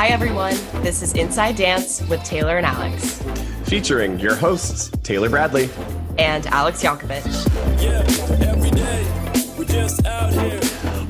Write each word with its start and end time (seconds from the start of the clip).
Hi, 0.00 0.06
everyone. 0.06 0.54
This 0.82 1.02
is 1.02 1.12
Inside 1.12 1.56
Dance 1.56 2.00
with 2.08 2.24
Taylor 2.24 2.56
and 2.56 2.64
Alex. 2.64 3.22
Featuring 3.64 4.18
your 4.18 4.34
hosts, 4.34 4.88
Taylor 5.02 5.28
Bradley 5.28 5.68
and 6.18 6.46
Alex 6.46 6.82
Yankovic. 6.82 7.22
Yeah, 7.82 8.00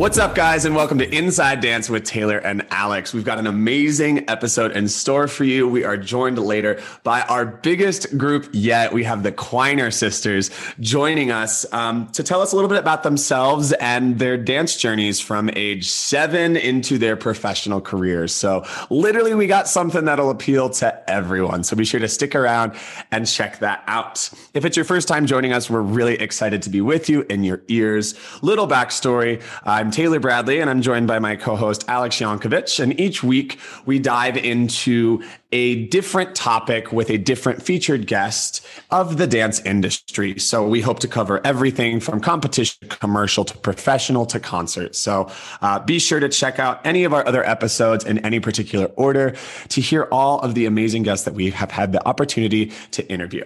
What's 0.00 0.16
up, 0.16 0.34
guys, 0.34 0.64
and 0.64 0.74
welcome 0.74 0.96
to 0.96 1.14
Inside 1.14 1.60
Dance 1.60 1.90
with 1.90 2.04
Taylor 2.04 2.38
and 2.38 2.66
Alex. 2.70 3.12
We've 3.12 3.22
got 3.22 3.38
an 3.38 3.46
amazing 3.46 4.30
episode 4.30 4.72
in 4.72 4.88
store 4.88 5.28
for 5.28 5.44
you. 5.44 5.68
We 5.68 5.84
are 5.84 5.98
joined 5.98 6.38
later 6.38 6.80
by 7.02 7.20
our 7.20 7.44
biggest 7.44 8.16
group 8.16 8.48
yet. 8.50 8.94
We 8.94 9.04
have 9.04 9.22
the 9.22 9.30
Quiner 9.30 9.92
sisters 9.92 10.50
joining 10.80 11.30
us 11.30 11.70
um, 11.74 12.06
to 12.12 12.22
tell 12.22 12.40
us 12.40 12.52
a 12.52 12.56
little 12.56 12.70
bit 12.70 12.78
about 12.78 13.02
themselves 13.02 13.74
and 13.74 14.18
their 14.18 14.38
dance 14.38 14.74
journeys 14.74 15.20
from 15.20 15.50
age 15.54 15.90
seven 15.90 16.56
into 16.56 16.96
their 16.96 17.14
professional 17.14 17.82
careers. 17.82 18.32
So, 18.32 18.64
literally, 18.88 19.34
we 19.34 19.46
got 19.48 19.68
something 19.68 20.06
that'll 20.06 20.30
appeal 20.30 20.70
to 20.70 21.10
everyone. 21.10 21.62
So, 21.62 21.76
be 21.76 21.84
sure 21.84 22.00
to 22.00 22.08
stick 22.08 22.34
around 22.34 22.72
and 23.12 23.26
check 23.26 23.58
that 23.58 23.84
out. 23.86 24.30
If 24.54 24.64
it's 24.64 24.78
your 24.78 24.86
first 24.86 25.08
time 25.08 25.26
joining 25.26 25.52
us, 25.52 25.68
we're 25.68 25.82
really 25.82 26.14
excited 26.14 26.62
to 26.62 26.70
be 26.70 26.80
with 26.80 27.10
you 27.10 27.26
in 27.28 27.44
your 27.44 27.60
ears. 27.68 28.14
Little 28.40 28.66
backstory 28.66 29.42
I'm 29.64 29.89
Taylor 29.90 30.20
Bradley, 30.20 30.60
and 30.60 30.68
I'm 30.68 30.82
joined 30.82 31.06
by 31.06 31.18
my 31.18 31.36
co 31.36 31.56
host, 31.56 31.84
Alex 31.88 32.16
Yankovic. 32.16 32.80
And 32.80 32.98
each 32.98 33.22
week, 33.22 33.58
we 33.86 33.98
dive 33.98 34.36
into 34.36 35.22
a 35.52 35.86
different 35.86 36.34
topic 36.34 36.92
with 36.92 37.10
a 37.10 37.18
different 37.18 37.62
featured 37.62 38.06
guest 38.06 38.64
of 38.90 39.16
the 39.16 39.26
dance 39.26 39.60
industry. 39.60 40.38
So 40.38 40.66
we 40.66 40.80
hope 40.80 41.00
to 41.00 41.08
cover 41.08 41.40
everything 41.44 42.00
from 42.00 42.20
competition, 42.20 42.88
commercial 42.88 43.44
to 43.44 43.56
professional 43.58 44.26
to 44.26 44.40
concert. 44.40 44.94
So 44.94 45.30
uh, 45.62 45.80
be 45.80 45.98
sure 45.98 46.20
to 46.20 46.28
check 46.28 46.58
out 46.58 46.84
any 46.86 47.04
of 47.04 47.12
our 47.12 47.26
other 47.26 47.44
episodes 47.44 48.04
in 48.04 48.18
any 48.18 48.40
particular 48.40 48.86
order 48.96 49.34
to 49.68 49.80
hear 49.80 50.08
all 50.12 50.40
of 50.40 50.54
the 50.54 50.66
amazing 50.66 51.02
guests 51.02 51.24
that 51.24 51.34
we 51.34 51.50
have 51.50 51.70
had 51.70 51.92
the 51.92 52.06
opportunity 52.06 52.72
to 52.92 53.06
interview. 53.10 53.44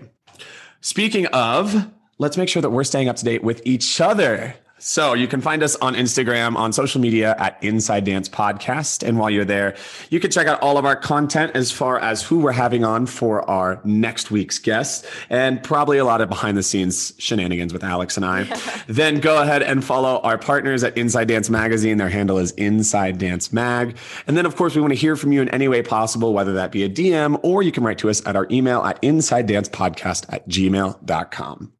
Speaking 0.80 1.26
of, 1.26 1.90
let's 2.18 2.36
make 2.36 2.48
sure 2.48 2.62
that 2.62 2.70
we're 2.70 2.84
staying 2.84 3.08
up 3.08 3.16
to 3.16 3.24
date 3.24 3.42
with 3.42 3.62
each 3.64 4.00
other. 4.00 4.54
So 4.86 5.14
you 5.14 5.26
can 5.26 5.40
find 5.40 5.62
us 5.62 5.76
on 5.76 5.94
Instagram, 5.94 6.56
on 6.56 6.70
social 6.74 7.00
media 7.00 7.34
at 7.38 7.56
Inside 7.64 8.04
Dance 8.04 8.28
Podcast. 8.28 9.02
And 9.02 9.18
while 9.18 9.30
you're 9.30 9.46
there, 9.46 9.76
you 10.10 10.20
can 10.20 10.30
check 10.30 10.46
out 10.46 10.60
all 10.60 10.76
of 10.76 10.84
our 10.84 10.94
content 10.94 11.52
as 11.54 11.72
far 11.72 11.98
as 11.98 12.22
who 12.22 12.40
we're 12.40 12.52
having 12.52 12.84
on 12.84 13.06
for 13.06 13.48
our 13.48 13.80
next 13.82 14.30
week's 14.30 14.58
guest 14.58 15.06
and 15.30 15.62
probably 15.62 15.96
a 15.96 16.04
lot 16.04 16.20
of 16.20 16.28
behind 16.28 16.58
the 16.58 16.62
scenes 16.62 17.14
shenanigans 17.16 17.72
with 17.72 17.82
Alex 17.82 18.18
and 18.18 18.26
I. 18.26 18.42
then 18.86 19.20
go 19.20 19.40
ahead 19.40 19.62
and 19.62 19.82
follow 19.82 20.20
our 20.20 20.36
partners 20.36 20.84
at 20.84 20.98
Inside 20.98 21.28
Dance 21.28 21.48
Magazine. 21.48 21.96
Their 21.96 22.10
handle 22.10 22.36
is 22.36 22.50
Inside 22.50 23.16
Dance 23.16 23.54
Mag. 23.54 23.96
And 24.26 24.36
then, 24.36 24.44
of 24.44 24.54
course, 24.54 24.74
we 24.74 24.82
want 24.82 24.92
to 24.92 24.98
hear 24.98 25.16
from 25.16 25.32
you 25.32 25.40
in 25.40 25.48
any 25.48 25.66
way 25.66 25.80
possible, 25.80 26.34
whether 26.34 26.52
that 26.52 26.72
be 26.72 26.82
a 26.82 26.90
DM 26.90 27.40
or 27.42 27.62
you 27.62 27.72
can 27.72 27.84
write 27.84 27.96
to 27.98 28.10
us 28.10 28.20
at 28.26 28.36
our 28.36 28.46
email 28.50 28.82
at 28.82 29.00
insidedancepodcast 29.00 30.26
at 30.28 30.46
gmail.com. 30.46 31.72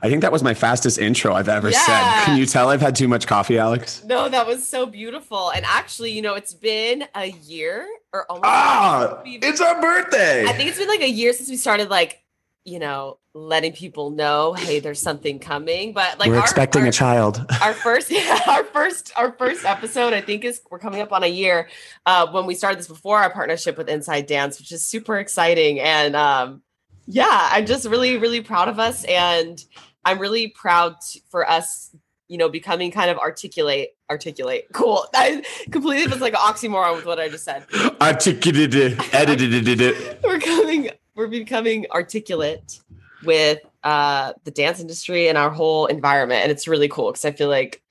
I 0.00 0.08
think 0.08 0.22
that 0.22 0.32
was 0.32 0.42
my 0.42 0.54
fastest 0.54 0.98
intro 0.98 1.34
I've 1.34 1.48
ever 1.48 1.70
yeah. 1.70 1.84
said. 1.84 2.24
Can 2.24 2.38
you 2.38 2.46
tell 2.46 2.70
I've 2.70 2.80
had 2.80 2.94
too 2.94 3.08
much 3.08 3.26
coffee, 3.26 3.58
Alex? 3.58 4.02
No, 4.04 4.28
that 4.28 4.46
was 4.46 4.66
so 4.66 4.86
beautiful. 4.86 5.50
And 5.50 5.64
actually, 5.66 6.12
you 6.12 6.22
know, 6.22 6.34
it's 6.34 6.54
been 6.54 7.04
a 7.14 7.26
year 7.26 7.86
or 8.12 8.30
almost. 8.30 8.44
Ah, 8.46 9.22
it's 9.24 9.60
our 9.60 9.80
birthday. 9.80 10.44
I 10.46 10.52
think 10.52 10.68
it's 10.68 10.78
been 10.78 10.88
like 10.88 11.02
a 11.02 11.10
year 11.10 11.32
since 11.32 11.50
we 11.50 11.56
started, 11.56 11.90
like, 11.90 12.22
you 12.64 12.78
know, 12.78 13.18
letting 13.34 13.72
people 13.72 14.10
know, 14.10 14.52
hey, 14.52 14.78
there's 14.78 15.00
something 15.00 15.38
coming. 15.38 15.92
But 15.92 16.18
like, 16.18 16.28
we're 16.28 16.36
our, 16.36 16.42
expecting 16.42 16.82
our, 16.82 16.88
a 16.88 16.92
child. 16.92 17.44
Our 17.62 17.72
first, 17.72 18.10
yeah, 18.10 18.40
our 18.46 18.64
first, 18.64 19.12
our 19.16 19.32
first 19.32 19.64
episode, 19.64 20.12
I 20.12 20.20
think 20.20 20.44
is 20.44 20.60
we're 20.70 20.78
coming 20.78 21.00
up 21.00 21.12
on 21.12 21.22
a 21.22 21.28
year 21.28 21.68
uh, 22.06 22.30
when 22.30 22.46
we 22.46 22.54
started 22.54 22.78
this 22.78 22.88
before 22.88 23.18
our 23.18 23.30
partnership 23.30 23.78
with 23.78 23.88
Inside 23.88 24.26
Dance, 24.26 24.58
which 24.58 24.70
is 24.70 24.84
super 24.84 25.18
exciting. 25.18 25.80
And 25.80 26.14
um, 26.14 26.62
yeah, 27.06 27.48
I'm 27.50 27.66
just 27.66 27.86
really, 27.86 28.18
really 28.18 28.42
proud 28.42 28.68
of 28.68 28.78
us. 28.78 29.04
And 29.04 29.64
I'm 30.08 30.18
really 30.18 30.48
proud 30.48 30.98
to, 31.02 31.20
for 31.28 31.48
us, 31.48 31.94
you 32.28 32.38
know, 32.38 32.48
becoming 32.48 32.90
kind 32.90 33.10
of 33.10 33.18
articulate, 33.18 33.90
articulate. 34.08 34.66
Cool. 34.72 35.06
I 35.14 35.44
completely 35.70 36.06
was 36.06 36.22
like 36.22 36.32
an 36.32 36.38
oxymoron 36.38 36.96
with 36.96 37.04
what 37.04 37.20
I 37.20 37.28
just 37.28 37.44
said. 37.44 37.66
Articulated, 38.00 38.98
edited 39.12 39.68
it. 39.68 40.20
we're 40.24 40.40
coming, 40.40 40.90
we're 41.14 41.26
becoming 41.26 41.86
articulate 41.92 42.80
with 43.24 43.58
uh 43.82 44.32
the 44.44 44.50
dance 44.52 44.78
industry 44.78 45.28
and 45.28 45.36
our 45.36 45.50
whole 45.50 45.86
environment. 45.86 46.42
And 46.42 46.50
it's 46.50 46.66
really 46.66 46.88
cool 46.88 47.10
because 47.10 47.26
I 47.26 47.32
feel 47.32 47.48
like 47.48 47.82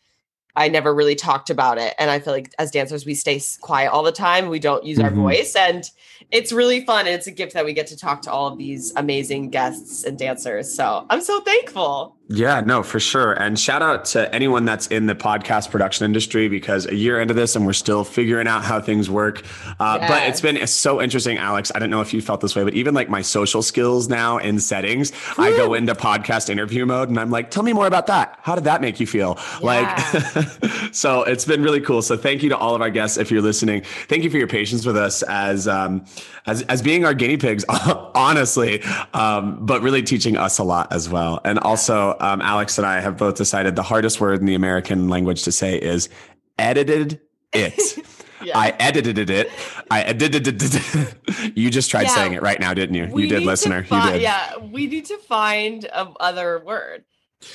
I 0.57 0.69
never 0.69 0.93
really 0.93 1.15
talked 1.15 1.51
about 1.51 1.77
it. 1.77 1.93
And 1.99 2.09
I 2.09 2.17
feel 2.17 2.33
like 2.33 2.53
as 2.57 2.71
dancers, 2.71 3.05
we 3.05 3.13
stay 3.13 3.39
quiet 3.61 3.91
all 3.91 4.01
the 4.01 4.11
time. 4.11 4.49
We 4.49 4.59
don't 4.59 4.83
use 4.83 4.97
mm-hmm. 4.97 5.07
our 5.07 5.13
voice. 5.13 5.55
And 5.55 5.89
it's 6.31 6.51
really 6.51 6.83
fun. 6.83 7.05
And 7.05 7.15
it's 7.15 7.27
a 7.27 7.31
gift 7.31 7.53
that 7.53 7.63
we 7.63 7.73
get 7.73 7.85
to 7.87 7.97
talk 7.97 8.23
to 8.23 8.31
all 8.31 8.47
of 8.47 8.57
these 8.57 8.91
amazing 8.95 9.51
guests 9.51 10.03
and 10.03 10.17
dancers. 10.17 10.73
So 10.73 11.05
I'm 11.11 11.21
so 11.21 11.41
thankful. 11.41 12.16
Yeah, 12.29 12.59
no, 12.59 12.83
for 12.83 12.99
sure. 12.99 13.31
And 13.31 13.57
shout 13.57 13.81
out 13.81 14.03
to 14.05 14.33
anyone 14.35 14.65
that's 14.65 14.87
in 14.87 15.05
the 15.05 15.15
podcast 15.15 15.71
production 15.71 16.03
industry 16.03 16.49
because 16.49 16.85
a 16.85 16.93
year 16.93 17.21
into 17.21 17.33
this 17.33 17.55
and 17.55 17.65
we're 17.65 17.71
still 17.71 18.03
figuring 18.03 18.47
out 18.47 18.65
how 18.65 18.81
things 18.81 19.09
work. 19.09 19.43
Uh, 19.79 19.97
yes. 20.01 20.09
But 20.09 20.23
it's 20.23 20.41
been 20.41 20.67
so 20.67 21.01
interesting, 21.01 21.37
Alex. 21.37 21.71
I 21.73 21.79
don't 21.79 21.89
know 21.89 22.01
if 22.01 22.13
you 22.13 22.21
felt 22.21 22.41
this 22.41 22.53
way, 22.53 22.65
but 22.65 22.73
even 22.73 22.93
like 22.93 23.07
my 23.07 23.21
social 23.21 23.61
skills 23.61 24.09
now 24.09 24.39
in 24.39 24.59
settings, 24.59 25.13
Woo. 25.37 25.45
I 25.45 25.51
go 25.51 25.73
into 25.73 25.95
podcast 25.95 26.49
interview 26.49 26.85
mode 26.85 27.07
and 27.07 27.17
I'm 27.17 27.31
like, 27.31 27.49
tell 27.49 27.63
me 27.63 27.71
more 27.71 27.87
about 27.87 28.07
that. 28.07 28.37
How 28.41 28.55
did 28.55 28.65
that 28.65 28.81
make 28.81 28.99
you 28.99 29.07
feel? 29.07 29.39
Yeah. 29.61 29.65
Like, 29.65 30.91
so 30.91 31.23
it's 31.23 31.45
been 31.45 31.63
really 31.63 31.79
cool. 31.79 32.01
So 32.01 32.17
thank 32.17 32.43
you 32.43 32.49
to 32.49 32.57
all 32.57 32.75
of 32.75 32.81
our 32.81 32.89
guests 32.89 33.17
if 33.17 33.31
you're 33.31 33.41
listening. 33.41 33.83
Thank 34.09 34.25
you 34.25 34.29
for 34.29 34.37
your 34.37 34.47
patience 34.47 34.85
with 34.85 34.97
us 34.97 35.23
as 35.23 35.65
um, 35.65 36.03
as 36.45 36.63
as 36.63 36.81
being 36.81 37.05
our 37.05 37.13
guinea 37.13 37.37
pigs, 37.37 37.63
honestly, 38.15 38.83
um, 39.13 39.65
but 39.65 39.81
really 39.81 40.01
teaching 40.01 40.35
us 40.35 40.59
a 40.59 40.63
lot 40.63 40.91
as 40.91 41.07
well. 41.07 41.39
And 41.45 41.57
also 41.59 42.16
um, 42.19 42.41
Alex 42.41 42.77
and 42.77 42.87
I 42.87 42.99
have 42.99 43.17
both 43.17 43.35
decided 43.35 43.75
the 43.75 43.83
hardest 43.83 44.19
word 44.19 44.39
in 44.39 44.45
the 44.45 44.55
American 44.55 45.09
language 45.09 45.43
to 45.43 45.51
say 45.51 45.77
is 45.77 46.09
edited 46.57 47.19
it. 47.53 48.05
yeah. 48.43 48.57
I 48.57 48.75
edited 48.79 49.29
it. 49.29 49.49
I 49.89 50.03
edited 50.03 50.47
it. 50.47 51.53
you 51.57 51.69
just 51.69 51.89
tried 51.89 52.03
yeah. 52.03 52.15
saying 52.15 52.33
it 52.33 52.41
right 52.41 52.59
now, 52.59 52.73
didn't 52.73 52.95
you? 52.95 53.05
You 53.17 53.27
did, 53.27 53.43
listener. 53.43 53.83
Fi- 53.83 54.05
you 54.05 54.13
did. 54.13 54.21
Yeah, 54.21 54.57
we 54.57 54.87
need 54.87 55.05
to 55.05 55.17
find 55.17 55.85
a 55.85 56.09
other 56.19 56.59
word. 56.59 57.03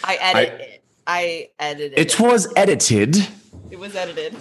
I 0.04 0.16
edit 0.20 0.36
I, 0.36 0.42
it. 0.42 0.84
I 1.06 1.48
edited 1.58 1.98
it. 1.98 2.14
It 2.14 2.20
was 2.20 2.52
edited. 2.56 3.16
It 3.70 3.78
was 3.78 3.96
edited. 3.96 4.36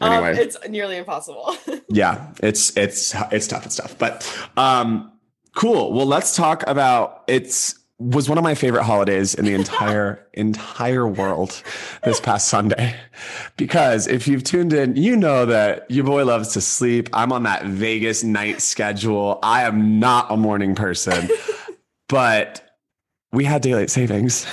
Anyway, 0.00 0.32
um, 0.32 0.38
it's 0.38 0.56
nearly 0.68 0.96
impossible. 0.96 1.56
yeah, 1.88 2.32
it's 2.42 2.76
it's 2.76 3.14
it's 3.32 3.46
tough. 3.46 3.66
It's 3.66 3.76
tough, 3.76 3.98
but 3.98 4.48
um, 4.56 5.12
cool. 5.54 5.92
Well, 5.92 6.06
let's 6.06 6.36
talk 6.36 6.64
about 6.66 7.24
it's 7.26 7.77
was 7.98 8.28
one 8.28 8.38
of 8.38 8.44
my 8.44 8.54
favorite 8.54 8.84
holidays 8.84 9.34
in 9.34 9.44
the 9.44 9.54
entire 9.54 10.24
entire 10.32 11.06
world 11.06 11.62
this 12.04 12.20
past 12.20 12.48
Sunday. 12.48 12.94
Because 13.56 14.06
if 14.06 14.28
you've 14.28 14.44
tuned 14.44 14.72
in, 14.72 14.96
you 14.96 15.16
know 15.16 15.46
that 15.46 15.90
your 15.90 16.04
boy 16.04 16.24
loves 16.24 16.52
to 16.52 16.60
sleep. 16.60 17.08
I'm 17.12 17.32
on 17.32 17.42
that 17.42 17.64
Vegas 17.64 18.22
night 18.22 18.60
schedule. 18.60 19.38
I 19.42 19.62
am 19.62 19.98
not 19.98 20.30
a 20.30 20.36
morning 20.36 20.74
person. 20.74 21.28
but 22.08 22.64
we 23.32 23.44
had 23.44 23.62
daylight 23.62 23.90
savings, 23.90 24.44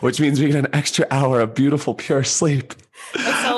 which 0.00 0.20
means 0.20 0.40
we 0.40 0.46
get 0.46 0.64
an 0.64 0.74
extra 0.74 1.06
hour 1.10 1.40
of 1.40 1.54
beautiful 1.54 1.94
pure 1.94 2.24
sleep. 2.24 2.74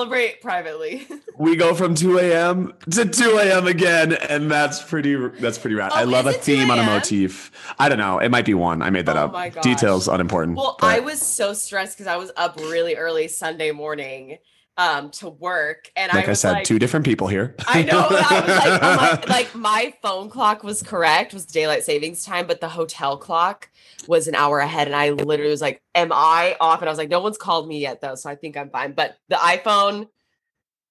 Celebrate 0.06 0.40
privately. 0.40 1.06
we 1.36 1.56
go 1.56 1.74
from 1.74 1.96
2 1.96 2.18
a.m. 2.18 2.72
to 2.90 3.04
2 3.06 3.38
a.m. 3.38 3.66
again, 3.66 4.12
and 4.12 4.48
that's 4.48 4.80
pretty 4.80 5.16
that's 5.16 5.58
pretty 5.58 5.74
rad. 5.74 5.90
Oh, 5.92 5.96
I 5.96 6.04
love 6.04 6.26
a 6.26 6.32
theme 6.32 6.70
on 6.70 6.78
a 6.78 6.84
motif. 6.84 7.50
I 7.76 7.88
don't 7.88 7.98
know. 7.98 8.20
It 8.20 8.28
might 8.28 8.44
be 8.44 8.54
one. 8.54 8.82
I 8.82 8.90
made 8.90 9.06
that 9.06 9.16
oh 9.16 9.24
up. 9.24 9.62
Details 9.62 10.06
unimportant. 10.06 10.56
Well, 10.56 10.76
but. 10.78 10.86
I 10.86 11.00
was 11.00 11.20
so 11.20 11.54
stressed 11.54 11.96
because 11.96 12.06
I 12.06 12.16
was 12.16 12.30
up 12.36 12.56
really 12.56 12.94
early 12.94 13.26
Sunday 13.26 13.72
morning 13.72 14.38
um 14.78 15.10
to 15.10 15.28
work 15.28 15.90
and 15.96 16.12
like 16.12 16.28
I, 16.28 16.32
I 16.32 16.34
said 16.34 16.52
like, 16.52 16.64
two 16.64 16.78
different 16.78 17.06
people 17.06 17.28
here. 17.28 17.54
I 17.66 17.82
know 17.82 18.06
I 18.10 18.40
like, 18.40 18.82
oh 18.82 18.96
my, 18.96 19.24
like 19.28 19.54
my 19.54 19.94
phone 20.02 20.28
clock 20.28 20.62
was 20.62 20.82
correct 20.82 21.32
was 21.32 21.46
daylight 21.46 21.84
savings 21.84 22.24
time 22.24 22.46
but 22.46 22.60
the 22.60 22.68
hotel 22.68 23.16
clock 23.16 23.70
was 24.06 24.28
an 24.28 24.34
hour 24.34 24.58
ahead 24.58 24.86
and 24.86 24.94
I 24.94 25.10
literally 25.10 25.50
was 25.50 25.62
like 25.62 25.82
am 25.94 26.12
I 26.12 26.56
off? 26.60 26.80
And 26.80 26.88
I 26.88 26.92
was 26.92 26.98
like 26.98 27.08
no 27.08 27.20
one's 27.20 27.38
called 27.38 27.68
me 27.68 27.80
yet 27.80 28.00
though 28.02 28.14
so 28.16 28.28
I 28.28 28.34
think 28.34 28.56
I'm 28.56 28.68
fine. 28.68 28.92
But 28.92 29.16
the 29.28 29.36
iPhone 29.36 30.08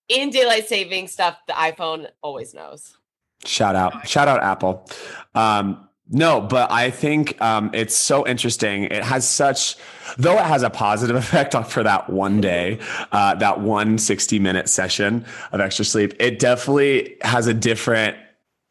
in 0.10 0.32
daylight 0.32 0.68
saving 0.68 1.08
stuff 1.08 1.38
the 1.48 1.54
iPhone 1.54 2.10
always 2.24 2.54
knows. 2.56 2.98
Shout 3.46 3.76
out. 3.76 4.08
Shout 4.08 4.28
out 4.28 4.42
Apple. 4.42 4.90
Um 5.36 5.90
no, 6.10 6.40
but 6.42 6.72
I 6.72 6.92
think 6.92 7.42
um, 7.42 7.72
it's 7.74 7.96
so 7.96 8.28
interesting. 8.28 8.84
It 8.84 9.04
has 9.04 9.28
such, 9.28 9.76
though 10.18 10.38
it 10.38 10.46
has 10.46 10.62
a 10.62 10.70
positive 10.70 11.16
effect 11.34 11.56
for 11.68 11.84
that 11.84 12.10
one 12.10 12.42
day, 12.42 12.80
uh, 13.12 13.36
that 13.36 13.62
one 13.62 13.98
60 13.98 14.40
minute 14.40 14.70
session 14.70 15.26
of 15.52 15.62
extra 15.62 15.84
sleep, 15.84 16.14
it 16.20 16.38
definitely 16.38 17.18
has 17.22 17.48
a 17.48 17.54
different 17.54 18.18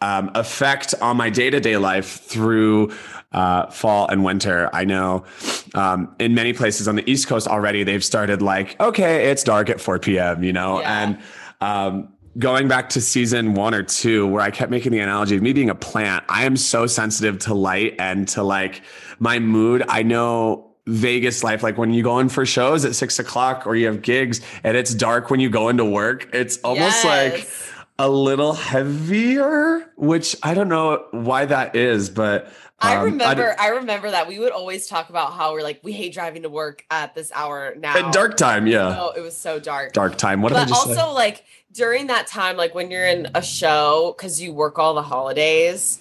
um, 0.00 0.30
effect 0.34 0.94
on 1.00 1.16
my 1.16 1.30
day 1.30 1.50
to 1.50 1.60
day 1.60 1.76
life 1.76 2.20
through 2.20 2.92
uh, 3.32 3.66
fall 3.70 4.06
and 4.08 4.22
winter. 4.22 4.70
I 4.72 4.84
know 4.84 5.24
um, 5.74 6.14
in 6.20 6.34
many 6.34 6.52
places 6.52 6.86
on 6.86 6.94
the 6.94 7.10
East 7.10 7.26
Coast 7.26 7.48
already, 7.48 7.82
they've 7.82 8.04
started 8.04 8.42
like, 8.42 8.78
okay, 8.80 9.30
it's 9.30 9.42
dark 9.42 9.70
at 9.70 9.80
4 9.80 9.98
p.m., 9.98 10.44
you 10.44 10.52
know, 10.52 10.80
yeah. 10.80 11.02
and 11.02 11.18
um, 11.60 12.13
going 12.38 12.68
back 12.68 12.90
to 12.90 13.00
season 13.00 13.54
one 13.54 13.74
or 13.74 13.82
two, 13.82 14.26
where 14.26 14.42
I 14.42 14.50
kept 14.50 14.70
making 14.70 14.92
the 14.92 15.00
analogy 15.00 15.36
of 15.36 15.42
me 15.42 15.52
being 15.52 15.70
a 15.70 15.74
plant. 15.74 16.24
I 16.28 16.44
am 16.44 16.56
so 16.56 16.86
sensitive 16.86 17.38
to 17.40 17.54
light 17.54 17.96
and 17.98 18.26
to 18.28 18.42
like 18.42 18.82
my 19.18 19.38
mood. 19.38 19.84
I 19.88 20.02
know 20.02 20.72
Vegas 20.86 21.42
life, 21.42 21.62
like 21.62 21.78
when 21.78 21.92
you 21.92 22.02
go 22.02 22.18
in 22.18 22.28
for 22.28 22.44
shows 22.44 22.84
at 22.84 22.94
six 22.94 23.18
o'clock 23.18 23.66
or 23.66 23.74
you 23.74 23.86
have 23.86 24.02
gigs 24.02 24.40
and 24.62 24.76
it's 24.76 24.94
dark 24.94 25.30
when 25.30 25.40
you 25.40 25.48
go 25.48 25.68
into 25.68 25.84
work, 25.84 26.28
it's 26.34 26.58
almost 26.58 27.04
like 27.04 27.48
a 27.98 28.08
little 28.08 28.52
heavier, 28.52 29.90
which 29.96 30.36
I 30.42 30.54
don't 30.54 30.68
know 30.68 31.06
why 31.12 31.46
that 31.46 31.76
is, 31.76 32.10
but 32.10 32.52
I 32.84 32.96
um, 32.96 33.04
remember, 33.04 33.56
I, 33.58 33.68
remember 33.68 34.10
that 34.10 34.28
we 34.28 34.38
would 34.38 34.52
always 34.52 34.86
talk 34.86 35.08
about 35.10 35.32
how 35.32 35.52
we're 35.52 35.62
like, 35.62 35.80
we 35.82 35.92
hate 35.92 36.12
driving 36.12 36.42
to 36.42 36.48
work 36.48 36.84
at 36.90 37.14
this 37.14 37.32
hour 37.34 37.74
now. 37.78 37.96
at 37.96 38.12
dark 38.12 38.36
time, 38.36 38.66
yeah, 38.66 38.96
Oh, 39.00 39.12
it 39.16 39.20
was 39.20 39.36
so 39.36 39.58
dark. 39.58 39.92
dark 39.92 40.16
time. 40.16 40.42
What 40.42 40.50
did 40.50 40.58
I 40.58 40.64
but 40.64 40.72
also 40.72 40.94
say? 40.94 41.12
like 41.12 41.44
during 41.72 42.06
that 42.08 42.26
time, 42.26 42.56
like 42.56 42.74
when 42.74 42.90
you're 42.90 43.06
in 43.06 43.28
a 43.34 43.42
show 43.42 44.14
because 44.16 44.40
you 44.40 44.52
work 44.52 44.78
all 44.78 44.94
the 44.94 45.02
holidays, 45.02 46.00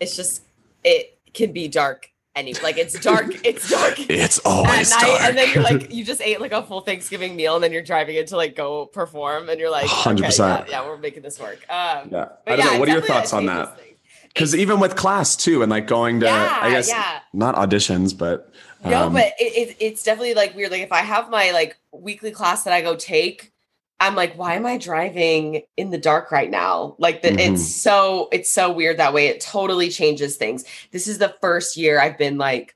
it's 0.00 0.16
just 0.16 0.42
it 0.84 1.18
can 1.32 1.52
be 1.52 1.68
dark. 1.68 2.08
Any 2.34 2.54
like 2.54 2.78
it's 2.78 2.98
dark, 2.98 3.26
it's 3.44 3.68
dark 3.68 3.94
It's 4.10 4.38
at 4.38 4.44
night, 4.46 4.88
dark. 4.88 5.20
and 5.22 5.36
then 5.36 5.50
you're 5.52 5.62
like 5.62 5.92
you 5.94 6.02
just 6.02 6.22
ate 6.22 6.40
like 6.40 6.52
a 6.52 6.62
full 6.62 6.80
Thanksgiving 6.80 7.36
meal, 7.36 7.54
and 7.54 7.62
then 7.62 7.72
you're 7.72 7.82
driving 7.82 8.16
in 8.16 8.24
to 8.26 8.36
like 8.36 8.56
go 8.56 8.86
perform, 8.86 9.50
and 9.50 9.60
you're 9.60 9.70
like, 9.70 9.84
okay, 9.84 10.14
100%. 10.14 10.38
yeah, 10.38 10.64
yeah, 10.68 10.86
we're 10.86 10.96
making 10.96 11.22
this 11.22 11.38
work. 11.38 11.58
Um, 11.68 12.08
yeah, 12.10 12.28
I 12.46 12.56
don't 12.56 12.58
yeah, 12.58 12.64
know. 12.64 12.78
What 12.80 12.88
are 12.88 12.92
your 12.92 13.02
thoughts 13.02 13.32
on 13.34 13.46
that? 13.46 13.78
things. 13.78 13.91
Because 14.32 14.54
even 14.54 14.80
with 14.80 14.96
class 14.96 15.36
too, 15.36 15.62
and 15.62 15.70
like 15.70 15.86
going 15.86 16.20
to, 16.20 16.26
Yeah, 16.26 16.58
I 16.60 16.70
guess 16.70 16.88
yeah. 16.88 17.20
not 17.32 17.54
auditions, 17.54 18.16
but 18.16 18.52
No, 18.84 19.06
um, 19.06 19.12
but 19.12 19.32
it, 19.38 19.68
it, 19.70 19.76
it's 19.78 20.02
definitely 20.02 20.34
like 20.34 20.56
weird. 20.56 20.70
Like 20.70 20.82
if 20.82 20.92
I 20.92 21.00
have 21.00 21.30
my 21.30 21.50
like 21.52 21.76
weekly 21.92 22.30
class 22.30 22.64
that 22.64 22.72
I 22.72 22.80
go 22.80 22.96
take, 22.96 23.52
I'm 24.00 24.16
like, 24.16 24.34
why 24.34 24.54
am 24.54 24.66
I 24.66 24.78
driving 24.78 25.62
in 25.76 25.90
the 25.90 25.98
dark 25.98 26.32
right 26.32 26.50
now? 26.50 26.96
Like 26.98 27.22
the, 27.22 27.28
Mhm. 27.28 27.52
it's 27.52 27.66
so 27.66 28.28
it's 28.32 28.50
so 28.50 28.72
weird 28.72 28.96
that 28.96 29.14
way. 29.14 29.26
It 29.28 29.40
totally 29.40 29.90
changes 29.90 30.36
things. 30.36 30.64
This 30.90 31.06
is 31.06 31.18
the 31.18 31.34
first 31.40 31.76
year 31.76 32.00
I've 32.00 32.18
been 32.18 32.38
like 32.38 32.74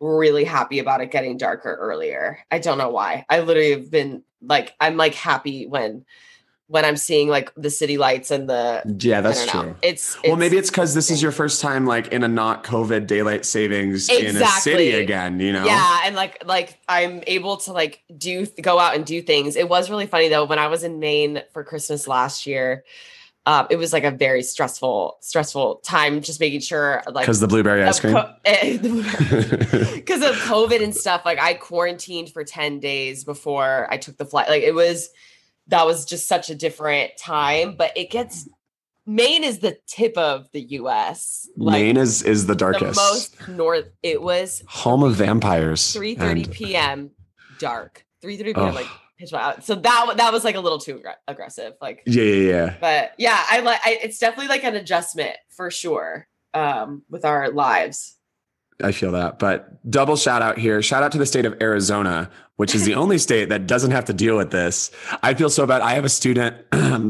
really 0.00 0.44
happy 0.44 0.78
about 0.78 1.00
it 1.00 1.10
getting 1.10 1.36
darker 1.38 1.74
earlier. 1.80 2.38
I 2.50 2.58
don't 2.58 2.78
know 2.78 2.90
why. 2.90 3.24
I 3.28 3.40
literally 3.40 3.70
have 3.70 3.90
been 3.90 4.22
like 4.42 4.74
I'm 4.80 4.96
like 4.96 5.14
happy 5.14 5.66
when 5.66 6.04
when 6.68 6.84
I'm 6.84 6.98
seeing 6.98 7.28
like 7.28 7.50
the 7.56 7.70
city 7.70 7.96
lights 7.96 8.30
and 8.30 8.48
the 8.48 8.82
yeah, 9.00 9.22
that's 9.22 9.46
true. 9.46 9.74
It's, 9.80 10.18
well, 10.22 10.36
maybe 10.36 10.58
it's 10.58 10.68
because 10.68 10.94
this 10.94 11.10
is 11.10 11.22
your 11.22 11.32
first 11.32 11.62
time 11.62 11.86
like 11.86 12.08
in 12.08 12.22
a 12.22 12.28
not 12.28 12.62
COVID 12.62 13.06
daylight 13.06 13.46
savings 13.46 14.08
in 14.10 14.36
a 14.36 14.46
city 14.46 14.92
again. 14.92 15.40
You 15.40 15.54
know, 15.54 15.64
Yeah, 15.64 16.02
and 16.04 16.14
like 16.14 16.44
like 16.46 16.78
I'm 16.86 17.22
able 17.26 17.56
to 17.58 17.72
like 17.72 18.04
do 18.16 18.46
go 18.60 18.78
out 18.78 18.94
and 18.94 19.04
do 19.04 19.22
things. 19.22 19.56
It 19.56 19.68
was 19.68 19.88
really 19.88 20.06
funny 20.06 20.28
though 20.28 20.44
when 20.44 20.58
I 20.58 20.68
was 20.68 20.84
in 20.84 21.00
Maine 21.00 21.42
for 21.52 21.64
Christmas 21.64 22.06
last 22.06 22.46
year. 22.46 22.84
Um, 23.46 23.66
it 23.70 23.76
was 23.76 23.94
like 23.94 24.04
a 24.04 24.10
very 24.10 24.42
stressful 24.42 25.16
stressful 25.20 25.76
time 25.76 26.20
just 26.20 26.38
making 26.38 26.60
sure 26.60 27.02
like 27.06 27.24
because 27.24 27.40
the 27.40 27.48
blueberry 27.48 27.82
ice 27.82 27.98
cream. 27.98 28.12
co- 28.12 28.34
because 28.44 30.20
of 30.22 30.36
COVID 30.36 30.84
and 30.84 30.94
stuff. 30.94 31.22
Like 31.24 31.40
I 31.40 31.54
quarantined 31.54 32.28
for 32.28 32.44
10 32.44 32.78
days 32.78 33.24
before 33.24 33.86
I 33.90 33.96
took 33.96 34.18
the 34.18 34.26
flight. 34.26 34.50
Like 34.50 34.64
it 34.64 34.74
was 34.74 35.08
that 35.68 35.86
was 35.86 36.04
just 36.04 36.26
such 36.28 36.50
a 36.50 36.54
different 36.54 37.12
time, 37.18 37.76
but 37.76 37.92
it 37.96 38.10
gets 38.10 38.48
Maine 39.06 39.42
is 39.42 39.60
the 39.60 39.78
tip 39.86 40.18
of 40.18 40.48
the 40.52 40.60
US. 40.60 41.48
Like 41.56 41.80
Maine 41.80 41.96
is 41.96 42.22
is 42.22 42.46
the 42.46 42.52
the 42.52 42.58
darkest. 42.58 42.96
most 42.96 43.48
north 43.48 43.88
it 44.02 44.20
was 44.20 44.62
Home 44.68 45.02
of 45.02 45.14
vampires. 45.14 45.80
3:30 45.94 46.20
and- 46.44 46.50
p.m. 46.52 47.10
dark. 47.58 48.04
3:30 48.22 48.44
p.m. 48.44 48.54
Oh. 48.56 48.70
like 48.70 48.86
pitch 49.18 49.30
black. 49.30 49.62
So 49.62 49.74
that 49.76 50.14
that 50.18 50.32
was 50.32 50.44
like 50.44 50.56
a 50.56 50.60
little 50.60 50.78
too 50.78 50.96
aggr- 50.96 51.14
aggressive. 51.26 51.72
Like 51.80 52.02
Yeah, 52.06 52.22
yeah, 52.22 52.50
yeah. 52.50 52.74
but 52.80 53.12
yeah, 53.16 53.42
I 53.48 53.60
like 53.60 53.80
it's 53.86 54.18
definitely 54.18 54.48
like 54.48 54.64
an 54.64 54.76
adjustment 54.76 55.36
for 55.56 55.70
sure 55.70 56.28
um 56.52 57.02
with 57.08 57.24
our 57.24 57.50
lives. 57.50 58.17
I 58.82 58.92
feel 58.92 59.12
that. 59.12 59.38
But 59.38 59.90
double 59.90 60.16
shout 60.16 60.42
out 60.42 60.58
here. 60.58 60.82
Shout 60.82 61.02
out 61.02 61.12
to 61.12 61.18
the 61.18 61.26
state 61.26 61.46
of 61.46 61.60
Arizona, 61.60 62.30
which 62.56 62.74
is 62.74 62.84
the 62.84 62.94
only 62.96 63.18
state 63.18 63.48
that 63.48 63.66
doesn't 63.66 63.90
have 63.90 64.04
to 64.06 64.12
deal 64.12 64.36
with 64.36 64.50
this. 64.50 64.90
I 65.22 65.34
feel 65.34 65.50
so 65.50 65.66
bad. 65.66 65.82
I 65.82 65.94
have 65.94 66.04
a 66.04 66.10
student 66.10 66.56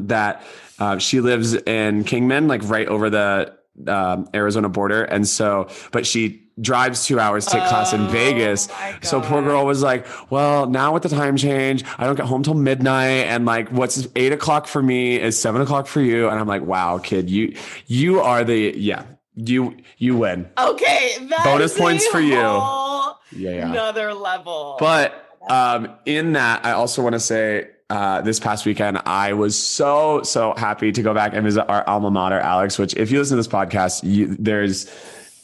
that 0.09 0.43
uh, 0.79 0.99
she 0.99 1.21
lives 1.21 1.55
in 1.55 2.05
Kingman, 2.05 2.49
like 2.49 2.63
right 2.65 2.89
over 2.89 3.11
the 3.11 3.55
um, 3.87 4.29
Arizona 4.35 4.69
border. 4.69 5.05
And 5.05 5.27
so, 5.29 5.69
but 5.93 6.07
she 6.07 6.45
drives 6.61 7.07
two 7.07 7.21
hours 7.21 7.45
to 7.47 7.53
take 7.53 7.69
class 7.69 7.93
in 7.93 8.01
Oh 8.01 8.09
Vegas. 8.09 8.69
So 9.03 9.21
poor 9.21 9.43
girl 9.43 9.65
was 9.65 9.83
like, 9.83 10.07
well, 10.31 10.67
now 10.67 10.93
with 10.93 11.05
the 11.05 11.09
time 11.09 11.37
change, 11.37 11.85
I 11.99 12.05
don't 12.05 12.17
get 12.17 12.27
home 12.27 12.43
till 12.43 12.55
midnight. 12.55 13.27
And 13.27 13.45
like, 13.45 13.69
what's 13.71 14.09
eight 14.17 14.33
o'clock 14.33 14.67
for 14.67 14.83
me 14.83 15.21
is 15.21 15.41
seven 15.41 15.61
o'clock 15.61 15.87
for 15.87 16.01
you. 16.01 16.29
And 16.29 16.39
I'm 16.39 16.49
like, 16.49 16.63
wow, 16.63 16.99
kid, 16.99 17.31
you, 17.31 17.55
you 17.87 18.21
are 18.21 18.43
the, 18.43 18.75
yeah, 18.77 19.05
you, 19.39 19.77
you 19.99 20.17
win. 20.17 20.49
Okay, 20.59 21.17
Bonus 21.45 21.77
points 21.79 22.07
for 22.09 22.21
you. 22.21 22.33
Yeah, 22.33 23.19
yeah. 23.33 23.71
Another 23.71 24.15
level. 24.15 24.77
But 24.79 25.37
um, 25.49 25.91
in 26.07 26.33
that, 26.33 26.65
I 26.65 26.73
also 26.73 27.03
want 27.03 27.15
to 27.15 27.21
say 27.21 27.69
uh, 27.91 28.21
this 28.21 28.41
past 28.41 28.67
weekend, 28.67 29.01
I 29.07 29.33
was 29.33 29.59
so, 29.59 30.23
so 30.23 30.55
happy 30.57 30.93
to 30.93 31.03
go 31.03 31.15
back 31.15 31.35
and 31.35 31.45
visit 31.45 31.69
our 31.69 31.87
alma 31.89 32.11
mater, 32.11 32.39
Alex, 32.39 32.79
which 32.79 32.95
if 32.97 33.11
you 33.11 33.19
listen 33.19 33.37
to 33.37 33.43
this 33.43 33.49
podcast, 33.49 34.03
you, 34.03 34.37
there's, 34.39 34.91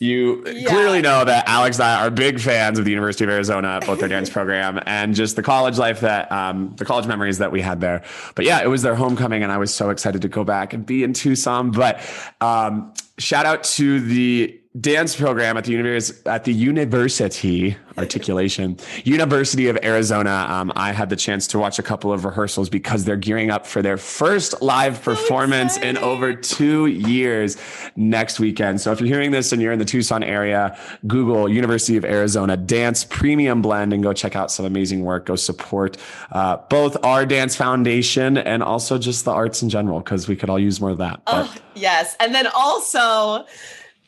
you 0.04 0.44
Yeah. 0.46 0.68
clearly 0.68 1.00
know 1.00 1.24
that 1.24 1.48
Alex 1.48 1.78
and 1.78 1.86
I 1.86 2.04
are 2.04 2.10
big 2.10 2.38
fans 2.40 2.78
of 2.78 2.84
the 2.84 2.90
University 2.90 3.24
of 3.24 3.30
Arizona, 3.30 3.80
both 3.86 4.00
their 4.00 4.08
dance 4.08 4.28
program 4.38 4.80
and 4.86 5.14
just 5.14 5.36
the 5.36 5.42
college 5.42 5.78
life 5.78 6.00
that, 6.00 6.30
um, 6.30 6.74
the 6.76 6.84
college 6.84 7.06
memories 7.06 7.38
that 7.38 7.50
we 7.50 7.60
had 7.60 7.80
there. 7.80 8.02
But 8.34 8.44
yeah, 8.44 8.62
it 8.62 8.68
was 8.68 8.82
their 8.82 8.94
homecoming 8.94 9.42
and 9.42 9.50
I 9.50 9.58
was 9.58 9.74
so 9.74 9.90
excited 9.90 10.22
to 10.22 10.28
go 10.28 10.44
back 10.44 10.72
and 10.72 10.84
be 10.84 11.02
in 11.04 11.12
Tucson. 11.12 11.70
But 11.70 12.00
um, 12.40 12.92
shout 13.18 13.46
out 13.46 13.64
to 13.64 14.00
the 14.00 14.60
dance 14.80 15.14
program 15.14 15.56
at 15.56 15.64
the 15.64 15.72
univers- 15.72 16.20
at 16.26 16.42
the 16.42 16.52
university 16.52 17.76
articulation 17.96 18.76
university 19.04 19.68
of 19.68 19.78
arizona. 19.84 20.46
Um, 20.48 20.72
i 20.74 20.90
had 20.90 21.10
the 21.10 21.16
chance 21.16 21.46
to 21.46 21.60
watch 21.60 21.78
a 21.78 21.82
couple 21.82 22.12
of 22.12 22.24
rehearsals 22.24 22.68
because 22.68 23.04
they're 23.04 23.16
gearing 23.16 23.52
up 23.52 23.68
for 23.68 23.82
their 23.82 23.96
first 23.96 24.60
live 24.60 25.00
performance 25.00 25.76
in 25.76 25.96
over 25.98 26.34
two 26.34 26.86
years 26.86 27.56
next 27.94 28.40
weekend. 28.40 28.80
So 28.80 28.90
if 28.90 28.98
you're 29.00 29.06
hearing 29.06 29.30
this 29.30 29.52
and 29.52 29.62
you're 29.62 29.72
in 29.72 29.78
the 29.78 29.84
tucson 29.84 30.24
area 30.24 30.76
google 31.06 31.48
university 31.48 31.96
of 31.96 32.04
arizona 32.04 32.56
dance 32.56 33.04
premium 33.04 33.62
blend 33.62 33.92
and 33.92 34.02
go 34.02 34.12
check 34.12 34.34
out 34.34 34.50
some 34.50 34.66
amazing 34.66 35.04
work. 35.04 35.26
Go 35.26 35.36
support 35.36 35.96
uh, 36.32 36.56
both 36.68 36.96
our 37.04 37.24
dance 37.24 37.54
foundation 37.54 38.36
and 38.38 38.60
also 38.60 38.98
just 38.98 39.24
the 39.24 39.30
arts 39.30 39.62
in 39.62 39.68
general 39.68 40.00
because 40.00 40.26
we 40.26 40.34
could 40.34 40.50
all 40.50 40.58
use 40.58 40.80
more 40.80 40.90
of 40.90 40.98
that 40.98 41.20
but 41.24 41.46
Oh, 41.46 41.54
yes. 41.76 42.16
And 42.18 42.34
then 42.34 42.48
also, 42.48 43.44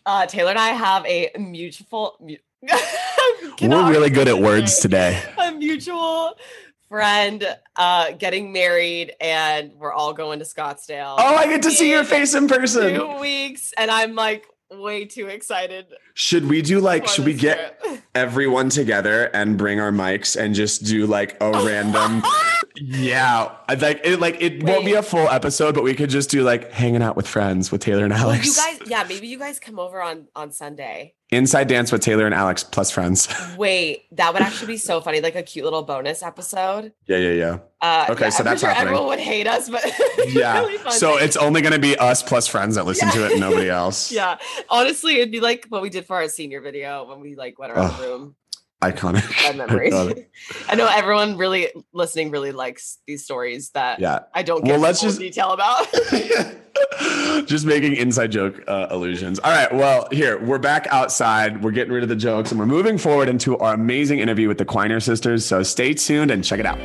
uh, 0.07 0.27
Taylor 0.27 0.51
and 0.51 0.59
I 0.59 0.69
have 0.69 1.05
a 1.05 1.31
mutual. 1.39 2.17
Mu- 2.21 2.37
we're 3.61 3.91
really 3.91 4.11
good 4.11 4.29
at 4.29 4.39
words 4.39 4.81
today 4.81 5.23
A 5.39 5.53
mutual 5.53 6.37
friend 6.89 7.47
uh, 7.77 8.13
getting 8.13 8.53
married, 8.53 9.13
and 9.21 9.73
we're 9.75 9.93
all 9.93 10.13
going 10.13 10.39
to 10.39 10.45
Scottsdale. 10.45 11.17
Oh, 11.19 11.37
I 11.37 11.47
get 11.47 11.63
to 11.63 11.71
see 11.71 11.91
your 11.91 12.05
face 12.05 12.35
in 12.35 12.49
person. 12.49 12.95
Two 12.95 13.21
weeks, 13.21 13.75
and 13.77 13.91
I'm 13.91 14.15
like 14.15 14.47
way 14.71 15.05
too 15.05 15.27
excited. 15.27 15.87
Should 16.15 16.49
we 16.49 16.63
do 16.63 16.81
like, 16.81 17.07
should 17.07 17.25
we 17.25 17.35
get 17.35 17.81
everyone 18.15 18.69
together 18.69 19.25
and 19.35 19.57
bring 19.57 19.81
our 19.81 19.93
mics 19.93 20.37
and 20.37 20.55
just 20.55 20.85
do 20.85 21.07
like 21.07 21.37
a 21.41 21.51
random, 21.65 22.23
yeah, 22.77 23.53
I'd 23.69 23.83
like 23.83 24.01
it, 24.05 24.21
like 24.21 24.41
it 24.41 24.63
won't 24.63 24.85
be 24.85 24.95
a 24.95 25.03
full 25.03 25.29
episode, 25.29 25.75
but 25.75 25.85
we 25.85 25.95
could 25.95 26.11
just 26.11 26.31
do 26.31 26.43
like 26.43 26.73
hanging 26.73 27.03
out 27.03 27.17
with 27.17 27.27
friends 27.27 27.71
with 27.71 27.81
Taylor 27.81 28.05
and 28.05 28.13
Alex. 28.13 28.47
you 28.47 28.55
guys, 28.55 28.89
yeah, 28.89 29.05
maybe 29.09 29.27
you 29.27 29.39
guys 29.39 29.59
come 29.59 29.79
over 29.79 30.03
on 30.03 30.27
on 30.35 30.53
Sunday. 30.53 31.15
Inside 31.31 31.67
dance 31.67 31.91
with 31.91 32.03
Taylor 32.03 32.25
and 32.25 32.35
Alex 32.35 32.63
plus 32.63 32.91
friends. 32.93 33.27
Wait, 33.59 34.05
that 34.13 34.33
would 34.33 34.43
actually 34.43 34.69
be 34.69 34.77
so 34.77 35.01
funny, 35.01 35.21
like 35.21 35.35
a 35.35 35.43
cute 35.43 35.65
little 35.65 35.83
bonus 35.83 36.23
episode. 36.23 36.93
yeah, 37.07 37.17
yeah, 37.17 37.31
yeah. 37.33 37.59
Uh, 37.81 38.07
Okay, 38.11 38.27
yeah, 38.27 38.31
so 38.31 38.39
I'm 38.39 38.45
that's 38.45 38.61
sure 38.61 38.71
happening. 38.71 38.89
everyone 38.95 39.09
would 39.09 39.19
hate 39.19 39.49
us, 39.49 39.69
but 39.69 39.85
Yeah. 40.29 40.61
really 40.61 40.79
so 40.93 41.17
it's 41.17 41.37
only 41.37 41.63
going 41.63 41.73
to 41.73 41.81
be 41.81 41.97
us 41.97 42.23
plus 42.23 42.47
friends 42.47 42.77
that 42.77 42.87
listen 42.87 43.11
to 43.11 43.27
it 43.27 43.33
and 43.33 43.41
nobody 43.41 43.69
else. 43.69 44.13
yeah. 44.13 44.39
Honestly, 44.69 45.17
it'd 45.17 45.33
be 45.33 45.41
like 45.41 45.67
what 45.69 45.83
we 45.83 45.91
did 45.91 46.07
for 46.07 46.15
our 46.15 46.29
senior 46.29 46.61
video 46.61 47.05
when 47.09 47.19
we 47.21 47.35
like 47.35 47.59
went 47.59 47.73
around 47.73 47.91
Ugh. 47.91 48.01
the 48.01 48.07
room. 48.07 48.37
Iconic. 48.83 49.29
Bad 49.43 49.57
memories. 49.67 49.93
Iconic. 49.95 50.27
I 50.69 50.77
know 50.77 50.87
everyone 50.87 51.37
really 51.39 51.69
listening 51.93 52.31
really 52.31 52.53
likes 52.53 52.99
these 53.07 53.25
stories 53.25 53.71
that 53.71 53.99
Yeah. 53.99 54.21
I 54.33 54.45
don't 54.45 54.63
Well, 54.63 54.75
get 54.75 54.81
let's 54.81 55.01
just- 55.01 55.19
detail 55.19 55.51
about. 55.51 55.89
just 57.47 57.67
making 57.67 57.95
inside 57.97 58.33
joke 58.33 58.63
uh, 58.67 58.89
illusions. 58.91 59.39
All 59.41 59.51
right. 59.51 59.73
Well, 59.73 60.09
here 60.11 60.39
we're 60.39 60.59
back 60.59 60.87
outside. 60.91 61.63
We're 61.63 61.71
getting 61.71 61.93
rid 61.93 62.03
of 62.03 62.09
the 62.09 62.17
jokes 62.17 62.51
and 62.51 62.59
we're 62.59 62.67
moving 62.67 62.99
forward 62.99 63.29
into 63.29 63.57
our 63.59 63.75
amazing 63.75 64.19
interview 64.19 64.49
with 64.49 64.59
the 64.59 64.65
Quiner 64.65 65.03
sisters. 65.03 65.45
So 65.45 65.63
stay 65.63 65.95
tuned 65.95 66.31
and 66.31 66.45
check 66.45 66.61
it 66.61 66.67
out. 66.67 66.79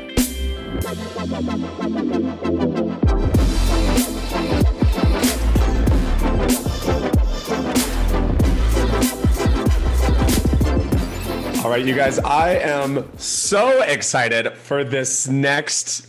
All 11.64 11.70
right, 11.70 11.86
you 11.86 11.96
guys, 11.96 12.20
I 12.20 12.56
am 12.56 13.10
so 13.18 13.82
excited 13.84 14.58
for 14.58 14.84
this 14.84 15.28
next 15.28 16.08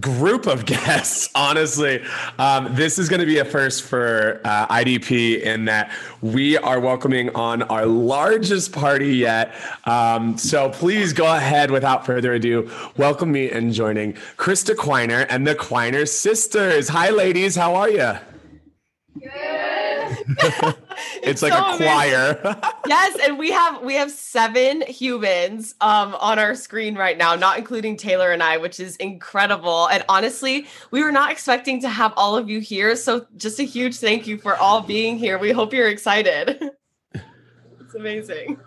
group 0.00 0.46
of 0.46 0.66
guests. 0.72 1.28
Honestly, 1.34 2.02
um, 2.38 2.74
this 2.74 2.98
is 2.98 3.08
going 3.08 3.20
to 3.20 3.26
be 3.26 3.38
a 3.38 3.44
first 3.44 3.82
for 3.82 4.40
uh, 4.44 4.66
IDP 4.68 5.40
in 5.40 5.64
that 5.66 5.92
we 6.20 6.56
are 6.58 6.80
welcoming 6.80 7.34
on 7.34 7.62
our 7.62 7.86
largest 7.86 8.72
party 8.72 9.16
yet. 9.16 9.54
Um, 9.84 10.38
so 10.38 10.70
please 10.70 11.12
go 11.12 11.34
ahead, 11.34 11.70
without 11.70 12.06
further 12.06 12.34
ado, 12.34 12.70
welcome 12.96 13.32
me 13.32 13.50
and 13.50 13.72
joining 13.72 14.14
Krista 14.36 14.74
Quiner 14.74 15.26
and 15.28 15.46
the 15.46 15.54
Quiner 15.54 16.08
sisters. 16.08 16.88
Hi, 16.88 17.10
ladies. 17.10 17.56
How 17.56 17.74
are 17.74 17.90
you? 17.90 18.12
Good. 19.20 20.76
It's, 21.22 21.40
like 21.42 21.52
so 21.52 21.58
a 21.60 21.76
amazing. 21.76 21.86
choir. 21.86 22.60
yes, 22.88 23.16
and 23.24 23.38
we 23.38 23.52
have 23.52 23.80
we 23.82 23.94
have 23.94 24.10
seven 24.10 24.82
humans 24.82 25.74
um 25.80 26.16
on 26.16 26.38
our 26.40 26.54
screen 26.56 26.96
right 26.96 27.16
now, 27.16 27.36
not 27.36 27.58
including 27.58 27.96
Taylor 27.96 28.32
and 28.32 28.42
I, 28.42 28.56
which 28.56 28.80
is 28.80 28.96
incredible. 28.96 29.88
And 29.88 30.04
honestly, 30.08 30.66
we 30.90 31.02
were 31.04 31.12
not 31.12 31.30
expecting 31.30 31.80
to 31.82 31.88
have 31.88 32.12
all 32.16 32.36
of 32.36 32.50
you 32.50 32.58
here. 32.60 32.96
So 32.96 33.26
just 33.36 33.60
a 33.60 33.62
huge 33.62 33.96
thank 33.98 34.26
you 34.26 34.36
for 34.36 34.56
all 34.56 34.80
being 34.82 35.16
here. 35.16 35.38
We 35.38 35.52
hope 35.52 35.72
you're 35.72 35.88
excited. 35.88 36.60
it's 37.14 37.94
amazing. 37.94 38.58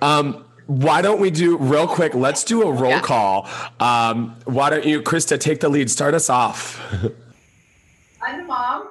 Um, 0.00 0.44
why 0.66 1.02
don't 1.02 1.20
we 1.20 1.30
do 1.30 1.56
real 1.58 1.86
quick? 1.88 2.14
Let's 2.14 2.44
do 2.44 2.62
a 2.62 2.72
roll 2.72 2.90
Yeah. 2.90 3.00
call. 3.00 3.48
Um, 3.80 4.36
why 4.44 4.70
don't 4.70 4.84
you, 4.84 5.02
Krista, 5.02 5.38
take 5.40 5.60
the 5.60 5.68
lead? 5.68 5.90
Start 5.90 6.14
us 6.14 6.28
off. 6.30 6.80
I'm 8.22 8.38
the 8.38 8.44
mom. 8.44 8.88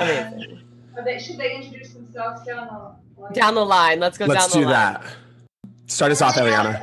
and 0.00 0.58
Amazing. 0.98 1.04
they, 1.04 1.18
should 1.18 1.38
they 1.38 1.56
introduce 1.56 1.92
themselves 1.94 2.44
down 2.44 2.66
the 2.66 3.20
line? 3.22 3.32
Down 3.32 3.54
the 3.54 3.64
line. 3.64 4.00
Let's 4.00 4.18
go 4.18 4.26
Let's 4.26 4.52
down 4.52 4.62
the 4.62 4.68
line. 4.68 4.92
Let's 4.94 5.04
do 5.04 5.10
that. 5.10 5.16
Start 5.86 6.12
us 6.12 6.22
off, 6.22 6.34
Eliana. 6.34 6.82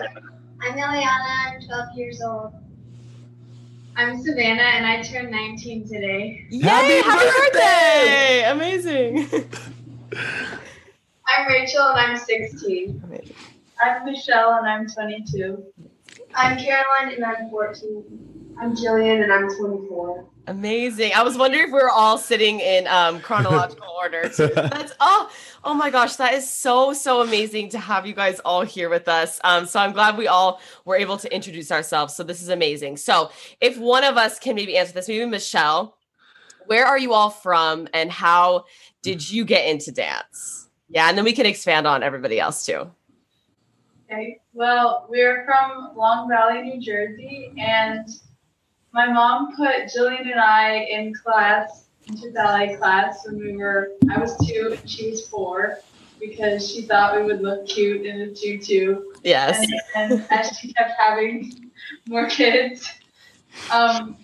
I'm 0.61 0.73
Eliana. 0.73 1.53
I'm 1.53 1.61
12 1.61 1.97
years 1.97 2.21
old. 2.21 2.53
I'm 3.97 4.21
Savannah, 4.21 4.61
and 4.61 4.85
I 4.85 5.01
turned 5.01 5.31
19 5.31 5.87
today. 5.87 6.45
Yay, 6.49 6.61
Happy 6.61 7.01
happy, 7.01 7.25
birthday! 7.25 8.43
birthday! 8.43 8.51
Amazing. 8.51 9.49
I'm 11.27 11.47
Rachel, 11.47 11.81
and 11.81 11.99
I'm 11.99 12.17
16. 12.17 13.01
Amazing. 13.05 13.35
I'm 13.81 14.05
Michelle, 14.05 14.53
and 14.55 14.67
I'm 14.67 14.87
22. 14.87 15.63
I'm 16.35 16.57
Caroline 16.57 17.13
and 17.15 17.23
I'm 17.23 17.49
14. 17.49 18.55
I'm 18.59 18.75
Jillian, 18.75 19.23
and 19.23 19.31
I'm 19.31 19.55
24. 19.55 20.25
Amazing. 20.47 21.11
I 21.15 21.23
was 21.23 21.37
wondering 21.37 21.63
if 21.63 21.69
we 21.69 21.79
were 21.79 21.89
all 21.89 22.17
sitting 22.19 22.59
in 22.59 22.85
um, 22.87 23.19
chronological 23.19 23.87
order. 23.97 24.29
too. 24.29 24.51
That's 24.53 24.93
oh, 24.99 25.31
oh 25.63 25.73
my 25.73 25.89
gosh, 25.89 26.17
that 26.17 26.33
is 26.35 26.49
so 26.49 26.93
so 26.93 27.21
amazing 27.21 27.69
to 27.69 27.79
have 27.79 28.05
you 28.05 28.13
guys 28.13 28.39
all 28.41 28.61
here 28.61 28.89
with 28.89 29.07
us. 29.07 29.39
Um, 29.43 29.65
so 29.65 29.79
I'm 29.79 29.91
glad 29.91 30.17
we 30.17 30.27
all 30.27 30.61
were 30.85 30.97
able 30.97 31.17
to 31.17 31.33
introduce 31.33 31.71
ourselves. 31.71 32.15
So 32.15 32.23
this 32.23 32.43
is 32.43 32.49
amazing. 32.49 32.97
So 32.97 33.31
if 33.59 33.77
one 33.77 34.03
of 34.03 34.17
us 34.17 34.37
can 34.37 34.55
maybe 34.55 34.77
answer 34.77 34.93
this, 34.93 35.07
maybe 35.07 35.25
Michelle, 35.25 35.97
where 36.67 36.85
are 36.85 36.97
you 36.97 37.13
all 37.13 37.31
from, 37.31 37.87
and 37.93 38.11
how 38.11 38.65
did 39.01 39.27
you 39.27 39.45
get 39.45 39.67
into 39.67 39.91
dance? 39.91 40.69
Yeah, 40.89 41.09
and 41.09 41.17
then 41.17 41.25
we 41.25 41.33
can 41.33 41.47
expand 41.47 41.87
on 41.87 42.03
everybody 42.03 42.39
else 42.39 42.65
too. 42.65 42.91
Okay. 44.05 44.39
Well, 44.53 45.07
we're 45.09 45.43
from 45.45 45.95
Long 45.95 46.29
Valley, 46.29 46.61
New 46.61 46.79
Jersey, 46.79 47.51
and 47.57 48.07
my 48.95 49.11
mom 49.11 49.53
put 49.57 49.91
Jillian 49.93 50.21
and 50.21 50.39
I 50.39 50.85
in 50.89 51.13
class, 51.13 51.87
into 52.07 52.31
ballet 52.31 52.77
class 52.77 53.27
when 53.27 53.37
we 53.37 53.57
were, 53.57 53.91
I 54.09 54.17
was 54.17 54.37
two 54.47 54.77
and 54.79 54.89
she 54.89 55.11
was 55.11 55.27
four, 55.27 55.79
because 56.17 56.71
she 56.71 56.83
thought 56.83 57.17
we 57.17 57.23
would 57.23 57.41
look 57.41 57.67
cute 57.67 58.05
in 58.05 58.21
a 58.21 58.33
tutu. 58.33 59.01
Yes. 59.21 59.59
And, 59.95 60.13
and 60.13 60.25
as 60.31 60.57
she 60.57 60.71
kept 60.71 60.93
having 60.97 61.71
more 62.07 62.29
kids, 62.29 62.89
um, 63.69 64.15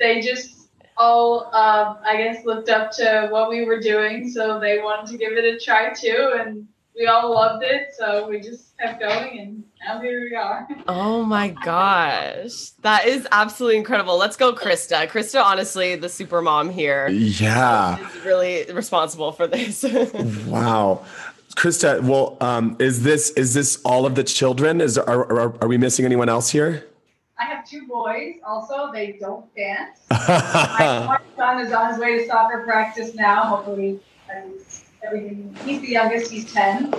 they 0.00 0.20
just 0.20 0.68
all, 0.96 1.44
um, 1.54 1.98
I 2.04 2.16
guess, 2.16 2.44
looked 2.44 2.68
up 2.68 2.90
to 2.92 3.28
what 3.30 3.48
we 3.48 3.66
were 3.66 3.78
doing, 3.78 4.28
so 4.28 4.58
they 4.58 4.80
wanted 4.80 5.12
to 5.12 5.18
give 5.18 5.34
it 5.34 5.44
a 5.44 5.60
try 5.64 5.92
too, 5.92 6.34
and 6.40 6.66
we 6.98 7.06
all 7.06 7.32
loved 7.32 7.62
it, 7.64 7.88
so 7.96 8.28
we 8.28 8.40
just 8.40 8.76
kept 8.78 9.00
going, 9.00 9.38
and 9.38 9.64
now 9.86 10.00
here 10.00 10.20
we 10.28 10.34
are. 10.34 10.66
Oh 10.88 11.24
my 11.24 11.48
gosh. 11.48 12.70
That 12.82 13.06
is 13.06 13.26
absolutely 13.32 13.76
incredible. 13.76 14.16
Let's 14.16 14.36
go, 14.36 14.52
Krista. 14.54 15.06
Krista, 15.08 15.42
honestly, 15.42 15.96
the 15.96 16.08
super 16.08 16.40
mom 16.40 16.70
here. 16.70 17.08
Yeah. 17.08 17.98
is 17.98 18.24
really 18.24 18.64
responsible 18.72 19.32
for 19.32 19.46
this. 19.46 19.84
Wow. 20.46 21.04
Krista, 21.56 22.02
well, 22.02 22.36
um, 22.40 22.76
is 22.78 23.02
this 23.02 23.30
is 23.30 23.54
this 23.54 23.80
all 23.84 24.04
of 24.04 24.14
the 24.14 24.22
children? 24.24 24.80
Is 24.80 24.98
are, 24.98 25.20
are, 25.32 25.54
are 25.62 25.68
we 25.68 25.78
missing 25.78 26.04
anyone 26.04 26.28
else 26.28 26.50
here? 26.50 26.86
I 27.38 27.44
have 27.44 27.66
two 27.68 27.86
boys, 27.86 28.36
also, 28.46 28.90
they 28.92 29.12
don't 29.20 29.44
dance. 29.54 30.00
My 30.10 31.18
son 31.36 31.60
is 31.66 31.72
on 31.72 31.90
his 31.90 31.98
way 31.98 32.18
to 32.18 32.26
soccer 32.26 32.62
practice 32.64 33.14
now. 33.14 33.42
Hopefully, 33.44 34.00
everything's- 34.30 34.65
everything. 35.06 35.56
He's 35.64 35.80
the 35.80 35.88
youngest. 35.88 36.30
He's 36.30 36.52
ten. 36.52 36.90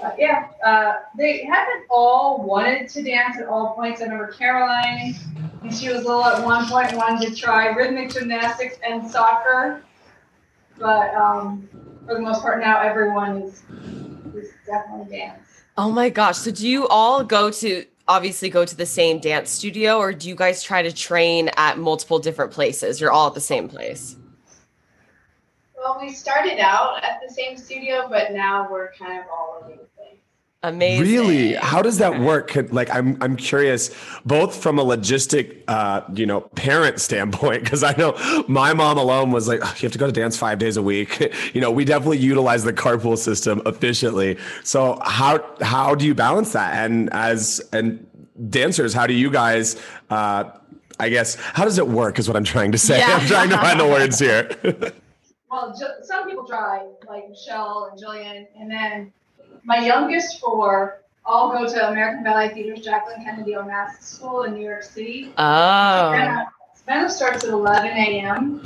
But 0.00 0.14
yeah, 0.18 0.48
uh, 0.64 0.94
they 1.16 1.44
haven't 1.44 1.86
all 1.90 2.44
wanted 2.44 2.88
to 2.90 3.02
dance 3.02 3.36
at 3.38 3.48
all 3.48 3.74
points. 3.74 4.00
I 4.00 4.04
remember 4.04 4.28
Caroline, 4.32 5.16
and 5.62 5.74
she 5.74 5.88
was 5.88 6.04
little 6.04 6.24
at 6.24 6.44
one 6.44 6.66
point, 6.66 6.94
wanted 6.94 7.28
to 7.28 7.34
try 7.34 7.68
rhythmic 7.68 8.10
gymnastics 8.10 8.76
and 8.86 9.10
soccer. 9.10 9.82
But 10.78 11.12
um, 11.14 11.68
for 12.06 12.14
the 12.14 12.20
most 12.20 12.42
part, 12.42 12.60
now 12.60 12.80
everyone 12.80 13.42
is 13.42 13.62
is 14.36 14.52
definitely 14.66 15.16
dance. 15.18 15.62
oh 15.76 15.90
my 15.90 16.10
gosh. 16.10 16.36
So 16.38 16.50
do 16.50 16.68
you 16.68 16.86
all 16.88 17.24
go 17.24 17.50
to 17.50 17.84
obviously 18.06 18.48
go 18.48 18.64
to 18.64 18.76
the 18.76 18.86
same 18.86 19.18
dance 19.18 19.50
studio 19.50 19.98
or 19.98 20.12
do 20.12 20.28
you 20.28 20.34
guys 20.34 20.62
try 20.62 20.82
to 20.82 20.92
train 20.92 21.50
at 21.56 21.78
multiple 21.78 22.18
different 22.18 22.52
places? 22.52 23.00
You're 23.00 23.10
all 23.10 23.26
at 23.28 23.34
the 23.34 23.40
same 23.40 23.68
place. 23.68 24.16
Well, 25.78 25.98
we 26.00 26.12
started 26.12 26.58
out 26.58 27.02
at 27.04 27.20
the 27.26 27.32
same 27.32 27.56
studio, 27.56 28.06
but 28.08 28.32
now 28.32 28.68
we're 28.70 28.92
kind 28.92 29.18
of 29.20 29.26
all 29.30 29.58
over 29.60 29.70
the 29.70 29.76
place. 29.96 30.16
Amazing. 30.64 31.04
Really? 31.04 31.54
How 31.54 31.82
does 31.82 31.98
that 31.98 32.18
work? 32.20 32.48
Could- 32.50 32.72
Like, 32.72 32.90
I'm 32.92 33.16
I'm 33.22 33.36
curious, 33.36 33.94
both 34.26 34.60
from 34.60 34.80
a 34.80 34.84
logistic, 34.84 35.62
uh, 35.68 36.00
you 36.14 36.26
know, 36.26 36.40
parent 36.40 37.00
standpoint, 37.00 37.62
because 37.62 37.84
I 37.84 37.94
know 37.96 38.16
my 38.48 38.74
mom 38.74 38.98
alone 38.98 39.30
was 39.30 39.46
like, 39.46 39.60
"Oh, 39.62 39.72
you 39.76 39.82
have 39.82 39.92
to 39.92 39.98
go 39.98 40.06
to 40.06 40.12
dance 40.12 40.36
five 40.36 40.58
days 40.58 40.76
a 40.76 40.82
week. 40.82 41.32
you 41.54 41.60
know, 41.60 41.70
we 41.70 41.84
definitely 41.84 42.18
utilize 42.18 42.64
the 42.64 42.72
carpool 42.72 43.16
system 43.16 43.62
efficiently. 43.66 44.36
So 44.64 44.98
how 45.04 45.44
how 45.60 45.94
do 45.94 46.04
you 46.04 46.14
balance 46.14 46.52
that? 46.54 46.74
And 46.84 47.08
as 47.12 47.60
and 47.72 48.04
dancers, 48.50 48.92
how 48.92 49.06
do 49.06 49.14
you 49.14 49.30
guys? 49.30 49.80
Uh, 50.10 50.44
I 50.98 51.08
guess 51.08 51.36
how 51.36 51.64
does 51.64 51.78
it 51.78 51.86
work? 51.86 52.18
Is 52.18 52.26
what 52.26 52.36
I'm 52.36 52.42
trying 52.42 52.72
to 52.72 52.78
say. 52.78 52.98
Yeah. 52.98 53.18
I'm 53.20 53.26
trying 53.28 53.50
to 53.50 53.58
find 53.58 53.78
the 53.78 53.86
words 53.86 54.18
here. 54.18 54.50
Well, 55.50 55.74
ju- 55.78 56.02
some 56.04 56.28
people 56.28 56.44
drive, 56.44 56.88
like 57.08 57.28
Michelle 57.28 57.90
and 57.92 58.00
Jillian, 58.02 58.46
and 58.58 58.70
then 58.70 59.12
my 59.64 59.78
youngest 59.78 60.40
four 60.40 61.00
all 61.24 61.50
go 61.52 61.68
to 61.68 61.88
American 61.88 62.22
Ballet 62.24 62.50
Theater's 62.54 62.80
Jacqueline 62.84 63.24
Kennedy 63.24 63.52
Onassis 63.52 64.02
School 64.02 64.42
in 64.44 64.54
New 64.54 64.64
York 64.64 64.82
City. 64.82 65.32
Oh. 65.38 66.10
Savannah- 66.12 66.48
Savannah 66.74 67.10
starts 67.10 67.44
at 67.44 67.50
11 67.50 67.86
a.m. 67.90 68.62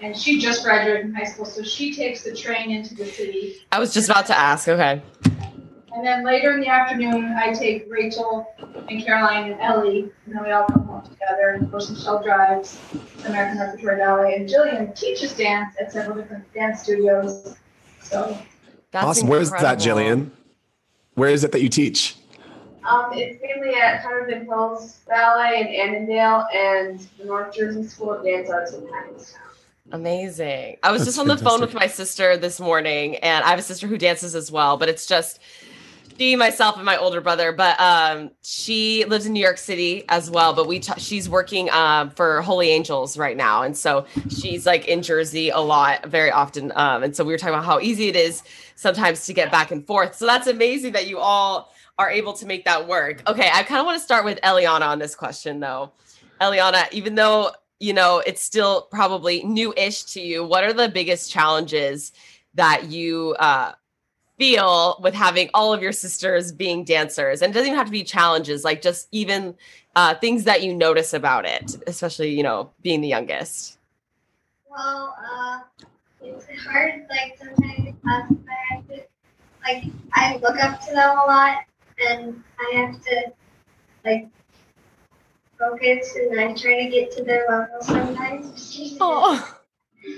and 0.00 0.16
she 0.16 0.38
just 0.38 0.62
graduated 0.62 1.02
from 1.02 1.14
high 1.14 1.24
school, 1.24 1.44
so 1.44 1.62
she 1.62 1.92
takes 1.94 2.22
the 2.22 2.34
train 2.34 2.70
into 2.70 2.94
the 2.94 3.06
city. 3.06 3.56
I 3.72 3.78
was 3.80 3.92
just 3.94 4.08
about 4.08 4.26
to 4.26 4.38
ask. 4.38 4.68
Okay. 4.68 5.02
And 5.92 6.06
then 6.06 6.24
later 6.24 6.52
in 6.52 6.60
the 6.60 6.68
afternoon, 6.68 7.34
I 7.38 7.52
take 7.54 7.86
Rachel 7.90 8.46
and 8.88 9.04
Caroline 9.04 9.50
and 9.52 9.60
Ellie, 9.60 10.10
and 10.26 10.34
then 10.36 10.44
we 10.44 10.50
all 10.52 10.66
come 10.66 10.85
home 11.06 11.14
together. 11.14 11.50
And 11.50 11.64
of 11.64 11.70
course, 11.70 11.90
Michelle 11.90 12.22
drives 12.22 12.78
American 13.26 13.58
Repertory 13.58 13.96
Ballet, 13.96 14.34
and 14.36 14.48
Jillian 14.48 14.98
teaches 14.98 15.32
dance 15.34 15.74
at 15.80 15.92
several 15.92 16.16
different 16.16 16.52
dance 16.52 16.82
studios. 16.82 17.56
So 18.02 18.38
That's 18.90 19.06
awesome. 19.06 19.28
Where's 19.28 19.50
that. 19.50 19.78
Jillian? 19.78 20.30
Where 21.14 21.30
is 21.30 21.44
it 21.44 21.52
that 21.52 21.62
you 21.62 21.68
teach? 21.68 22.16
um, 22.86 23.10
it's 23.12 23.40
mainly 23.42 23.74
at 23.74 24.02
Hunterdon 24.02 24.44
Hills 24.44 25.00
Ballet 25.08 25.60
in 25.60 25.66
Annandale 25.66 26.46
and 26.54 27.00
the 27.18 27.24
North 27.24 27.54
Jersey 27.54 27.84
School 27.84 28.12
of 28.12 28.24
Dance 28.24 28.48
Arts 28.48 28.74
in 28.74 28.82
Hyannistown. 28.82 29.34
Amazing. 29.92 30.76
I 30.82 30.90
was 30.90 31.02
That's 31.02 31.16
just 31.16 31.18
on 31.18 31.28
the 31.28 31.36
phone 31.36 31.60
with 31.60 31.74
my 31.74 31.86
sister 31.86 32.36
this 32.36 32.58
morning, 32.58 33.16
and 33.16 33.44
I 33.44 33.50
have 33.50 33.58
a 33.58 33.62
sister 33.62 33.86
who 33.86 33.96
dances 33.98 34.34
as 34.34 34.50
well, 34.50 34.76
but 34.76 34.88
it's 34.88 35.06
just 35.06 35.40
she, 36.18 36.36
myself, 36.36 36.76
and 36.76 36.84
my 36.84 36.96
older 36.96 37.20
brother. 37.20 37.52
But 37.52 37.78
um, 37.80 38.30
she 38.42 39.04
lives 39.04 39.26
in 39.26 39.32
New 39.32 39.40
York 39.40 39.58
City 39.58 40.04
as 40.08 40.30
well. 40.30 40.52
But 40.52 40.66
we 40.66 40.80
t- 40.80 40.92
she's 40.98 41.28
working 41.28 41.70
um, 41.70 42.10
for 42.10 42.42
Holy 42.42 42.70
Angels 42.70 43.16
right 43.16 43.36
now, 43.36 43.62
and 43.62 43.76
so 43.76 44.06
she's 44.28 44.66
like 44.66 44.86
in 44.88 45.02
Jersey 45.02 45.50
a 45.50 45.60
lot, 45.60 46.06
very 46.06 46.30
often. 46.30 46.72
Um, 46.74 47.02
and 47.02 47.14
so 47.14 47.24
we 47.24 47.32
were 47.32 47.38
talking 47.38 47.54
about 47.54 47.64
how 47.64 47.80
easy 47.80 48.08
it 48.08 48.16
is 48.16 48.42
sometimes 48.74 49.26
to 49.26 49.32
get 49.32 49.50
back 49.50 49.70
and 49.70 49.86
forth. 49.86 50.16
So 50.16 50.26
that's 50.26 50.46
amazing 50.46 50.92
that 50.92 51.06
you 51.06 51.18
all 51.18 51.72
are 51.98 52.10
able 52.10 52.32
to 52.34 52.46
make 52.46 52.64
that 52.64 52.86
work. 52.86 53.22
Okay, 53.26 53.50
I 53.52 53.62
kind 53.62 53.80
of 53.80 53.86
want 53.86 53.98
to 53.98 54.04
start 54.04 54.24
with 54.24 54.40
Eliana 54.42 54.86
on 54.86 54.98
this 54.98 55.14
question 55.14 55.60
though. 55.60 55.92
Eliana, 56.40 56.90
even 56.92 57.14
though 57.14 57.50
you 57.80 57.92
know 57.92 58.22
it's 58.26 58.42
still 58.42 58.82
probably 58.90 59.42
new-ish 59.44 60.04
to 60.04 60.20
you, 60.20 60.44
what 60.44 60.64
are 60.64 60.72
the 60.72 60.88
biggest 60.88 61.30
challenges 61.30 62.12
that 62.54 62.84
you 62.84 63.34
uh, 63.38 63.72
feel 64.38 64.98
with 65.02 65.14
having 65.14 65.48
all 65.54 65.72
of 65.72 65.82
your 65.82 65.92
sisters 65.92 66.52
being 66.52 66.84
dancers? 66.84 67.42
And 67.42 67.50
it 67.50 67.54
doesn't 67.54 67.68
even 67.68 67.78
have 67.78 67.86
to 67.86 67.92
be 67.92 68.04
challenges, 68.04 68.64
like 68.64 68.82
just 68.82 69.08
even 69.12 69.54
uh, 69.94 70.14
things 70.14 70.44
that 70.44 70.62
you 70.62 70.74
notice 70.74 71.14
about 71.14 71.46
it, 71.46 71.76
especially 71.86 72.30
you 72.30 72.42
know 72.42 72.70
being 72.82 73.00
the 73.00 73.08
youngest. 73.08 73.78
Well, 74.70 75.16
uh, 75.18 75.60
it's 76.20 76.46
hard, 76.64 77.06
like, 77.08 77.38
sometimes 77.38 77.78
in 77.78 77.96
I 78.06 78.74
have 78.74 78.88
to, 78.88 79.02
like, 79.64 79.84
I 80.12 80.36
look 80.36 80.62
up 80.62 80.80
to 80.80 80.92
them 80.92 81.18
a 81.18 81.24
lot, 81.26 81.58
and 81.98 82.42
I 82.60 82.76
have 82.76 83.02
to, 83.04 83.32
like, 84.04 84.28
focus, 85.58 86.14
and 86.16 86.38
I 86.38 86.52
try 86.52 86.84
to 86.84 86.90
get 86.90 87.10
to 87.12 87.24
their 87.24 87.46
level 87.48 87.80
sometimes. 87.80 88.96
Oh, 89.00 89.56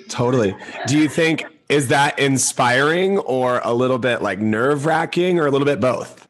Totally. 0.09 0.55
Do 0.87 0.99
you 0.99 1.09
think 1.09 1.45
is 1.69 1.89
that 1.89 2.19
inspiring 2.19 3.19
or 3.19 3.61
a 3.63 3.75
little 3.75 3.99
bit 3.99 4.23
like 4.23 4.39
nerve 4.39 4.87
wracking 4.87 5.39
or 5.39 5.47
a 5.47 5.51
little 5.51 5.67
bit 5.67 5.81
both? 5.81 6.29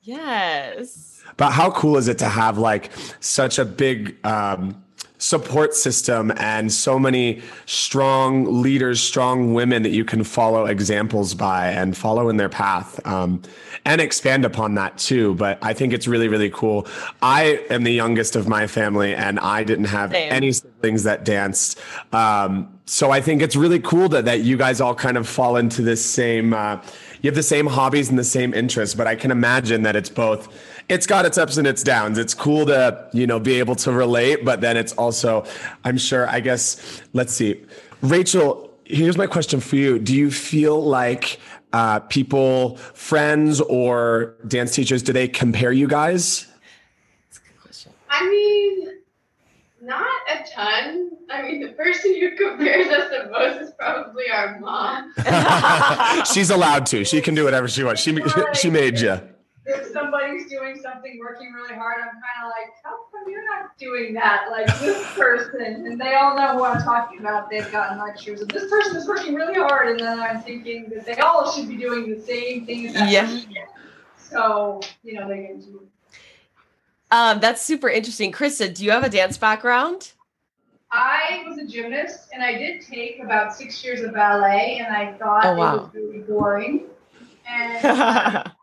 Yes. 0.00 1.22
But 1.36 1.50
how 1.50 1.72
cool 1.72 1.96
is 1.96 2.06
it 2.06 2.18
to 2.18 2.28
have 2.28 2.58
like 2.58 2.90
such 3.20 3.58
a 3.58 3.64
big 3.64 4.16
um, 4.24 4.84
support 5.18 5.74
system 5.74 6.30
and 6.36 6.70
so 6.70 6.98
many 6.98 7.40
strong 7.64 8.62
leaders, 8.62 9.00
strong 9.00 9.54
women 9.54 9.82
that 9.82 9.90
you 9.90 10.04
can 10.04 10.22
follow 10.22 10.66
examples 10.66 11.34
by 11.34 11.68
and 11.68 11.96
follow 11.96 12.28
in 12.28 12.36
their 12.36 12.48
path 12.48 13.04
um, 13.06 13.40
and 13.84 14.00
expand 14.00 14.44
upon 14.44 14.74
that 14.74 14.98
too. 14.98 15.34
But 15.34 15.58
I 15.62 15.72
think 15.72 15.92
it's 15.92 16.06
really, 16.06 16.28
really 16.28 16.50
cool. 16.50 16.86
I 17.22 17.64
am 17.70 17.84
the 17.84 17.92
youngest 17.92 18.36
of 18.36 18.46
my 18.46 18.66
family 18.66 19.14
and 19.14 19.40
I 19.40 19.64
didn't 19.64 19.86
have 19.86 20.12
Same. 20.12 20.32
any 20.32 20.52
siblings 20.52 21.04
that 21.04 21.24
danced. 21.24 21.80
Um, 22.12 22.78
so 22.84 23.10
I 23.10 23.20
think 23.20 23.42
it's 23.42 23.56
really 23.56 23.80
cool 23.80 24.08
that, 24.10 24.26
that 24.26 24.40
you 24.40 24.56
guys 24.56 24.80
all 24.80 24.94
kind 24.94 25.16
of 25.16 25.26
fall 25.26 25.56
into 25.56 25.82
this 25.82 26.04
same, 26.04 26.52
uh, 26.52 26.80
you 27.22 27.28
have 27.28 27.34
the 27.34 27.42
same 27.42 27.66
hobbies 27.66 28.10
and 28.10 28.18
the 28.18 28.24
same 28.24 28.52
interests, 28.54 28.94
but 28.94 29.06
I 29.06 29.16
can 29.16 29.30
imagine 29.30 29.82
that 29.82 29.96
it's 29.96 30.10
both 30.10 30.48
it's 30.88 31.06
got 31.06 31.24
its 31.24 31.38
ups 31.38 31.56
and 31.56 31.66
its 31.66 31.82
downs. 31.82 32.18
It's 32.18 32.34
cool 32.34 32.66
to, 32.66 33.08
you 33.12 33.26
know, 33.26 33.40
be 33.40 33.58
able 33.58 33.74
to 33.76 33.92
relate, 33.92 34.44
but 34.44 34.60
then 34.60 34.76
it's 34.76 34.92
also, 34.94 35.44
I'm 35.84 35.98
sure, 35.98 36.28
I 36.28 36.40
guess, 36.40 37.02
let's 37.12 37.32
see. 37.32 37.64
Rachel, 38.02 38.70
here's 38.84 39.16
my 39.16 39.26
question 39.26 39.60
for 39.60 39.76
you. 39.76 39.98
Do 39.98 40.14
you 40.14 40.30
feel 40.30 40.82
like 40.82 41.40
uh, 41.72 42.00
people, 42.00 42.76
friends, 42.76 43.60
or 43.60 44.36
dance 44.46 44.74
teachers, 44.74 45.02
do 45.02 45.12
they 45.12 45.28
compare 45.28 45.72
you 45.72 45.88
guys? 45.88 46.46
That's 47.26 47.38
a 47.38 47.48
good 47.48 47.60
question. 47.60 47.92
I 48.08 48.28
mean, 48.28 48.88
not 49.82 50.06
a 50.30 50.44
ton. 50.54 51.10
I 51.28 51.42
mean, 51.42 51.60
the 51.60 51.72
person 51.72 52.14
who 52.14 52.36
compares 52.36 52.86
us 52.86 53.10
the 53.10 53.30
most 53.30 53.60
is 53.62 53.72
probably 53.76 54.24
our 54.32 54.60
mom. 54.60 55.12
She's 56.32 56.50
allowed 56.50 56.86
to. 56.86 57.04
She 57.04 57.20
can 57.20 57.34
do 57.34 57.44
whatever 57.44 57.66
she 57.66 57.82
wants. 57.82 58.00
She 58.00 58.16
she 58.54 58.70
made 58.70 59.00
you. 59.00 59.20
If 59.68 59.92
somebody's 59.92 60.48
doing 60.48 60.78
something, 60.80 61.18
working 61.18 61.52
really 61.52 61.74
hard, 61.74 61.96
I'm 61.98 62.10
kind 62.10 62.44
of 62.44 62.50
like, 62.50 62.72
how 62.84 62.96
come 63.10 63.28
you're 63.28 63.44
not 63.44 63.76
doing 63.78 64.14
that 64.14 64.46
like 64.50 64.66
this 64.78 65.04
person? 65.14 65.86
And 65.86 66.00
they 66.00 66.14
all 66.14 66.36
know 66.36 66.56
who 66.56 66.64
I'm 66.64 66.82
talking 66.82 67.18
about. 67.18 67.50
They've 67.50 67.70
gotten 67.72 67.98
lectures, 67.98 68.42
and 68.42 68.50
this 68.50 68.70
person 68.70 68.96
is 68.96 69.08
working 69.08 69.34
really 69.34 69.54
hard. 69.54 69.88
And 69.88 70.00
then 70.00 70.20
I'm 70.20 70.40
thinking 70.40 70.88
that 70.94 71.04
they 71.04 71.16
all 71.16 71.50
should 71.50 71.68
be 71.68 71.76
doing 71.76 72.08
the 72.08 72.20
same 72.20 72.64
thing 72.64 72.84
Yeah. 72.84 73.40
So, 74.18 74.80
you 75.02 75.14
know, 75.14 75.28
they 75.28 75.48
get 75.48 75.62
to 75.62 75.88
Um, 77.10 77.40
that's 77.40 77.62
super 77.62 77.88
interesting. 77.88 78.32
Krista, 78.32 78.72
do 78.72 78.84
you 78.84 78.92
have 78.92 79.04
a 79.04 79.08
dance 79.08 79.36
background? 79.36 80.12
I 80.90 81.44
was 81.46 81.58
a 81.58 81.66
gymnast 81.66 82.28
and 82.32 82.42
I 82.42 82.52
did 82.56 82.82
take 82.82 83.20
about 83.22 83.54
six 83.54 83.84
years 83.84 84.00
of 84.02 84.14
ballet 84.14 84.78
and 84.78 84.94
I 84.94 85.12
thought 85.14 85.44
Oh, 85.44 85.52
it 85.52 85.58
was 85.58 85.90
really 85.94 86.18
boring 86.20 86.84
and 87.48 88.52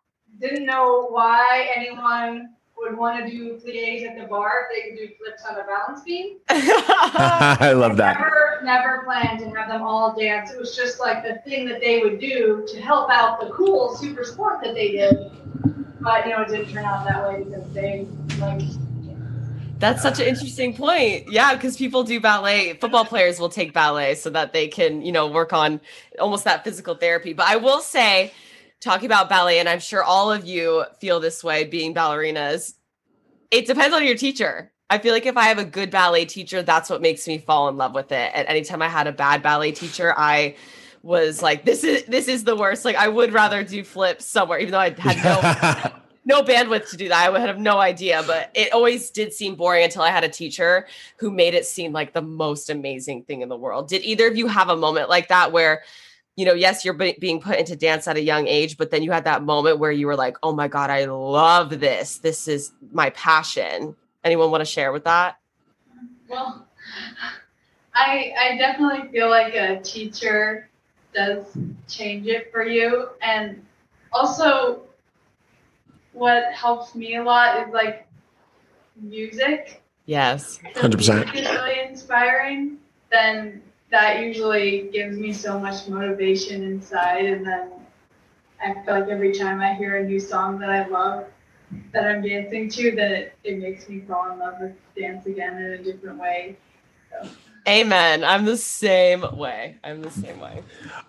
didn't 0.44 0.66
know 0.66 1.08
why 1.10 1.70
anyone 1.74 2.50
would 2.78 2.98
want 2.98 3.26
to 3.26 3.32
do 3.32 3.58
plies 3.60 4.04
at 4.04 4.18
the 4.18 4.26
bar 4.28 4.68
if 4.70 4.76
they 4.76 4.90
could 4.90 4.98
do 4.98 5.14
flips 5.18 5.44
on 5.46 5.58
a 5.58 5.64
balance 5.64 6.02
beam. 6.04 6.38
I 6.50 7.72
love 7.76 7.96
that. 7.98 8.20
Never, 8.20 8.60
never 8.64 9.04
planned 9.06 9.40
to 9.40 9.50
have 9.58 9.70
them 9.70 9.84
all 9.84 10.14
dance. 10.18 10.51
It 10.51 10.60
was 10.60 10.75
just 10.75 11.00
like 11.00 11.24
the 11.24 11.36
thing 11.50 11.66
that 11.70 11.79
they 11.79 12.01
would 12.01 12.20
do 12.20 12.68
to 12.68 12.82
help 12.82 13.10
out 13.10 13.40
the 13.40 13.53
cool 13.53 13.96
super 13.96 14.25
sport 14.25 14.62
that 14.64 14.74
they 14.74 14.92
did. 14.92 15.32
But 16.01 16.25
you 16.25 16.34
know, 16.34 16.42
it 16.42 16.50
didn't 16.50 16.74
turn 16.74 16.84
out 16.84 17.06
that 17.06 17.25
way 17.25 17.44
because 17.44 17.72
they 17.74 18.06
like 18.40 18.62
That's 19.79 20.01
such 20.01 20.20
an 20.20 20.27
interesting 20.27 20.75
point. 20.75 21.32
Yeah, 21.32 21.56
because 21.56 21.77
people 21.77 22.03
do 22.03 22.20
ballet. 22.20 22.74
Football 22.74 23.06
players 23.06 23.40
will 23.40 23.48
take 23.50 23.72
ballet 23.72 24.16
so 24.16 24.29
that 24.32 24.51
they 24.51 24.68
can, 24.68 25.01
you 25.01 25.14
know, 25.14 25.27
work 25.27 25.53
on 25.53 25.79
almost 26.20 26.44
that 26.44 26.66
physical 26.66 26.96
therapy. 26.96 27.32
But 27.32 27.48
I 27.48 27.56
will 27.56 27.79
say, 27.79 28.34
talking 28.83 29.05
about 29.05 29.29
ballet, 29.29 29.59
and 29.59 29.69
I'm 29.69 29.79
sure 29.79 30.03
all 30.03 30.31
of 30.31 30.46
you 30.46 30.83
feel 31.00 31.19
this 31.19 31.43
way 31.43 31.63
being 31.63 31.93
ballerinas, 31.93 32.74
it 33.50 33.65
depends 33.65 33.96
on 33.96 34.05
your 34.05 34.17
teacher. 34.17 34.72
I 34.89 34.98
feel 34.98 35.13
like 35.13 35.25
if 35.25 35.37
I 35.37 35.46
have 35.46 35.57
a 35.57 35.65
good 35.65 35.89
ballet 35.89 36.25
teacher, 36.25 36.61
that's 36.61 36.89
what 36.89 37.01
makes 37.01 37.27
me 37.27 37.37
fall 37.37 37.69
in 37.69 37.77
love 37.77 37.96
with 37.96 38.11
it. 38.11 38.31
And 38.33 38.48
anytime 38.48 38.81
I 38.81 38.89
had 38.89 39.07
a 39.07 39.11
bad 39.11 39.41
ballet 39.41 39.72
teacher, 39.72 40.13
I 40.15 40.55
was 41.01 41.41
like, 41.41 41.65
this 41.65 41.83
is 41.83 42.03
this 42.05 42.27
is 42.27 42.43
the 42.43 42.55
worst. 42.55 42.85
Like 42.85 42.96
I 42.96 43.07
would 43.07 43.33
rather 43.33 43.63
do 43.63 43.83
flips 43.83 44.25
somewhere, 44.25 44.59
even 44.59 44.72
though 44.72 44.79
I 44.79 44.91
had 44.91 45.24
no 45.24 46.01
no 46.25 46.43
bandwidth 46.43 46.89
to 46.91 46.98
do 46.98 47.09
that. 47.09 47.25
I 47.25 47.29
would 47.29 47.41
have 47.41 47.59
no 47.59 47.79
idea, 47.79 48.24
but 48.25 48.51
it 48.53 48.72
always 48.74 49.09
did 49.09 49.33
seem 49.33 49.55
boring 49.55 49.83
until 49.83 50.01
I 50.01 50.09
had 50.09 50.24
a 50.24 50.29
teacher 50.29 50.87
who 51.17 51.31
made 51.31 51.53
it 51.53 51.65
seem 51.65 51.91
like 51.91 52.13
the 52.13 52.22
most 52.22 52.69
amazing 52.69 53.24
thing 53.24 53.41
in 53.41 53.50
the 53.50 53.57
world. 53.57 53.89
Did 53.89 54.03
either 54.03 54.27
of 54.27 54.37
you 54.37 54.48
have 54.48 54.69
a 54.69 54.77
moment 54.77 55.09
like 55.09 55.27
that 55.27 55.51
where, 55.51 55.83
you 56.35 56.46
know, 56.46 56.53
yes, 56.53 56.83
you're 56.83 56.93
be- 56.96 57.17
being 57.19 57.39
put 57.39 57.59
into 57.59 57.75
dance 57.75 58.07
at 58.07 58.17
a 58.17 58.22
young 58.22 58.48
age, 58.48 58.77
but 58.77 58.89
then 58.89 59.03
you 59.03 59.11
had 59.11 59.25
that 59.25 59.43
moment 59.43 59.79
where 59.79 59.91
you 59.91 60.07
were 60.07 60.15
like, 60.15 60.37
oh 60.41 60.51
my 60.53 60.67
God, 60.67 60.89
I 60.89 61.05
love 61.05 61.79
this. 61.79 62.17
This 62.17 62.48
is 62.48 62.72
my 62.91 63.11
passion. 63.11 63.96
Anyone 64.24 64.50
want 64.50 64.61
to 64.61 64.65
share 64.65 64.91
with 64.91 65.03
that? 65.03 65.37
Well, 66.27 66.67
I 67.93 68.33
I 68.39 68.57
definitely 68.57 69.11
feel 69.11 69.29
like 69.29 69.53
a 69.53 69.79
teacher 69.81 70.69
does 71.13 71.46
change 71.87 72.25
it 72.27 72.51
for 72.51 72.63
you, 72.63 73.09
and 73.22 73.63
also 74.11 74.81
what 76.13 76.51
helps 76.53 76.96
me 76.96 77.17
a 77.17 77.24
lot 77.24 77.67
is 77.67 77.74
like 77.74 78.07
music. 78.96 79.83
Yes. 80.05 80.59
100%. 80.75 80.96
music 80.96 81.35
is 81.35 81.50
really 81.50 81.79
inspiring, 81.87 82.77
then 83.11 83.61
that 83.94 84.22
usually 84.22 84.90
gives 84.92 85.18
me 85.18 85.32
so 85.32 85.60
much 85.60 85.88
motivation 85.88 86.64
inside, 86.64 87.25
and 87.25 87.46
then 87.46 87.70
I 88.60 88.74
feel 88.84 89.00
like 89.00 89.08
every 89.08 89.34
time 89.34 89.62
I 89.62 89.75
hear 89.75 89.98
a 89.98 90.03
new 90.03 90.20
song 90.20 90.58
that 90.60 90.70
I 90.72 90.88
love 90.88 91.25
that 91.92 92.08
I'm 92.08 92.24
dancing 92.24 92.70
to, 92.70 92.92
that 92.96 93.12
it, 93.12 93.38
it 93.44 93.60
makes 93.60 93.88
me 93.88 94.01
fall 94.01 94.32
in 94.32 94.40
love 94.40 94.56
with 94.60 94.74
dance 94.98 95.27
again 95.27 95.58
in 95.58 95.74
a 95.74 95.77
different 95.77 96.20
way. 96.20 96.58
Amen. 97.68 98.24
I'm 98.24 98.46
the 98.46 98.58
same 98.58 99.38
way. 99.38 99.77
I'm 99.84 100.01
the 100.01 100.10
same 100.10 100.40
way. 100.40 100.64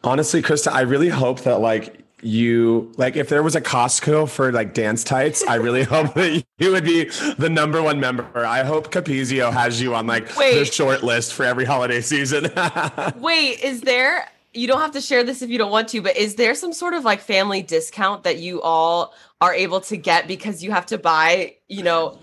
Honestly, 0.04 0.42
Krista, 0.42 0.70
I 0.70 0.82
really 0.82 1.08
hope 1.08 1.40
that 1.40 1.60
like 1.60 2.03
you 2.24 2.92
like 2.96 3.16
if 3.16 3.28
there 3.28 3.42
was 3.42 3.54
a 3.54 3.60
Costco 3.60 4.28
for 4.28 4.52
like 4.52 4.74
dance 4.74 5.04
tights, 5.04 5.44
I 5.46 5.56
really 5.56 5.82
hope 5.94 6.14
that 6.14 6.44
you 6.58 6.72
would 6.72 6.84
be 6.84 7.04
the 7.38 7.48
number 7.50 7.82
one 7.82 8.00
member. 8.00 8.46
I 8.46 8.62
hope 8.62 8.90
Capezio 8.90 9.52
has 9.52 9.80
you 9.80 9.94
on 9.94 10.06
like 10.06 10.36
Wait. 10.36 10.58
the 10.58 10.64
short 10.64 11.02
list 11.02 11.34
for 11.34 11.44
every 11.44 11.64
holiday 11.64 12.00
season. 12.00 12.50
Wait, 13.16 13.60
is 13.62 13.82
there 13.82 14.28
you 14.54 14.68
don't 14.68 14.80
have 14.80 14.92
to 14.92 15.00
share 15.00 15.24
this 15.24 15.42
if 15.42 15.50
you 15.50 15.58
don't 15.58 15.70
want 15.70 15.88
to, 15.88 16.00
but 16.00 16.16
is 16.16 16.36
there 16.36 16.54
some 16.54 16.72
sort 16.72 16.94
of 16.94 17.04
like 17.04 17.20
family 17.20 17.60
discount 17.60 18.22
that 18.22 18.38
you 18.38 18.62
all 18.62 19.12
are 19.40 19.52
able 19.52 19.80
to 19.82 19.96
get 19.96 20.28
because 20.28 20.62
you 20.62 20.70
have 20.70 20.86
to 20.86 20.96
buy, 20.96 21.56
you 21.68 21.82
know, 21.82 22.18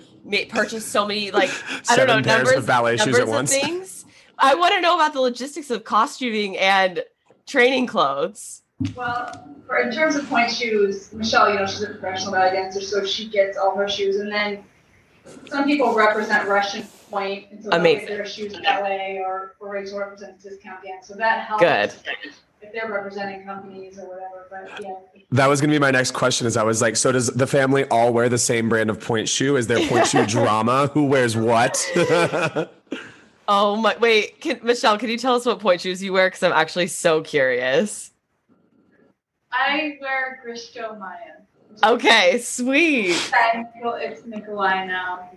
purchase 0.50 0.86
so 0.86 1.06
many 1.06 1.32
like 1.32 1.52
I 1.90 1.96
don't 1.96 2.08
know 2.08 2.22
pairs 2.22 2.26
numbers, 2.26 2.58
of 2.58 2.66
ballet 2.66 2.98
shoes 2.98 3.08
numbers 3.08 3.20
at 3.20 3.24
of 3.24 3.30
once. 3.30 3.52
things? 3.54 4.06
I 4.38 4.56
want 4.56 4.74
to 4.74 4.82
know 4.82 4.96
about 4.96 5.14
the 5.14 5.20
logistics 5.20 5.70
of 5.70 5.84
costuming 5.84 6.58
and 6.58 7.04
training 7.46 7.88
clothes. 7.88 8.62
Well, 8.96 9.48
for 9.68 9.78
in 9.78 9.92
terms 9.92 10.16
of 10.16 10.28
pointe 10.28 10.52
shoes, 10.52 11.14
Michelle, 11.14 11.52
you 11.52 11.60
know, 11.60 11.66
she's 11.66 11.84
a 11.84 11.88
professional 11.88 12.34
ballet 12.34 12.52
dancer, 12.52 12.82
so 12.82 13.06
she 13.06 13.28
gets 13.28 13.58
all 13.58 13.76
her 13.76 13.88
shoes. 13.88 14.18
And 14.18 14.32
then 14.32 14.64
some 15.48 15.66
people 15.66 15.94
represent 15.94 16.48
Russian 16.48 16.86
Pointe, 17.10 17.48
and 17.52 17.64
so 17.64 17.70
they'll 17.70 17.80
Amazing. 17.80 18.08
get 18.08 18.18
their 18.18 18.26
shoes 18.26 18.58
ballet, 18.58 19.22
or, 19.24 19.56
or 19.60 19.70
Rachel 19.72 20.00
represents 20.00 20.44
discount 20.44 20.84
dance. 20.84 21.08
So 21.08 21.16
that 21.16 21.48
helps. 21.48 21.64
Good. 21.64 21.94
If 22.64 22.72
they're 22.74 22.92
representing 22.92 23.44
companies 23.44 23.98
or 23.98 24.08
whatever, 24.08 24.48
but 24.52 24.84
yeah. 24.84 24.94
that 25.32 25.48
was 25.48 25.60
gonna 25.60 25.74
be 25.74 25.80
my 25.80 25.90
next 25.90 26.12
question. 26.12 26.46
Is 26.46 26.58
I 26.58 26.64
was 26.64 26.80
like, 26.80 26.96
so 26.96 27.12
does 27.12 27.28
the 27.28 27.48
family 27.48 27.86
all 27.86 28.14
wear 28.14 28.30
the 28.30 28.38
same 28.38 28.70
brand 28.70 28.92
of 28.92 29.00
pointe 29.00 29.28
shoe? 29.28 29.56
Is 29.56 29.66
there 29.66 29.88
pointe 29.88 30.08
shoe 30.08 30.26
drama? 30.28 30.88
Who 30.94 31.06
wears 31.06 31.36
what? 31.36 31.84
Oh 33.54 33.76
my 33.76 33.98
wait, 33.98 34.40
can, 34.40 34.62
Michelle, 34.64 34.98
can 34.98 35.10
you 35.10 35.18
tell 35.18 35.36
us 35.36 35.46
what 35.46 35.60
pointe 35.60 35.82
shoes 35.82 36.02
you 36.02 36.14
wear? 36.14 36.28
Because 36.28 36.42
I'm 36.42 36.54
actually 36.54 36.88
so 36.88 37.22
curious. 37.22 38.11
I 39.52 39.98
wear 40.02 40.42
Grishko 40.46 40.98
Maya. 40.98 41.42
Okay, 41.84 42.40
sweet. 42.40 43.32
And 43.54 43.68
it's 43.84 44.26
Nikolay 44.26 44.88
now. 44.88 45.30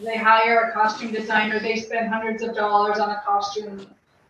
They 0.00 0.16
hire 0.16 0.70
a 0.70 0.72
costume 0.72 1.12
designer, 1.12 1.60
they 1.60 1.76
spend 1.76 2.08
hundreds 2.08 2.42
of 2.42 2.54
dollars 2.54 2.98
on 2.98 3.10
a 3.10 3.22
costume. 3.24 3.86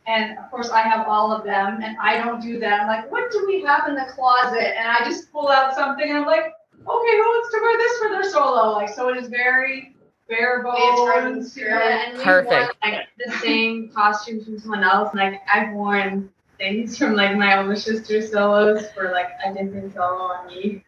And 0.07 0.37
of 0.39 0.51
course, 0.51 0.71
I 0.71 0.83
have 0.83 1.07
all 1.07 1.33
of 1.33 1.45
them, 1.45 1.81
and 1.83 1.97
I 1.99 2.19
don't 2.19 2.43
do 2.43 2.59
that. 2.59 2.81
I'm 2.83 2.89
like, 2.89 3.11
what 3.11 3.31
do 3.31 3.45
we 3.47 3.63
have 3.63 3.89
in 3.89 3.95
the 3.95 4.07
closet? 4.11 4.77
And 4.77 4.89
I 4.89 5.05
just 5.05 5.33
pull 5.33 5.49
out 5.49 5.75
something, 5.75 6.09
and 6.09 6.19
I'm 6.19 6.27
like, 6.27 6.45
okay, 6.45 6.83
who 6.85 7.19
wants 7.21 7.55
to 7.55 7.61
wear 7.63 7.79
this 7.79 7.99
for 7.99 8.09
their 8.09 8.31
solo? 8.31 8.73
Like, 8.73 8.89
so 8.89 9.09
it 9.11 9.17
is 9.17 9.29
very 9.29 9.95
bare 10.29 10.63
bones. 10.63 11.57
Yeah, 11.57 12.07
and 12.07 12.19
we 12.19 12.25
Perfect. 12.25 12.51
wore 12.51 12.73
like 12.83 13.09
the 13.25 13.33
same 13.39 13.91
costumes 13.91 14.45
from 14.45 14.59
someone 14.59 14.83
else. 14.83 15.15
Like 15.15 15.41
I've 15.53 15.73
worn 15.73 16.31
things 16.63 16.97
from 16.97 17.15
like 17.15 17.37
my 17.37 17.59
older 17.59 17.75
sister's 17.75 18.31
solos 18.31 18.87
for 18.93 19.11
like 19.11 19.31
a 19.45 19.53
different 19.53 19.93
solo 19.95 20.23
on 20.23 20.47
me. 20.47 20.85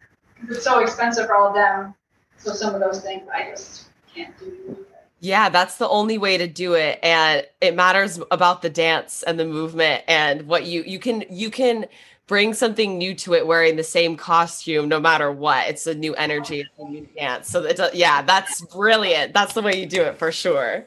It's 0.49 0.63
so 0.63 0.79
expensive 0.79 1.27
for 1.27 1.35
all 1.35 1.49
of 1.49 1.55
them. 1.55 1.95
So 2.39 2.53
some 2.53 2.75
of 2.75 2.81
those 2.81 3.01
things 3.01 3.29
I 3.35 3.51
just 3.51 3.87
can't 4.15 4.39
do. 4.39 4.87
Yeah, 5.19 5.49
that's 5.49 5.79
the 5.79 5.89
only 5.89 6.19
way 6.19 6.37
to 6.37 6.47
do 6.47 6.75
it 6.75 6.99
and 7.03 7.47
it 7.61 7.75
matters 7.75 8.21
about 8.31 8.63
the 8.63 8.71
dance 8.71 9.23
and 9.23 9.41
the 9.41 9.47
movement 9.47 10.05
and 10.07 10.47
what 10.47 10.67
you 10.67 10.83
you 10.87 10.99
can 10.99 11.25
you 11.31 11.51
can 11.51 11.87
bring 12.27 12.55
something 12.55 12.97
new 12.97 13.15
to 13.15 13.35
it 13.35 13.47
wearing 13.47 13.77
the 13.77 13.85
same 13.85 14.17
costume 14.17 14.89
no 14.89 15.01
matter 15.01 15.33
what. 15.33 15.67
It's 15.69 15.87
a 15.87 15.95
new 15.95 16.15
energy, 16.15 16.61
it's 16.61 16.71
a 16.79 16.85
new 16.85 17.09
dance. 17.17 17.51
So 17.51 17.65
it's 17.65 17.81
a, 17.81 17.91
yeah, 17.95 18.23
that's 18.23 18.61
brilliant. 18.67 19.33
That's 19.35 19.55
the 19.55 19.63
way 19.63 19.81
you 19.81 19.87
do 19.87 20.03
it 20.03 20.19
for 20.19 20.31
sure. 20.31 20.87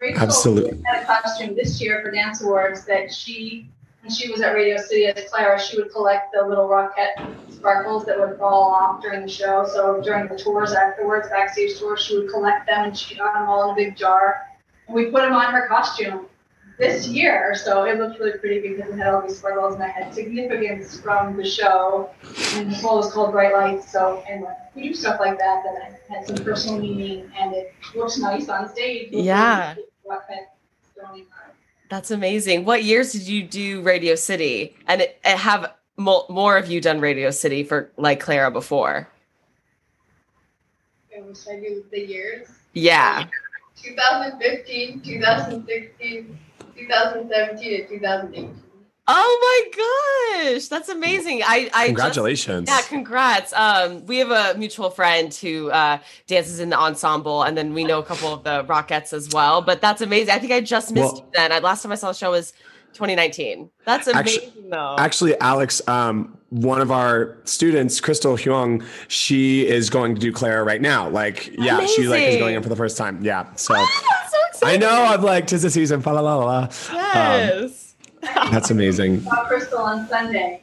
Rachel 0.00 0.22
Absolutely. 0.22 0.82
had 0.86 1.02
a 1.02 1.06
costume 1.06 1.56
this 1.56 1.80
year 1.80 2.00
for 2.02 2.10
Dance 2.12 2.40
Awards 2.42 2.84
that 2.86 3.12
she, 3.12 3.68
when 4.08 4.16
she 4.16 4.30
was 4.30 4.40
at 4.40 4.54
Radio 4.54 4.78
City 4.78 5.04
as 5.04 5.30
Clara, 5.30 5.60
she 5.60 5.76
would 5.76 5.92
collect 5.92 6.32
the 6.32 6.42
little 6.42 6.66
Rockette 6.66 7.52
sparkles 7.52 8.06
that 8.06 8.18
would 8.18 8.38
fall 8.38 8.62
off 8.72 9.02
during 9.02 9.20
the 9.20 9.28
show. 9.28 9.68
So 9.70 10.00
during 10.00 10.28
the 10.28 10.36
tours 10.36 10.72
afterwards, 10.72 11.28
backstage 11.28 11.78
tours, 11.78 12.00
she 12.02 12.16
would 12.16 12.30
collect 12.30 12.66
them 12.66 12.86
and 12.86 12.96
she 12.96 13.16
got 13.16 13.34
them 13.34 13.46
all 13.46 13.64
in 13.64 13.70
a 13.72 13.74
big 13.76 13.96
jar. 13.98 14.46
And 14.86 14.96
we 14.96 15.06
put 15.10 15.20
them 15.20 15.34
on 15.34 15.52
her 15.52 15.68
costume 15.68 16.24
this 16.78 17.06
year. 17.06 17.54
So 17.54 17.84
it 17.84 17.98
looked 17.98 18.18
really 18.18 18.38
pretty 18.38 18.66
because 18.66 18.90
it 18.94 18.96
had 18.96 19.08
all 19.12 19.20
these 19.20 19.36
sparkles 19.36 19.74
and 19.74 19.82
it 19.84 19.90
had 19.90 20.14
significance 20.14 20.98
from 20.98 21.36
the 21.36 21.44
show. 21.44 22.08
And 22.54 22.70
the 22.72 22.76
show 22.76 22.96
was 22.96 23.12
called 23.12 23.32
Bright 23.32 23.52
Lights. 23.52 23.92
So 23.92 24.24
anyway, 24.26 24.54
we 24.74 24.88
do 24.88 24.94
stuff 24.94 25.20
like 25.20 25.38
that 25.38 25.64
that 25.64 26.00
had 26.08 26.26
some 26.26 26.42
personal 26.42 26.80
meaning 26.80 27.30
and 27.38 27.52
it 27.52 27.74
looks 27.94 28.16
nice 28.16 28.48
on 28.48 28.70
stage. 28.70 29.10
Yeah. 29.12 29.74
Rocket 30.08 30.48
throwing 30.94 31.26
our- 31.36 31.37
That's 31.88 32.10
amazing. 32.10 32.64
What 32.64 32.84
years 32.84 33.12
did 33.12 33.26
you 33.26 33.42
do 33.42 33.80
Radio 33.82 34.14
City? 34.14 34.76
And 34.86 35.00
it, 35.00 35.18
it 35.24 35.38
have 35.38 35.72
mo- 35.96 36.26
more 36.28 36.56
of 36.58 36.70
you 36.70 36.80
done 36.80 37.00
Radio 37.00 37.30
City 37.30 37.64
for 37.64 37.90
like 37.96 38.20
Clara 38.20 38.50
before? 38.50 39.08
And 41.14 41.36
should 41.36 41.52
I 41.54 41.60
do 41.60 41.84
the 41.90 42.00
years? 42.00 42.48
Yeah. 42.74 43.26
2015, 43.82 45.00
2016, 45.00 46.38
2017, 46.76 47.80
and 47.80 47.88
2018. 47.88 48.62
Oh 49.10 50.40
my 50.44 50.50
gosh, 50.52 50.68
that's 50.68 50.88
amazing. 50.90 51.42
I 51.42 51.46
I 51.46 51.62
just- 51.64 51.86
Congratulations. 51.86 52.68
yeah, 52.68 52.82
congrats. 52.82 53.52
Um, 53.54 54.04
we 54.06 54.18
have 54.18 54.30
a 54.30 54.58
mutual 54.58 54.90
friend 54.90 55.32
who 55.32 55.70
uh, 55.70 55.98
dances 56.26 56.60
in 56.60 56.68
the 56.68 56.78
ensemble, 56.78 57.42
and 57.42 57.56
then 57.56 57.72
we 57.74 57.84
know 57.84 57.98
a 58.00 58.04
couple 58.04 58.32
of 58.34 58.44
the 58.44 58.64
Rockettes 58.64 59.12
as 59.14 59.30
well. 59.32 59.62
But 59.62 59.80
that's 59.80 60.02
amazing. 60.02 60.34
I 60.34 60.38
think 60.38 60.52
I 60.52 60.60
just 60.60 60.92
missed 60.92 61.14
Well- 61.14 61.24
you 61.24 61.30
then. 61.34 61.52
I, 61.52 61.58
last 61.60 61.82
time 61.82 61.92
I 61.92 61.94
saw 61.94 62.08
the 62.08 62.18
show 62.18 62.30
was 62.32 62.52
2019. 62.94 63.70
That's 63.84 64.06
amazing, 64.08 64.42
Actually- 64.50 64.70
though. 64.70 64.96
Actually, 64.98 65.40
Alex, 65.40 65.80
um, 65.88 66.36
one 66.50 66.80
of 66.80 66.90
our 66.90 67.36
students, 67.44 68.00
Crystal 68.00 68.36
Huang, 68.36 68.82
she 69.08 69.66
is 69.66 69.88
going 69.90 70.14
to 70.14 70.20
do 70.20 70.32
Clara 70.32 70.64
right 70.64 70.80
now. 70.82 71.08
Like, 71.08 71.50
yeah, 71.58 71.84
she 71.86 72.08
like 72.08 72.22
is 72.22 72.36
going 72.36 72.54
in 72.56 72.62
for 72.62 72.68
the 72.68 72.76
first 72.76 72.96
time. 72.98 73.20
Yeah. 73.22 73.46
So 73.54 73.74
Ah, 73.76 74.28
so 74.54 74.66
I 74.66 74.76
know 74.76 74.90
I'm 75.04 75.22
like, 75.22 75.46
tis 75.46 75.62
the 75.62 75.70
season. 75.70 76.00
fa 76.02 76.10
la 76.10 76.20
la 76.20 76.34
la 76.36 76.44
la. 76.44 76.68
Yes. 76.92 77.87
That's 78.50 78.70
amazing. 78.70 79.22
Saw 79.22 79.44
Crystal 79.46 79.78
on 79.80 80.08
Sunday. 80.08 80.62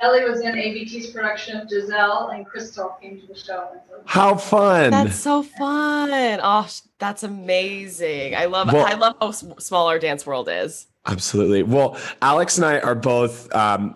Ellie 0.00 0.24
was 0.24 0.40
in 0.40 0.56
ABT's 0.58 1.10
production 1.10 1.56
of 1.60 1.68
Giselle, 1.68 2.30
and 2.34 2.44
Crystal 2.44 2.96
came 3.00 3.20
to 3.20 3.26
the 3.28 3.36
show. 3.36 3.68
How 4.04 4.34
fun. 4.34 4.90
That's 4.90 5.16
so 5.16 5.44
fun. 5.44 6.40
Oh, 6.42 6.68
that's 6.98 7.22
amazing. 7.22 8.34
I 8.34 8.46
love 8.46 8.72
Well- 8.72 8.84
I 8.84 8.94
love 8.94 9.14
how 9.20 9.28
s- 9.28 9.44
small 9.60 9.86
our 9.86 10.00
dance 10.00 10.26
world 10.26 10.48
is. 10.50 10.86
Absolutely. 11.06 11.62
Well, 11.62 11.96
Alex 12.20 12.56
and 12.58 12.64
I 12.66 12.80
are 12.80 12.94
both 12.96 13.52
um, 13.54 13.94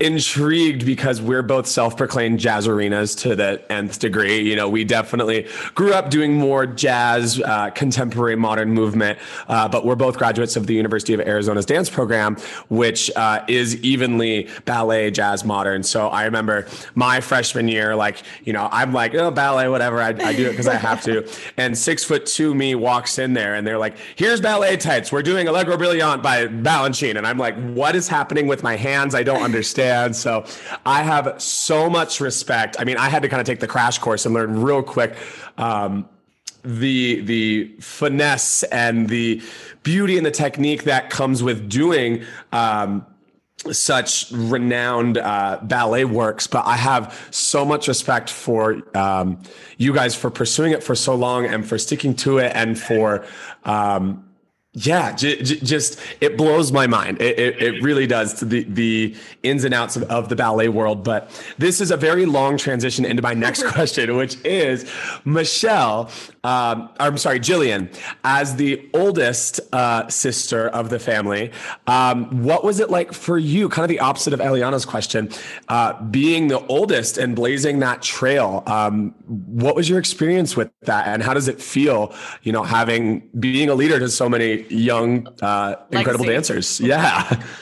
intrigued 0.00 0.84
because 0.84 1.20
we're 1.20 1.42
both 1.42 1.66
self-proclaimed 1.66 2.38
jazzerinas 2.38 3.18
to 3.20 3.36
the 3.36 3.60
nth 3.72 3.98
degree. 3.98 4.40
You 4.40 4.56
know, 4.56 4.68
we 4.68 4.84
definitely 4.84 5.46
grew 5.74 5.92
up 5.92 6.10
doing 6.10 6.34
more 6.34 6.66
jazz, 6.66 7.40
uh, 7.40 7.70
contemporary, 7.70 8.36
modern 8.36 8.70
movement, 8.70 9.18
uh, 9.48 9.68
but 9.68 9.84
we're 9.84 9.94
both 9.94 10.18
graduates 10.18 10.56
of 10.56 10.66
the 10.66 10.74
University 10.74 11.14
of 11.14 11.20
Arizona's 11.20 11.66
dance 11.66 11.88
program, 11.88 12.36
which 12.68 13.10
uh, 13.16 13.44
is 13.48 13.76
evenly 13.82 14.48
ballet, 14.64 15.10
jazz, 15.10 15.44
modern. 15.44 15.82
So 15.82 16.08
I 16.08 16.24
remember 16.24 16.66
my 16.94 17.20
freshman 17.20 17.68
year, 17.68 17.94
like, 17.94 18.22
you 18.44 18.52
know, 18.52 18.68
I'm 18.70 18.92
like, 18.92 19.14
oh, 19.14 19.30
ballet, 19.30 19.68
whatever. 19.68 20.00
I, 20.00 20.08
I 20.08 20.34
do 20.34 20.46
it 20.46 20.50
because 20.50 20.68
I 20.68 20.76
have 20.76 21.02
to. 21.04 21.28
And 21.56 21.76
six 21.76 22.02
foot 22.04 22.26
two 22.26 22.54
me 22.54 22.74
walks 22.74 23.18
in 23.18 23.32
there 23.32 23.54
and 23.54 23.66
they're 23.66 23.78
like, 23.78 23.96
here's 24.16 24.40
ballet 24.40 24.76
tights. 24.76 25.12
We're 25.12 25.22
doing 25.22 25.46
Allegro 25.46 25.76
Brillante 25.76 26.22
by 26.22 26.46
Balanchine. 26.46 27.16
And 27.16 27.26
I'm 27.26 27.38
like, 27.38 27.54
what 27.70 27.94
is 27.94 28.08
happening 28.08 28.46
with 28.46 28.62
my 28.62 28.76
hands? 28.76 29.14
I 29.14 29.22
don't 29.22 29.42
So 30.16 30.44
I 30.86 31.02
have 31.02 31.40
so 31.40 31.90
much 31.90 32.20
respect. 32.20 32.76
I 32.78 32.84
mean, 32.84 32.96
I 32.96 33.08
had 33.08 33.22
to 33.22 33.28
kind 33.28 33.40
of 33.40 33.46
take 33.46 33.60
the 33.60 33.66
crash 33.66 33.98
course 33.98 34.26
and 34.26 34.34
learn 34.34 34.62
real 34.62 34.82
quick. 34.82 35.16
Um, 35.58 36.08
the 36.64 37.20
the 37.20 37.74
finesse 37.80 38.62
and 38.64 39.08
the 39.08 39.42
beauty 39.82 40.16
and 40.16 40.24
the 40.24 40.30
technique 40.30 40.84
that 40.84 41.10
comes 41.10 41.42
with 41.42 41.68
doing 41.68 42.24
um, 42.52 43.04
such 43.70 44.30
renowned 44.32 45.18
uh, 45.18 45.58
ballet 45.62 46.04
works, 46.04 46.46
but 46.46 46.66
I 46.66 46.76
have 46.76 47.28
so 47.30 47.64
much 47.64 47.88
respect 47.88 48.30
for 48.30 48.82
um, 48.96 49.42
you 49.78 49.92
guys 49.92 50.14
for 50.14 50.30
pursuing 50.30 50.72
it 50.72 50.82
for 50.82 50.94
so 50.94 51.14
long 51.14 51.46
and 51.46 51.66
for 51.66 51.78
sticking 51.78 52.14
to 52.16 52.38
it 52.38 52.52
and 52.54 52.78
for. 52.78 53.24
Um, 53.64 54.24
yeah, 54.76 55.12
j- 55.12 55.40
j- 55.40 55.60
just 55.60 56.00
it 56.20 56.36
blows 56.36 56.72
my 56.72 56.88
mind. 56.88 57.20
It, 57.22 57.38
it, 57.38 57.62
it 57.62 57.82
really 57.82 58.08
does 58.08 58.34
to 58.34 58.44
the 58.44 58.64
the 58.64 59.14
ins 59.44 59.62
and 59.62 59.72
outs 59.72 59.94
of, 59.94 60.02
of 60.04 60.28
the 60.28 60.34
ballet 60.34 60.68
world. 60.68 61.04
But 61.04 61.30
this 61.58 61.80
is 61.80 61.92
a 61.92 61.96
very 61.96 62.26
long 62.26 62.56
transition 62.56 63.04
into 63.04 63.22
my 63.22 63.34
next 63.34 63.62
question, 63.72 64.16
which 64.16 64.36
is 64.44 64.90
Michelle. 65.24 66.10
Um, 66.42 66.90
I'm 66.98 67.16
sorry, 67.18 67.38
Jillian, 67.38 67.88
as 68.24 68.56
the 68.56 68.90
oldest 68.94 69.60
uh, 69.72 70.08
sister 70.08 70.68
of 70.68 70.90
the 70.90 70.98
family, 70.98 71.52
um, 71.86 72.42
what 72.42 72.64
was 72.64 72.80
it 72.80 72.90
like 72.90 73.12
for 73.12 73.38
you? 73.38 73.68
Kind 73.68 73.84
of 73.84 73.88
the 73.88 74.00
opposite 74.00 74.32
of 74.32 74.40
Eliana's 74.40 74.84
question, 74.84 75.30
uh, 75.68 76.02
being 76.02 76.48
the 76.48 76.58
oldest 76.66 77.16
and 77.16 77.36
blazing 77.36 77.78
that 77.78 78.02
trail. 78.02 78.64
Um, 78.66 79.14
what 79.26 79.76
was 79.76 79.88
your 79.88 80.00
experience 80.00 80.56
with 80.56 80.72
that, 80.80 81.06
and 81.06 81.22
how 81.22 81.32
does 81.32 81.46
it 81.46 81.62
feel? 81.62 82.12
You 82.42 82.50
know, 82.50 82.64
having 82.64 83.28
being 83.38 83.68
a 83.68 83.74
leader 83.76 84.00
to 84.00 84.08
so 84.08 84.28
many 84.28 84.63
young, 84.70 85.26
uh, 85.42 85.76
incredible 85.90 86.24
Legacy. 86.26 86.32
dancers. 86.54 86.80
Yeah. 86.80 87.42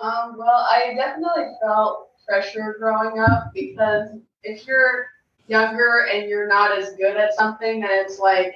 Um, 0.00 0.36
well, 0.38 0.66
I 0.70 0.94
definitely 0.96 1.52
felt 1.62 2.08
pressure 2.26 2.76
growing 2.78 3.20
up 3.20 3.52
because 3.52 4.08
if 4.42 4.66
you're 4.66 5.08
younger 5.46 6.06
and 6.10 6.26
you're 6.28 6.48
not 6.48 6.72
as 6.76 6.94
good 6.94 7.18
at 7.18 7.34
something, 7.34 7.80
then 7.80 7.90
it's 7.92 8.18
like 8.18 8.54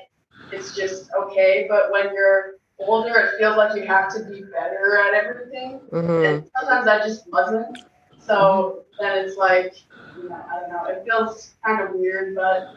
it's 0.52 0.74
just 0.74 1.10
okay. 1.14 1.66
But 1.68 1.92
when 1.92 2.14
you're 2.14 2.54
older, 2.78 3.14
it 3.18 3.38
feels 3.38 3.56
like 3.58 3.76
you 3.76 3.86
have 3.86 4.10
to 4.14 4.24
be 4.24 4.42
better 4.44 4.98
at 5.06 5.12
everything. 5.12 5.80
Mhm. 5.92 6.26
And 6.26 6.50
sometimes 6.58 6.88
I 6.88 7.06
just 7.06 7.30
wasn't. 7.30 7.76
So 8.20 8.84
then 8.98 9.18
it's 9.24 9.36
like, 9.36 9.74
you 10.16 10.30
know, 10.30 10.42
I 10.50 10.60
don't 10.60 10.70
know. 10.70 10.84
It 10.86 11.04
feels 11.04 11.54
kind 11.62 11.82
of 11.82 11.94
weird, 11.94 12.34
but 12.34 12.68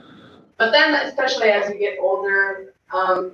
but 0.58 0.72
then 0.72 0.94
especially 1.08 1.52
as 1.52 1.70
you 1.70 1.80
get 1.80 2.00
older, 2.02 2.74
um, 2.92 3.32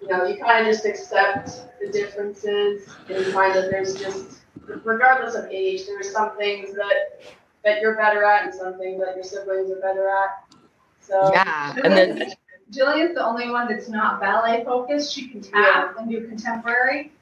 you 0.00 0.08
know, 0.08 0.24
you 0.24 0.42
kind 0.42 0.66
of 0.66 0.72
just 0.72 0.86
accept 0.86 1.62
the 1.80 1.90
differences 1.90 2.88
and 3.08 3.18
you 3.18 3.32
find 3.32 3.54
that 3.54 3.70
there's 3.70 3.94
just, 3.94 4.40
regardless 4.84 5.34
of 5.34 5.46
age, 5.46 5.86
there's 5.86 6.12
some 6.12 6.36
things 6.36 6.74
that 6.74 7.22
that 7.62 7.82
you're 7.82 7.94
better 7.94 8.24
at 8.24 8.44
and 8.44 8.54
some 8.54 8.78
things 8.78 9.00
that 9.00 9.14
your 9.14 9.24
siblings 9.24 9.70
are 9.70 9.80
better 9.80 10.08
at. 10.08 10.56
So 11.00 11.30
Yeah, 11.32 11.74
and 11.84 11.92
then 11.92 12.32
Jillian's 12.72 13.14
the 13.14 13.24
only 13.24 13.50
one 13.50 13.68
that's 13.68 13.88
not 13.88 14.20
ballet 14.20 14.64
focused. 14.64 15.12
She 15.12 15.28
can 15.28 15.42
tap 15.42 15.96
and 15.98 16.08
do 16.08 16.26
contemporary, 16.26 17.12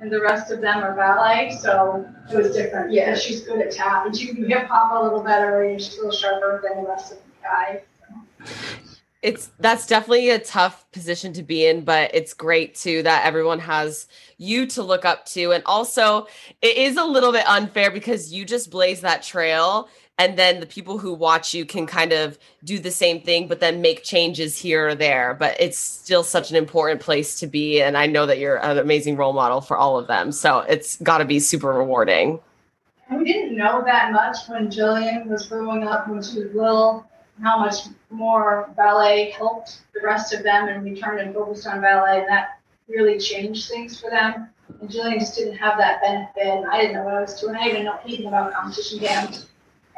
and 0.00 0.10
the 0.12 0.20
rest 0.20 0.52
of 0.52 0.60
them 0.60 0.78
are 0.78 0.94
ballet. 0.94 1.56
So 1.60 2.06
it 2.30 2.36
was 2.36 2.54
different. 2.54 2.92
Yeah, 2.92 3.14
she's 3.14 3.40
good 3.40 3.60
at 3.60 3.72
tap, 3.72 4.06
and 4.06 4.16
she 4.16 4.26
can 4.26 4.36
do 4.36 4.46
hip 4.46 4.66
hop 4.68 5.00
a 5.00 5.02
little 5.02 5.22
better, 5.22 5.62
and 5.62 5.80
she's 5.80 5.94
a 5.94 5.96
little 5.96 6.12
sharper 6.12 6.62
than 6.62 6.84
the 6.84 6.88
rest 6.88 7.12
of 7.12 7.18
the 7.18 7.24
guys. 7.42 8.87
It's 9.22 9.50
that's 9.58 9.86
definitely 9.86 10.30
a 10.30 10.38
tough 10.38 10.90
position 10.92 11.32
to 11.32 11.42
be 11.42 11.66
in 11.66 11.84
but 11.84 12.14
it's 12.14 12.32
great 12.32 12.74
too 12.74 13.02
that 13.02 13.24
everyone 13.24 13.58
has 13.58 14.06
you 14.38 14.66
to 14.66 14.82
look 14.82 15.04
up 15.04 15.26
to. 15.26 15.52
And 15.52 15.62
also 15.66 16.26
it 16.62 16.76
is 16.76 16.96
a 16.96 17.04
little 17.04 17.32
bit 17.32 17.46
unfair 17.48 17.90
because 17.90 18.32
you 18.32 18.44
just 18.44 18.70
blaze 18.70 19.00
that 19.00 19.22
trail 19.22 19.88
and 20.20 20.36
then 20.36 20.60
the 20.60 20.66
people 20.66 20.98
who 20.98 21.14
watch 21.14 21.54
you 21.54 21.64
can 21.64 21.86
kind 21.86 22.12
of 22.12 22.38
do 22.64 22.78
the 22.78 22.90
same 22.90 23.20
thing 23.20 23.48
but 23.48 23.58
then 23.58 23.80
make 23.80 24.04
changes 24.04 24.56
here 24.56 24.88
or 24.88 24.94
there. 24.94 25.34
But 25.34 25.60
it's 25.60 25.78
still 25.78 26.22
such 26.22 26.50
an 26.50 26.56
important 26.56 27.00
place 27.00 27.40
to 27.40 27.48
be 27.48 27.82
and 27.82 27.96
i 27.96 28.06
know 28.06 28.24
that 28.26 28.38
you're 28.38 28.64
an 28.64 28.78
amazing 28.78 29.16
role 29.16 29.32
model 29.32 29.60
for 29.60 29.76
all 29.76 29.98
of 29.98 30.06
them. 30.06 30.30
So 30.30 30.60
it's 30.60 30.96
got 30.98 31.18
to 31.18 31.24
be 31.24 31.40
super 31.40 31.72
rewarding. 31.72 32.38
We 33.10 33.24
didn't 33.24 33.56
know 33.56 33.82
that 33.84 34.12
much 34.12 34.36
when 34.48 34.68
Jillian 34.68 35.26
was 35.26 35.46
growing 35.48 35.82
up, 35.82 36.08
when 36.08 36.22
she 36.22 36.40
was 36.40 36.54
little, 36.54 37.06
how 37.42 37.58
much 37.58 37.86
more 38.10 38.70
ballet 38.76 39.30
helped 39.30 39.80
the 39.94 40.00
rest 40.04 40.34
of 40.34 40.42
them, 40.42 40.68
and 40.68 40.82
we 40.82 41.00
turned 41.00 41.20
and 41.20 41.34
focused 41.34 41.66
on 41.66 41.80
ballet, 41.80 42.20
and 42.20 42.28
that 42.28 42.60
really 42.88 43.18
changed 43.18 43.68
things 43.68 44.00
for 44.00 44.10
them. 44.10 44.48
And 44.80 44.88
Jillian 44.88 45.18
just 45.18 45.36
didn't 45.36 45.56
have 45.56 45.78
that 45.78 46.00
benefit, 46.02 46.46
and 46.46 46.66
I 46.66 46.80
didn't 46.80 46.94
know 46.94 47.04
what 47.04 47.14
I 47.14 47.20
was 47.20 47.40
doing. 47.40 47.56
I 47.56 47.64
didn't 47.64 47.84
know 47.84 47.98
anything 48.04 48.26
about 48.26 48.52
competition 48.52 49.00
dance. 49.00 49.46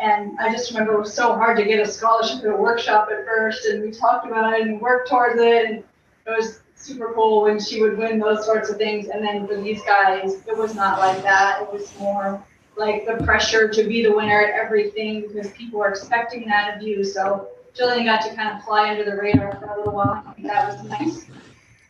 And 0.00 0.38
I 0.40 0.50
just 0.50 0.70
remember 0.70 0.94
it 0.94 1.00
was 1.00 1.12
so 1.12 1.34
hard 1.34 1.58
to 1.58 1.64
get 1.64 1.78
a 1.78 1.86
scholarship 1.86 2.38
at 2.38 2.46
a 2.46 2.56
workshop 2.56 3.08
at 3.12 3.26
first, 3.26 3.66
and 3.66 3.82
we 3.82 3.90
talked 3.90 4.26
about 4.26 4.54
it 4.54 4.62
and 4.62 4.80
worked 4.80 5.10
towards 5.10 5.40
it, 5.40 5.66
and 5.66 5.78
it 5.78 5.84
was 6.26 6.60
super 6.74 7.12
cool 7.14 7.42
when 7.42 7.60
she 7.60 7.82
would 7.82 7.98
win 7.98 8.18
those 8.18 8.46
sorts 8.46 8.70
of 8.70 8.78
things. 8.78 9.08
And 9.08 9.22
then 9.22 9.46
for 9.46 9.56
these 9.56 9.82
guys, 9.82 10.42
it 10.46 10.56
was 10.56 10.74
not 10.74 10.98
like 10.98 11.22
that. 11.22 11.62
It 11.62 11.72
was 11.72 11.92
more 11.98 12.42
like 12.80 13.06
the 13.06 13.22
pressure 13.24 13.68
to 13.68 13.84
be 13.84 14.02
the 14.02 14.10
winner 14.10 14.40
at 14.40 14.58
everything 14.58 15.20
because 15.28 15.50
people 15.52 15.80
are 15.82 15.90
expecting 15.90 16.48
that 16.48 16.76
of 16.76 16.82
you. 16.82 17.04
So 17.04 17.48
Jillian 17.76 18.06
got 18.06 18.22
to 18.22 18.34
kind 18.34 18.56
of 18.56 18.64
fly 18.64 18.90
under 18.90 19.04
the 19.04 19.16
radar 19.16 19.54
for 19.60 19.66
a 19.66 19.76
little 19.76 19.92
while. 19.92 20.24
I 20.26 20.32
think 20.32 20.48
that 20.48 20.66
was 20.66 20.82
nice. 20.88 21.24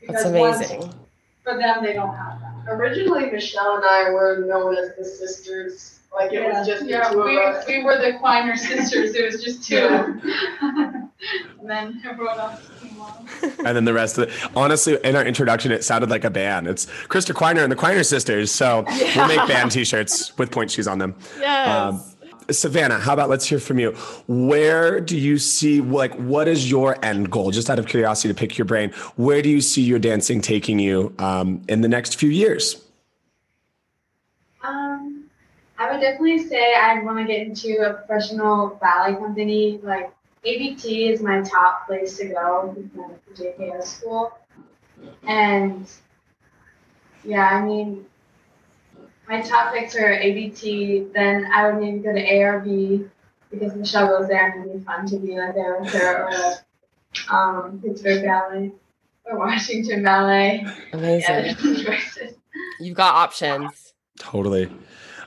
That's 0.09 0.25
Because 0.25 0.33
once- 0.33 0.57
amazing. 0.71 0.95
For 1.45 1.57
them, 1.57 1.83
they 1.83 1.95
don't 1.95 2.15
have 2.15 2.39
that. 2.41 2.50
Originally, 2.69 3.31
Michelle 3.31 3.77
and 3.77 3.85
I 3.85 4.11
were 4.11 4.45
known 4.47 4.77
as 4.77 4.97
the 4.97 5.05
sisters. 5.05 6.01
Like 6.13 6.33
it 6.33 6.43
was 6.43 6.67
just 6.67 6.83
the 6.83 6.91
yeah, 6.91 7.09
two 7.11 7.23
we, 7.23 7.37
of 7.37 7.55
us. 7.55 7.67
we 7.69 7.85
were 7.85 7.97
the 7.97 8.19
Quiner 8.19 8.57
sisters. 8.57 9.15
It 9.15 9.33
was 9.33 9.45
just 9.45 9.63
two. 9.69 9.77
and 10.61 11.09
then 11.63 12.03
everyone 12.05 12.39
else 12.39 12.61
came 12.81 13.01
on. 13.01 13.29
and 13.65 13.77
then 13.77 13.85
the 13.85 13.93
rest 13.93 14.19
of 14.19 14.29
it. 14.29 14.57
Honestly, 14.57 14.99
in 15.05 15.15
our 15.15 15.25
introduction, 15.25 15.71
it 15.71 15.85
sounded 15.85 16.11
like 16.11 16.25
a 16.25 16.31
band. 16.31 16.67
It's 16.67 16.87
Krista 16.87 17.33
Quiner 17.33 17.63
and 17.63 17.71
the 17.71 17.77
Quiner 17.77 18.05
Sisters. 18.05 18.51
So 18.51 18.85
we'll 19.15 19.29
make 19.29 19.47
band 19.47 19.71
T-shirts 19.71 20.37
with 20.37 20.51
pointe 20.51 20.73
shoes 20.73 20.89
on 20.89 20.99
them. 20.99 21.15
Yes. 21.39 21.69
Um, 21.69 22.03
Savannah, 22.53 22.99
how 22.99 23.13
about 23.13 23.29
let's 23.29 23.47
hear 23.47 23.59
from 23.59 23.79
you. 23.79 23.93
Where 24.27 25.01
do 25.01 25.17
you 25.17 25.39
see 25.39 25.81
like 25.81 26.15
what 26.15 26.49
is 26.49 26.71
your 26.71 27.03
end 27.05 27.31
goal? 27.31 27.51
Just 27.51 27.71
out 27.71 27.79
of 27.79 27.87
curiosity 27.87 28.29
to 28.29 28.35
pick 28.35 28.59
your 28.59 28.65
brain, 28.65 28.91
where 29.17 29.43
do 29.43 29.49
you 29.49 29.61
see 29.61 29.83
your 29.83 29.99
dancing 29.99 30.41
taking 30.41 30.79
you 30.79 31.15
um, 31.19 31.63
in 31.69 31.81
the 31.81 31.89
next 31.89 32.17
few 32.17 32.31
years? 32.31 32.85
Um, 34.63 35.25
I 35.79 35.91
would 35.91 36.01
definitely 36.01 36.47
say 36.47 36.75
I'd 36.75 37.05
want 37.05 37.19
to 37.19 37.25
get 37.25 37.47
into 37.47 37.79
a 37.87 37.95
professional 37.95 38.79
ballet 38.81 39.17
company. 39.17 39.81
Like 39.83 40.13
ABT 40.45 41.09
is 41.11 41.23
my 41.23 41.43
top 41.43 41.87
place 41.87 42.17
to 42.19 42.27
go 42.29 42.75
my 42.95 43.09
JKO 43.35 43.83
school, 43.83 44.33
and 45.27 45.91
yeah, 47.25 47.47
I 47.47 47.63
mean, 47.63 48.07
my 49.31 49.41
top 49.41 49.73
picks 49.73 49.97
are 49.97 50.13
ABT. 50.13 51.07
Then 51.15 51.49
I 51.55 51.71
would 51.71 51.81
maybe 51.81 52.01
go 52.01 52.13
to 52.13 52.21
ARB 52.21 53.09
because 53.51 53.75
Michelle 53.77 54.09
goes 54.09 54.29
there 54.29 54.51
and 54.51 54.67
it'd 54.67 54.81
be 54.81 54.85
fun 54.85 55.07
to 55.07 55.17
be 55.19 55.39
like 55.39 55.55
there 55.55 55.79
with 55.81 55.93
her 55.93 56.29
or 57.31 57.35
um, 57.35 57.81
Pittsburgh 57.81 58.25
Ballet 58.25 58.73
or 59.25 59.39
Washington 59.39 60.03
Ballet. 60.03 60.67
Amazing. 60.93 61.57
there's. 61.63 62.19
You've 62.81 62.97
got 62.97 63.15
options. 63.15 63.93
Totally. 64.19 64.69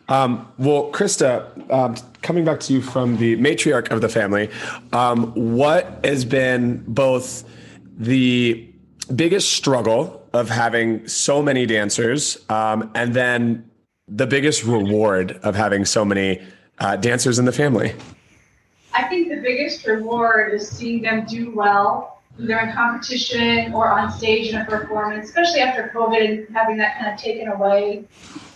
Um, 0.10 0.52
well, 0.58 0.92
Krista, 0.92 1.72
um, 1.72 1.96
coming 2.22 2.44
back 2.44 2.60
to 2.62 2.74
you 2.74 2.82
from 2.82 3.16
the 3.18 3.38
matriarch 3.38 3.90
of 3.90 4.02
the 4.02 4.10
family, 4.10 4.50
um, 4.92 5.32
what 5.34 6.02
has 6.04 6.26
been 6.26 6.84
both 6.88 7.46
the 7.98 8.70
biggest 9.16 9.54
struggle 9.54 10.28
of 10.34 10.50
having 10.50 11.08
so 11.08 11.42
many 11.42 11.66
dancers 11.66 12.38
um, 12.50 12.92
and 12.96 13.14
then 13.14 13.70
the 14.08 14.28
biggest 14.28 14.64
reward 14.64 15.40
of 15.44 15.56
having 15.56 15.86
so 15.86 16.04
many 16.04 16.42
uh, 16.80 16.96
dancers 16.98 17.40
in 17.40 17.46
the 17.46 17.52
family? 17.52 17.96
I 18.94 19.08
think 19.08 19.30
the 19.30 19.42
biggest 19.42 19.86
reward 19.88 20.54
is 20.54 20.70
seeing 20.70 21.02
them 21.02 21.26
do 21.26 21.52
well, 21.56 22.22
either 22.40 22.60
in 22.60 22.74
competition 22.74 23.74
or 23.74 23.88
on 23.88 24.12
stage 24.12 24.54
in 24.54 24.62
a 24.62 24.66
performance, 24.66 25.30
especially 25.30 25.62
after 25.62 25.92
COVID 25.94 26.48
and 26.48 26.56
having 26.56 26.78
that 26.78 27.00
kind 27.00 27.14
of 27.14 27.20
taken 27.20 27.48
away. 27.48 28.06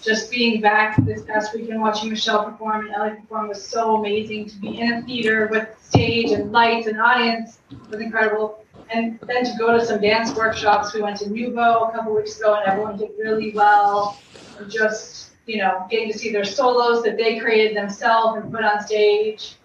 Just 0.01 0.29
being 0.29 0.62
back 0.62 0.95
this 1.05 1.23
past 1.23 1.53
weekend 1.55 1.81
watching 1.81 2.10
Michelle 2.10 2.43
perform 2.43 2.86
and 2.86 2.95
Ellie 2.95 3.12
perform 3.12 3.47
was 3.49 3.65
so 3.65 3.97
amazing. 3.97 4.47
To 4.49 4.55
be 4.57 4.79
in 4.79 4.93
a 4.93 5.01
theater 5.01 5.47
with 5.49 5.67
stage 5.81 6.31
and 6.31 6.51
lights 6.51 6.88
and 6.88 7.01
audience 7.01 7.60
was 7.89 7.99
incredible. 7.99 8.63
And 8.89 9.19
then 9.21 9.43
to 9.43 9.53
go 9.57 9.77
to 9.77 9.86
some 9.86 9.99
dance 9.99 10.33
workshops. 10.36 10.93
We 10.93 11.01
went 11.01 11.17
to 11.17 11.25
Nuvo 11.25 11.89
a 11.89 11.91
couple 11.91 12.15
weeks 12.15 12.39
ago 12.39 12.55
and 12.55 12.67
everyone 12.67 12.97
did 12.97 13.10
really 13.17 13.51
well. 13.53 14.17
And 14.60 14.71
just, 14.71 15.26
you 15.47 15.57
know, 15.57 15.88
getting 15.89 16.12
to 16.12 16.17
see 16.17 16.31
their 16.31 16.43
solos 16.43 17.03
that 17.03 17.17
they 17.17 17.39
created 17.39 17.75
themselves 17.75 18.41
and 18.41 18.51
put 18.51 18.63
on 18.63 18.86
stage 18.86 19.55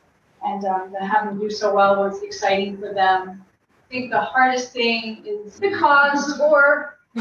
and 0.45 0.65
um, 0.65 0.93
to 0.93 0.99
have 1.05 1.27
them 1.27 1.39
do 1.39 1.51
so 1.51 1.75
well 1.75 1.97
was 1.97 2.23
exciting 2.23 2.79
for 2.79 2.95
them. 2.95 3.45
I 3.89 3.93
think 3.93 4.11
the 4.11 4.21
hardest 4.21 4.73
thing 4.73 5.25
is 5.27 5.59
the 5.59 5.73
cost 5.73 6.41
or 6.41 6.99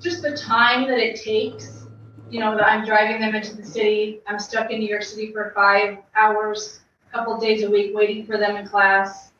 just 0.00 0.22
the 0.22 0.36
time 0.36 0.88
that 0.88 0.98
it 0.98 1.20
takes. 1.20 1.86
You 2.30 2.38
know, 2.38 2.56
that 2.56 2.64
I'm 2.64 2.84
driving 2.84 3.20
them 3.20 3.34
into 3.34 3.56
the 3.56 3.64
city. 3.64 4.20
I'm 4.28 4.38
stuck 4.38 4.70
in 4.70 4.78
New 4.78 4.88
York 4.88 5.02
City 5.02 5.32
for 5.32 5.52
five 5.52 5.98
hours, 6.14 6.80
a 7.08 7.16
couple 7.16 7.36
days 7.38 7.64
a 7.64 7.70
week, 7.70 7.90
waiting 7.92 8.24
for 8.24 8.38
them 8.38 8.56
in 8.56 8.68
class, 8.68 9.32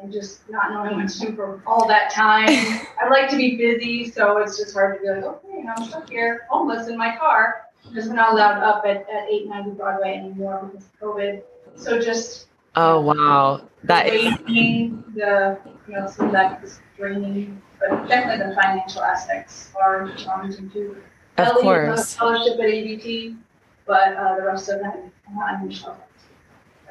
and 0.00 0.12
just 0.12 0.48
not 0.48 0.72
knowing 0.72 0.96
what 0.96 1.08
to 1.08 1.20
do 1.20 1.36
for 1.36 1.62
all 1.66 1.86
that 1.88 2.10
time. 2.10 2.48
I 2.48 3.08
like 3.10 3.28
to 3.30 3.36
be 3.36 3.56
busy, 3.56 4.10
so 4.10 4.38
it's 4.38 4.56
just 4.56 4.74
hard 4.74 4.98
to 4.98 5.02
be 5.02 5.08
like, 5.08 5.24
okay, 5.24 5.64
I'm 5.68 5.84
stuck 5.84 6.08
here, 6.08 6.46
homeless 6.50 6.88
in 6.88 6.96
my 6.96 7.16
car, 7.16 7.66
because 7.88 8.08
we're 8.08 8.14
not 8.14 8.32
allowed 8.32 8.62
up 8.62 8.84
at, 8.84 9.08
at 9.10 9.28
890 9.28 9.70
Broadway 9.76 10.14
anymore 10.14 10.70
because 10.70 10.86
of 10.86 11.00
COVID. 11.00 11.42
So 11.76 12.00
just 12.00 12.48
Oh 12.80 13.00
wow. 13.00 13.62
That 13.84 14.06
is 14.06 14.38
waiting, 14.46 15.02
the, 15.14 15.58
you 15.88 15.94
know, 15.94 16.08
some 16.08 16.26
of 16.26 16.32
that 16.32 16.62
is 16.62 16.80
draining, 16.96 17.60
but 17.80 18.06
definitely 18.06 18.46
the 18.46 18.54
financial 18.54 19.02
aspects 19.02 19.72
are 19.80 20.12
challenging 20.16 20.70
too. 20.70 20.96
of 21.38 21.46
Ellie 21.46 21.54
has 21.54 21.62
course. 21.62 22.00
a 22.00 22.02
scholarship 22.04 22.60
at 22.60 22.66
ABT, 22.66 23.36
but 23.84 24.16
uh, 24.16 24.36
the 24.36 24.44
rest 24.44 24.68
of 24.68 24.78
them, 24.78 25.10
I'm 25.40 25.68
not 25.68 25.72
sure. 25.72 25.96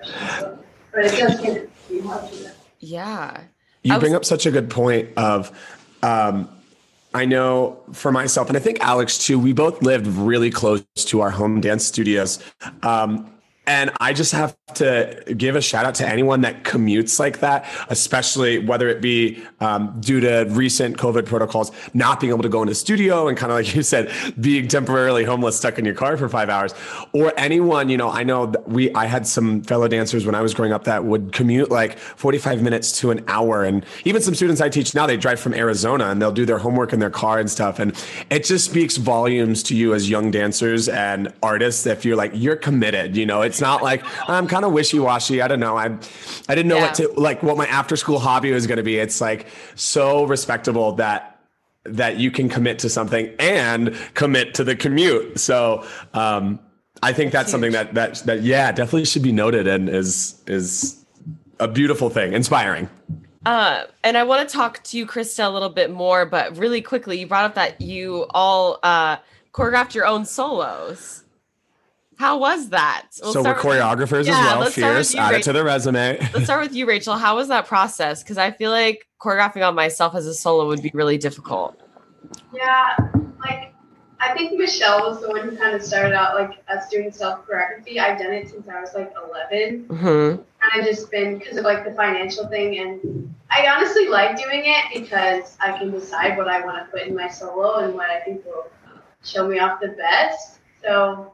But 0.93 1.05
it 1.05 1.19
does 1.19 1.39
get 1.41 1.53
to 1.53 1.93
be 1.93 1.99
hard 1.99 2.31
to 2.31 2.51
Yeah. 2.79 3.41
You 3.83 3.93
was- 3.93 3.99
bring 4.01 4.15
up 4.15 4.25
such 4.25 4.45
a 4.45 4.51
good 4.51 4.69
point 4.69 5.09
of 5.17 5.51
um, 6.03 6.49
I 7.13 7.25
know 7.25 7.79
for 7.93 8.11
myself, 8.11 8.47
and 8.49 8.57
I 8.57 8.59
think 8.59 8.79
Alex 8.81 9.17
too, 9.17 9.39
we 9.39 9.53
both 9.53 9.81
lived 9.81 10.07
really 10.07 10.51
close 10.51 10.83
to 10.95 11.21
our 11.21 11.31
home 11.31 11.61
dance 11.61 11.85
studios. 11.85 12.39
Um, 12.83 13.31
and 13.67 13.91
I 13.99 14.13
just 14.13 14.31
have 14.31 14.55
to 14.75 15.23
give 15.37 15.57
a 15.57 15.61
shout 15.61 15.85
out 15.85 15.95
to 15.95 16.07
anyone 16.07 16.41
that 16.41 16.63
commutes 16.63 17.19
like 17.19 17.39
that, 17.39 17.65
especially 17.89 18.59
whether 18.59 18.87
it 18.87 19.01
be 19.01 19.43
um, 19.59 19.99
due 19.99 20.21
to 20.21 20.45
recent 20.49 20.97
COVID 20.97 21.25
protocols, 21.25 21.71
not 21.93 22.21
being 22.21 22.31
able 22.31 22.43
to 22.43 22.49
go 22.49 22.61
into 22.61 22.73
studio 22.73 23.27
and 23.27 23.37
kind 23.37 23.51
of 23.51 23.57
like 23.57 23.75
you 23.75 23.83
said, 23.83 24.11
being 24.39 24.69
temporarily 24.69 25.25
homeless, 25.25 25.57
stuck 25.57 25.77
in 25.77 25.83
your 25.83 25.93
car 25.93 26.15
for 26.15 26.29
five 26.29 26.49
hours, 26.49 26.73
or 27.11 27.33
anyone, 27.37 27.89
you 27.89 27.97
know, 27.97 28.09
I 28.09 28.23
know 28.23 28.53
we, 28.65 28.93
I 28.93 29.05
had 29.05 29.27
some 29.27 29.61
fellow 29.63 29.89
dancers 29.89 30.25
when 30.25 30.33
I 30.33 30.41
was 30.41 30.53
growing 30.53 30.71
up 30.71 30.85
that 30.85 31.03
would 31.03 31.33
commute 31.33 31.69
like 31.69 31.97
45 31.97 32.61
minutes 32.61 32.97
to 33.01 33.11
an 33.11 33.23
hour. 33.27 33.65
And 33.65 33.85
even 34.05 34.21
some 34.21 34.33
students 34.33 34.61
I 34.61 34.69
teach 34.69 34.95
now, 34.95 35.05
they 35.05 35.17
drive 35.17 35.41
from 35.41 35.53
Arizona 35.53 36.05
and 36.05 36.21
they'll 36.21 36.31
do 36.31 36.45
their 36.45 36.59
homework 36.59 36.93
in 36.93 36.99
their 36.99 37.09
car 37.09 37.37
and 37.37 37.51
stuff. 37.51 37.79
And 37.79 37.93
it 38.29 38.45
just 38.45 38.63
speaks 38.63 38.95
volumes 38.95 39.61
to 39.63 39.75
you 39.75 39.93
as 39.93 40.09
young 40.09 40.31
dancers 40.31 40.87
and 40.87 41.33
artists 41.43 41.85
if 41.85 42.05
you're 42.05 42.15
like, 42.15 42.31
you're 42.33 42.55
committed, 42.55 43.17
you 43.17 43.25
know, 43.25 43.41
it's 43.41 43.56
not 43.61 43.83
like 43.83 44.03
I'm 44.29 44.47
kind 44.47 44.65
of 44.65 44.71
wishy-washy. 44.73 45.41
I 45.41 45.47
don't 45.47 45.59
know. 45.59 45.77
I 45.77 45.85
I 46.49 46.55
didn't 46.55 46.67
know 46.67 46.79
what 46.79 46.95
to 46.95 47.07
like 47.17 47.43
what 47.43 47.57
my 47.57 47.67
after 47.67 47.95
school 47.95 48.19
hobby 48.19 48.51
was 48.51 48.67
going 48.67 48.77
to 48.77 48.83
be. 48.83 48.97
It's 48.97 49.21
like 49.21 49.47
so 49.75 50.25
respectable 50.25 50.93
that 50.93 51.39
that 51.83 52.17
you 52.17 52.31
can 52.31 52.49
commit 52.49 52.79
to 52.79 52.89
something 52.89 53.33
and 53.39 53.95
commit 54.13 54.53
to 54.55 54.63
the 54.63 54.75
commute. 54.75 55.39
So 55.39 55.85
um 56.13 56.59
I 57.03 57.13
think 57.13 57.31
that's 57.31 57.51
something 57.51 57.71
that 57.71 57.93
that 57.93 58.15
that 58.25 58.41
yeah, 58.43 58.71
definitely 58.71 59.05
should 59.05 59.23
be 59.23 59.31
noted 59.31 59.67
and 59.67 59.89
is 59.89 60.41
is 60.47 61.05
a 61.59 61.67
beautiful 61.67 62.09
thing, 62.09 62.33
inspiring. 62.33 62.89
Uh, 63.45 63.85
and 64.03 64.17
I 64.17 64.23
want 64.23 64.47
to 64.47 64.53
talk 64.53 64.83
to 64.85 64.97
you, 64.97 65.05
Krista, 65.05 65.45
a 65.45 65.49
little 65.49 65.69
bit 65.69 65.89
more, 65.89 66.25
but 66.25 66.57
really 66.57 66.81
quickly, 66.81 67.19
you 67.19 67.27
brought 67.27 67.45
up 67.45 67.55
that 67.55 67.79
you 67.79 68.25
all 68.31 68.79
uh, 68.83 69.17
choreographed 69.53 69.93
your 69.93 70.05
own 70.05 70.25
solos. 70.25 71.23
How 72.17 72.37
was 72.39 72.69
that? 72.69 73.05
We'll 73.21 73.31
so 73.33 73.39
we're 73.39 73.43
start 73.43 73.57
with- 73.57 74.09
choreographers 74.09 74.25
Yeah, 74.25 74.39
as 74.39 74.45
well. 74.45 74.59
let's 74.59 74.75
start 74.75 74.95
with 74.95 75.07
Fierce, 75.07 75.13
you, 75.13 75.19
add 75.19 75.33
it 75.35 75.43
to 75.43 75.53
the 75.53 75.63
resume. 75.63 76.17
Let's 76.33 76.45
start 76.45 76.61
with 76.63 76.75
you, 76.75 76.87
Rachel. 76.87 77.15
How 77.15 77.35
was 77.35 77.47
that 77.49 77.67
process? 77.67 78.23
Because 78.23 78.37
I 78.37 78.51
feel 78.51 78.71
like 78.71 79.07
choreographing 79.21 79.67
on 79.67 79.75
myself 79.75 80.15
as 80.15 80.25
a 80.25 80.33
solo 80.33 80.67
would 80.67 80.81
be 80.81 80.91
really 80.93 81.17
difficult. 81.17 81.79
Yeah, 82.53 82.95
like 83.39 83.73
I 84.19 84.33
think 84.33 84.57
Michelle 84.57 85.07
was 85.09 85.21
the 85.21 85.29
one 85.29 85.47
who 85.47 85.55
kind 85.55 85.75
of 85.75 85.83
started 85.83 86.13
out 86.13 86.33
like 86.35 86.51
us 86.67 86.89
doing 86.89 87.11
self 87.11 87.45
choreography. 87.45 87.99
I've 87.99 88.17
done 88.17 88.33
it 88.33 88.49
since 88.49 88.67
I 88.67 88.81
was 88.81 88.93
like 88.95 89.13
11. 89.51 89.85
hmm 89.85 90.41
Kind 90.59 90.79
of 90.81 90.85
just 90.85 91.11
been 91.11 91.37
because 91.37 91.57
of 91.57 91.65
like 91.65 91.85
the 91.85 91.93
financial 91.93 92.47
thing, 92.47 92.79
and 92.79 93.35
I 93.51 93.67
honestly 93.67 94.07
like 94.07 94.35
doing 94.35 94.63
it 94.65 94.85
because 94.99 95.55
I 95.61 95.77
can 95.77 95.91
decide 95.91 96.35
what 96.35 96.47
I 96.47 96.65
want 96.65 96.83
to 96.83 96.91
put 96.91 97.07
in 97.07 97.15
my 97.15 97.27
solo 97.29 97.75
and 97.85 97.93
what 97.93 98.09
I 98.09 98.19
think 98.21 98.43
will 98.43 98.65
show 99.23 99.47
me 99.47 99.59
off 99.59 99.79
the 99.79 99.89
best. 99.89 100.57
So 100.83 101.33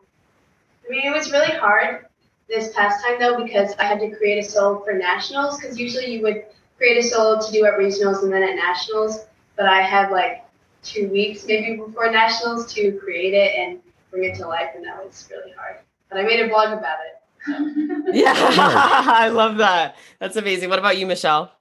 I 0.85 0.91
mean, 0.91 1.05
it 1.05 1.15
was 1.15 1.31
really 1.31 1.55
hard 1.55 2.05
this 2.49 2.73
past 2.73 3.03
time 3.03 3.19
though 3.19 3.41
because 3.41 3.73
I 3.79 3.85
had 3.85 3.99
to 3.99 4.11
create 4.15 4.43
a 4.43 4.47
solo 4.47 4.83
for 4.83 4.93
nationals 4.93 5.59
because 5.59 5.79
usually 5.79 6.13
you 6.13 6.21
would 6.23 6.45
create 6.77 6.97
a 6.97 7.07
solo 7.07 7.39
to 7.39 7.51
do 7.51 7.65
at 7.65 7.73
regionals 7.73 8.23
and 8.23 8.31
then 8.31 8.43
at 8.43 8.55
nationals, 8.55 9.25
but 9.55 9.65
I 9.65 9.81
had 9.81 10.11
like 10.11 10.43
two 10.83 11.07
weeks 11.09 11.45
maybe 11.47 11.77
before 11.77 12.11
nationals 12.11 12.73
to 12.73 12.91
create 12.93 13.33
it 13.33 13.55
and 13.57 13.79
bring 14.11 14.29
it 14.29 14.35
to 14.37 14.47
life, 14.47 14.69
and 14.75 14.85
that 14.85 15.03
was 15.03 15.27
really 15.31 15.51
hard. 15.53 15.77
But 16.09 16.19
I 16.19 16.23
made 16.23 16.41
a 16.41 16.47
blog 16.47 16.77
about 16.77 16.97
it. 17.05 17.19
Yeah, 18.13 18.33
I 18.37 19.29
love 19.29 19.57
that. 19.57 19.97
That's 20.19 20.37
amazing. 20.37 20.69
What 20.69 20.79
about 20.79 20.97
you, 20.97 21.05
Michelle? 21.05 21.51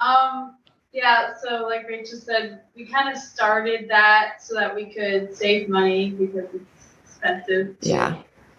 Um, 0.00 0.56
yeah, 0.92 1.34
so 1.40 1.66
like 1.66 1.86
Rachel 1.88 2.18
said, 2.18 2.62
we 2.74 2.86
kind 2.86 3.14
of 3.14 3.20
started 3.20 3.88
that 3.88 4.36
so 4.40 4.54
that 4.54 4.74
we 4.74 4.86
could 4.92 5.36
save 5.36 5.68
money 5.68 6.10
because 6.10 6.46
it's 6.54 6.73
expensive 7.24 7.80
to 7.80 7.88
Yeah. 7.88 8.14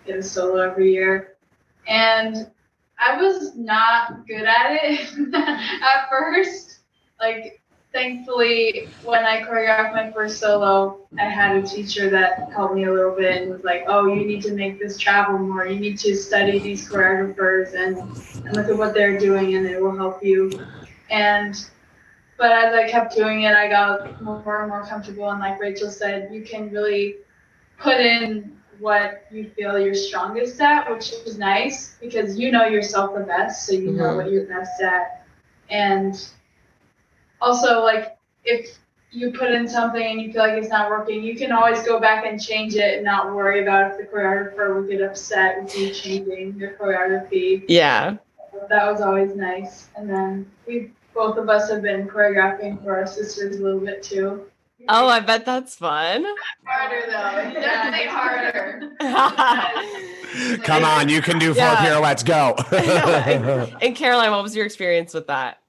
get 0.06 0.18
a 0.20 0.24
solo 0.24 0.62
every 0.62 0.92
year. 0.94 1.36
And 1.88 2.36
I 3.00 3.22
was 3.22 3.56
not 3.56 4.26
good 4.28 4.46
at 4.46 4.72
it 4.84 5.34
at 5.36 6.10
first. 6.10 6.80
Like, 7.20 7.62
thankfully, 7.94 8.94
when 9.02 9.26
I 9.26 9.42
choreographed 9.42 9.94
my 9.94 10.12
first 10.12 10.40
solo, 10.40 11.08
I 11.20 11.26
had 11.26 11.56
a 11.58 11.64
teacher 11.64 12.10
that 12.12 12.50
helped 12.56 12.76
me 12.76 12.86
a 12.86 12.94
little 12.94 13.16
bit 13.16 13.44
and 13.44 13.52
was 13.52 13.64
like, 13.64 13.84
oh, 13.88 14.08
you 14.08 14.26
need 14.26 14.42
to 14.44 14.54
make 14.54 14.80
this 14.80 14.98
travel 14.98 15.38
more. 15.38 15.66
You 15.68 15.80
need 15.80 15.98
to 16.00 16.16
study 16.16 16.60
these 16.60 16.90
choreographers 16.90 17.74
and, 17.76 18.04
and 18.46 18.56
look 18.56 18.70
at 18.70 18.78
what 18.78 18.94
they're 18.94 19.18
doing, 19.18 19.56
and 19.56 19.66
it 19.68 19.82
will 19.82 19.96
help 19.96 20.24
you. 20.24 20.66
And 21.10 21.56
but 22.38 22.52
as 22.52 22.74
I 22.74 22.90
kept 22.90 23.16
doing 23.16 23.44
it, 23.44 23.56
I 23.56 23.70
got 23.70 24.22
more 24.22 24.46
and 24.48 24.56
more 24.70 24.72
comfortable. 24.74 25.30
And 25.30 25.40
like 25.40 25.60
Rachel 25.60 25.78
said, 25.80 26.20
you 26.22 26.44
can 26.44 26.70
really 26.70 27.16
put 27.78 27.98
in 28.00 28.55
what 28.80 29.26
you 29.32 29.50
feel 29.50 29.80
you're 29.80 29.94
strongest 29.94 30.60
at, 30.62 30.90
which 30.92 31.12
is 31.12 31.38
nice 31.38 31.96
because 32.02 32.38
you 32.38 32.52
know 32.52 32.66
yourself 32.66 33.14
the 33.16 33.22
best, 33.24 33.66
so 33.66 33.74
you 33.74 33.92
know 33.92 34.14
Mhm. 34.14 34.16
what 34.16 34.32
you're 34.32 34.46
best 34.46 34.82
at. 34.82 35.24
And 35.70 36.16
also, 37.42 37.82
like, 37.84 38.18
if 38.44 38.78
you 39.12 39.32
put 39.32 39.52
in 39.52 39.68
something 39.68 40.04
and 40.04 40.22
you 40.22 40.32
feel 40.32 40.42
like 40.44 40.54
it's 40.54 40.70
not 40.70 40.90
working, 40.90 41.24
you 41.24 41.36
can 41.36 41.52
always 41.52 41.84
go 41.84 42.00
back 42.00 42.26
and 42.26 42.42
change 42.42 42.76
it 42.76 42.96
and 42.96 43.04
not 43.04 43.34
worry 43.34 43.62
about 43.62 43.92
if 43.92 43.98
the 43.98 44.04
choreographer 44.04 44.76
would 44.76 44.90
get 44.90 45.02
upset 45.02 45.64
with 45.64 45.76
you 45.78 45.94
changing 45.94 46.56
your 46.58 46.72
choreography 46.74 47.64
Yeah. 47.68 48.16
that 48.70 48.92
was 48.92 49.02
always 49.02 49.36
nice. 49.36 49.90
And 49.96 50.10
then 50.10 50.52
we 50.68 50.92
both 51.14 51.38
of 51.38 51.50
us 51.50 51.70
have 51.72 51.82
been 51.82 52.08
choreographing 52.08 52.84
for 52.84 52.96
our 52.98 53.08
sisters 53.08 53.58
a 53.58 53.64
little 53.64 53.80
bit 53.80 54.04
too. 54.04 54.46
Oh, 54.88 55.08
I 55.08 55.20
bet 55.20 55.46
that's 55.46 55.76
fun. 55.76 56.26
Harder 56.66 57.02
though, 57.08 57.60
definitely 57.60 58.08
harder. 58.08 58.92
Come 60.64 60.84
on, 60.84 61.10
you 61.10 61.22
can 61.22 61.40
do 61.40 61.54
four 61.54 61.64
Yeah. 61.64 61.84
pirouettes. 61.84 62.24
Go. 62.24 62.56
and 63.82 63.96
Caroline, 63.96 64.32
what 64.32 64.44
was 64.44 64.56
your 64.56 64.66
experience 64.66 65.14
with 65.14 65.28
that? 65.28 65.60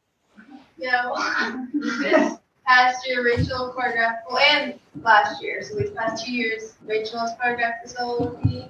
Yeah, 0.79 1.11
well, 1.11 1.66
this 1.74 2.38
past 2.66 3.07
year 3.09 3.24
Rachel 3.24 3.74
choreographed, 3.76 4.22
well, 4.29 4.38
and 4.38 4.74
last 5.02 5.42
year, 5.42 5.62
so 5.62 5.76
these 5.76 5.90
past 5.90 6.24
two 6.24 6.33
years, 6.33 6.74
Rachel's 6.85 7.31
has 7.31 7.35
choreographed 7.38 7.83
the 7.85 7.88
solo 7.88 8.31
with 8.35 8.44
me. 8.44 8.68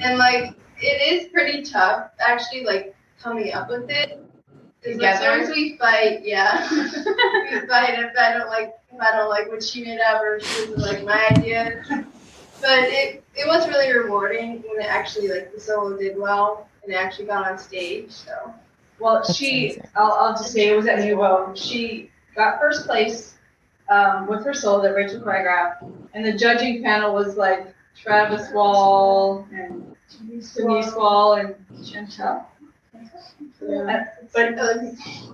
And 0.00 0.18
like, 0.18 0.54
it 0.80 1.12
is 1.22 1.28
pretty 1.28 1.62
tough, 1.62 2.10
actually, 2.18 2.64
like 2.64 2.96
coming 3.22 3.52
up 3.52 3.68
with 3.68 3.88
it. 3.90 4.24
Because 4.82 4.98
like, 4.98 5.18
Together? 5.18 5.24
sometimes 5.44 5.50
we 5.50 5.76
fight, 5.78 6.20
yeah. 6.24 6.68
we 6.70 7.66
fight 7.68 7.98
if 7.98 8.16
I 8.18 8.32
don't 8.38 8.48
like 8.48 8.72
if 8.92 9.00
I 9.00 9.12
don't 9.16 9.28
like 9.30 9.48
what 9.48 9.62
she 9.62 9.84
made 9.84 10.00
up 10.00 10.20
or 10.22 10.40
she 10.40 10.66
doesn't 10.66 10.78
like 10.78 11.04
my 11.04 11.28
idea. 11.36 11.82
But 12.60 12.78
it 12.84 13.24
it 13.34 13.46
was 13.46 13.66
really 13.68 13.92
rewarding 13.96 14.62
when 14.68 14.80
it 14.80 14.86
actually 14.88 15.28
like 15.28 15.52
the 15.54 15.60
solo 15.60 15.96
did 15.96 16.18
well 16.18 16.68
and 16.84 16.92
it 16.92 16.96
actually 16.96 17.26
got 17.26 17.50
on 17.50 17.58
stage. 17.58 18.10
So 18.10 18.32
Well, 18.98 19.16
That's 19.16 19.34
she, 19.34 19.66
amazing. 19.72 19.88
I'll, 19.96 20.12
I'll 20.12 20.32
just 20.32 20.52
say 20.52 20.68
it 20.68 20.76
was 20.76 20.86
at 20.86 20.98
Nuvo. 20.98 21.56
She 21.56 22.10
got 22.36 22.58
first 22.60 22.86
place 22.86 23.36
um, 23.88 24.26
with 24.26 24.44
her 24.44 24.52
solo 24.54 24.82
that 24.82 24.94
Rachel 24.94 25.20
choreographed. 25.20 25.90
And 26.12 26.24
the 26.24 26.32
judging 26.32 26.82
panel 26.82 27.14
was 27.14 27.36
like 27.36 27.74
Travis 27.96 28.50
Wall 28.52 29.46
and 29.52 29.96
Denise 30.54 30.94
Wall 30.94 31.34
and 31.34 31.54
Chantel. 31.82 32.44
Yeah. 33.66 34.04
But 34.34 34.58
uh, 34.58 34.74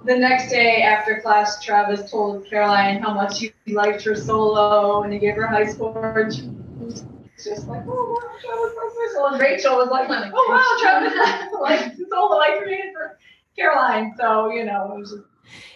the 0.05 0.17
next 0.17 0.51
day 0.51 0.83
after 0.83 1.21
class, 1.21 1.63
Travis 1.65 2.11
told 2.11 2.47
Caroline 2.49 3.01
how 3.03 3.15
much 3.15 3.41
he 3.41 3.53
liked 3.67 4.03
her 4.05 4.15
solo 4.15 5.03
and 5.03 5.13
he 5.13 5.19
gave 5.19 5.35
her 5.37 5.47
high 5.47 5.67
score. 5.67 6.21
And 6.21 6.81
was 6.81 7.05
just 7.43 7.69
like, 7.69 7.83
oh, 7.87 8.21
wow, 8.23 8.39
Travis 8.41 8.77
likes 8.77 8.95
my 8.97 9.09
solo. 9.15 9.27
And 9.33 9.41
Rachel 9.41 9.77
was 9.77 9.89
like, 9.91 10.09
oh, 10.11 10.47
wow, 10.49 10.77
Travis 10.81 11.53
likes 11.61 11.99
the 11.99 12.07
solo 12.11 12.39
I 12.41 12.59
created 12.63 12.93
for 12.95 13.19
Caroline. 13.57 14.15
So, 14.19 14.51
you 14.51 14.65
know, 14.65 14.93
it 14.95 14.99
was 15.01 15.11
just 15.11 15.23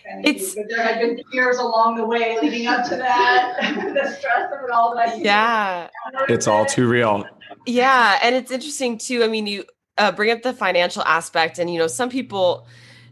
kind 0.07 0.21
of 0.25 0.31
It's- 0.31 0.55
cute. 0.55 0.67
But 0.69 0.77
there 0.77 0.85
had 0.85 1.01
been 1.01 1.21
years 1.33 1.59
along 1.59 1.97
the 1.97 2.07
way 2.07 2.39
leading 2.41 2.67
up 2.67 2.89
to 2.89 2.97
that, 2.97 3.59
the 3.95 4.11
stress 4.19 4.51
of 4.53 4.65
it 4.65 4.71
all 4.71 4.95
that 4.97 5.19
Yeah. 5.19 5.89
it's 6.29 6.47
all 6.47 6.65
too 6.65 6.89
real. 6.89 7.25
Yeah, 7.67 8.19
and 8.23 8.35
it's 8.35 8.51
interesting 8.51 8.97
too. 8.97 9.23
I 9.23 9.29
mean, 9.29 9.47
you 9.47 9.65
uh, 9.99 10.13
bring 10.13 10.31
up 10.31 10.43
the 10.43 10.53
financial 10.53 11.03
aspect, 11.03 11.59
and 11.59 11.73
you 11.73 11.79
know, 11.79 11.87
some 11.87 12.09
people, 12.11 12.67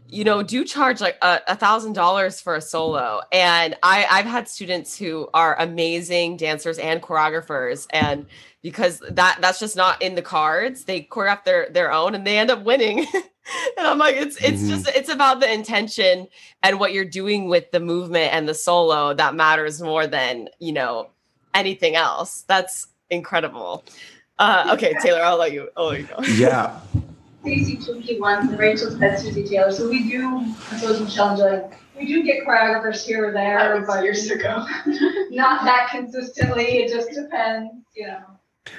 you 0.07 0.23
know, 0.23 0.41
do 0.43 0.65
charge 0.65 1.01
like 1.01 1.17
a 1.21 1.55
thousand 1.55 1.93
dollars 1.93 2.41
for 2.41 2.55
a 2.55 2.61
solo. 2.61 3.21
And 3.31 3.75
I 3.83 4.05
I've 4.09 4.25
had 4.25 4.47
students 4.47 4.97
who 4.97 5.29
are 5.33 5.55
amazing 5.59 6.37
dancers 6.37 6.77
and 6.79 7.01
choreographers, 7.01 7.87
and 7.91 8.25
because 8.61 8.99
that 9.11 9.37
that's 9.41 9.59
just 9.59 9.75
not 9.75 10.01
in 10.01 10.15
the 10.15 10.21
cards, 10.21 10.85
they 10.85 11.01
choreograph 11.03 11.43
their 11.43 11.69
their 11.69 11.91
own, 11.91 12.15
and 12.15 12.25
they 12.25 12.37
end 12.39 12.49
up 12.51 12.63
winning. 12.63 12.99
and 13.77 13.87
I'm 13.87 13.97
like, 13.97 14.15
it's 14.15 14.37
it's 14.43 14.63
Mhm. 14.63 14.67
just 14.69 14.87
it's 14.89 15.09
about 15.09 15.39
the 15.39 15.51
intention 15.51 16.27
and 16.63 16.79
what 16.79 16.93
you're 16.93 17.05
doing 17.05 17.47
with 17.49 17.71
the 17.71 17.79
movement 17.79 18.33
and 18.33 18.47
the 18.47 18.53
solo 18.53 19.13
that 19.13 19.35
matters 19.35 19.81
more 19.81 20.07
than 20.07 20.49
you 20.59 20.73
know 20.73 21.09
anything 21.53 21.95
else. 21.95 22.43
That's 22.47 22.87
incredible. 23.09 23.83
Uh, 24.39 24.71
okay, 24.73 24.93
Taylor, 25.01 25.21
I'll 25.21 25.37
let 25.37 25.51
you. 25.51 25.69
I'll 25.75 25.95
you 25.95 26.03
go. 26.03 26.15
Yeah. 26.23 26.79
Stacey 27.41 27.77
Twinkie 27.77 28.19
once 28.19 28.49
and 28.49 28.59
Rachel's 28.59 28.97
pet 28.97 29.19
Susie 29.19 29.43
Taylor. 29.43 29.71
So 29.71 29.89
we 29.89 30.09
do, 30.09 30.39
and 30.39 30.79
so 30.79 30.89
is 30.89 31.01
Michelle 31.01 31.39
and 31.41 31.73
we 31.97 32.05
do 32.05 32.23
get 32.23 32.45
choreographers 32.45 33.05
here 33.05 33.27
or 33.27 33.31
there, 33.33 33.57
That 33.57 33.79
was 33.79 33.87
but 33.87 34.03
years 34.03 34.29
ago. 34.29 34.65
not 35.31 35.65
that 35.65 35.89
consistently. 35.91 36.83
It 36.83 36.89
just 36.89 37.11
depends, 37.11 37.73
you 37.95 38.07
know. 38.07 38.21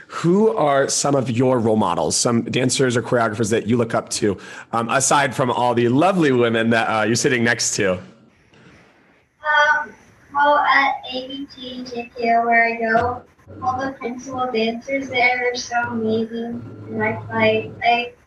Who 0.07 0.57
are 0.57 0.88
some 0.88 1.14
of 1.14 1.31
your 1.31 1.59
role 1.59 1.77
models, 1.77 2.16
some 2.16 2.42
dancers 2.44 2.96
or 2.96 3.03
choreographers 3.03 3.51
that 3.51 3.66
you 3.66 3.77
look 3.77 3.94
up 3.94 4.09
to, 4.11 4.38
um, 4.73 4.88
aside 4.88 5.35
from 5.35 5.51
all 5.51 5.75
the 5.75 5.88
lovely 5.88 6.33
women 6.33 6.70
that 6.70 6.87
uh, 6.87 7.03
you're 7.03 7.16
sitting 7.16 7.44
next 7.44 7.75
to? 7.77 7.94
Um, 7.94 9.92
well, 10.35 10.59
at 10.59 10.94
ABT 11.12 11.85
JKO 11.85 12.46
where 12.46 12.64
I 12.64 12.77
go, 12.79 13.23
all 13.62 13.80
the 13.80 13.92
principal 13.92 14.50
dancers 14.52 15.08
there 15.08 15.50
are 15.52 15.56
so 15.56 15.76
amazing, 15.88 16.62
and 16.88 17.02
I 17.02 17.22
like 17.28 17.72
like 17.80 18.18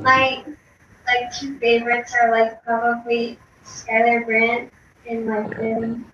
my 0.00 0.44
like 1.06 1.34
two 1.38 1.58
favorites 1.58 2.14
are 2.20 2.30
like 2.30 2.62
probably 2.64 3.38
Skylar 3.64 4.24
Brandt 4.24 4.72
and 5.08 5.26
like 5.26 5.50
them. 5.56 6.06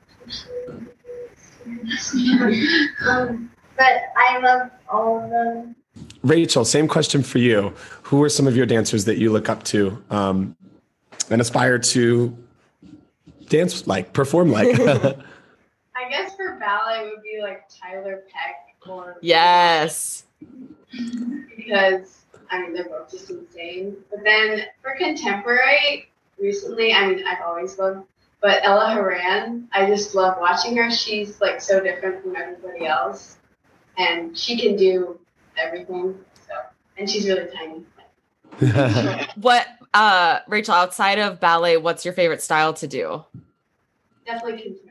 um, 3.09 3.51
but 3.77 4.13
I 4.17 4.39
love 4.39 4.71
all 4.89 5.23
of 5.23 5.31
them. 5.31 5.77
Rachel, 6.23 6.65
same 6.65 6.89
question 6.89 7.23
for 7.23 7.39
you. 7.39 7.75
Who 8.05 8.23
are 8.23 8.29
some 8.29 8.47
of 8.47 8.57
your 8.57 8.67
dancers 8.67 9.05
that 9.07 9.19
you 9.19 9.33
look 9.33 9.49
up 9.49 9.63
to 9.65 10.03
um, 10.11 10.57
and 11.31 11.41
aspire 11.41 11.79
to 11.79 12.37
dance 13.49 13.87
like, 13.87 14.13
perform 14.13 14.51
like? 14.51 14.69
I 14.81 16.09
guess 16.11 16.33
for 16.69 16.77
ballet 16.77 17.11
would 17.11 17.23
be 17.23 17.41
like 17.41 17.65
Tiler 17.69 18.25
Peck 18.33 18.89
or 18.89 19.17
Yes. 19.21 20.25
because 21.57 22.25
I 22.51 22.63
mean 22.63 22.73
they're 22.73 22.89
both 22.89 23.11
just 23.11 23.31
insane. 23.31 23.97
But 24.11 24.21
then 24.25 24.63
for 24.83 24.95
contemporary, 24.97 26.11
recently, 26.39 26.93
I 26.93 27.07
mean 27.07 27.25
I've 27.27 27.43
always 27.45 27.79
loved, 27.79 28.07
but 28.41 28.61
Ella 28.63 28.91
Haran, 28.91 29.69
I 29.73 29.87
just 29.87 30.15
love 30.15 30.39
watching 30.41 30.77
her. 30.77 30.91
She's 30.91 31.41
like 31.41 31.61
so 31.61 31.81
different 31.83 32.23
from 32.23 32.37
everybody 32.37 32.87
else, 32.87 33.39
and 33.97 34.37
she 34.37 34.59
can 34.59 34.77
do 34.77 35.19
everything. 35.57 36.19
So 36.47 36.55
and 36.97 37.09
she's 37.09 37.27
really 37.27 37.49
tiny. 37.55 37.85
What, 39.37 39.67
uh, 39.95 40.41
Rachel, 40.49 40.75
outside 40.75 41.19
of 41.21 41.39
ballet, 41.39 41.77
what's 41.77 42.05
your 42.05 42.15
favorite 42.15 42.43
style 42.43 42.75
to 42.75 42.89
do? 42.89 43.25
Definitely 44.27 44.63
contemporary. 44.63 44.88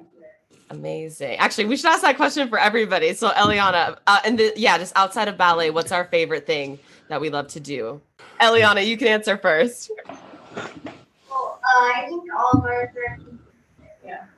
Amazing. 0.69 1.37
Actually, 1.37 1.65
we 1.65 1.77
should 1.77 1.85
ask 1.87 2.01
that 2.01 2.17
question 2.17 2.49
for 2.49 2.59
everybody. 2.59 3.13
So, 3.13 3.29
Eliana, 3.29 3.97
uh, 4.05 4.19
and 4.25 4.37
the, 4.37 4.51
yeah, 4.57 4.77
just 4.77 4.91
outside 4.97 5.27
of 5.29 5.37
ballet, 5.37 5.69
what's 5.69 5.91
our 5.93 6.05
favorite 6.05 6.45
thing 6.45 6.77
that 7.07 7.21
we 7.21 7.29
love 7.29 7.47
to 7.49 7.59
do? 7.61 8.01
Eliana, 8.41 8.85
you 8.85 8.97
can 8.97 9.07
answer 9.07 9.37
first. 9.37 9.89
Well, 10.05 11.59
uh, 11.63 11.79
I 11.95 12.05
think 12.09 12.23
all 12.37 12.59
of 12.59 12.65
ours 12.65 12.89
are 12.95 13.19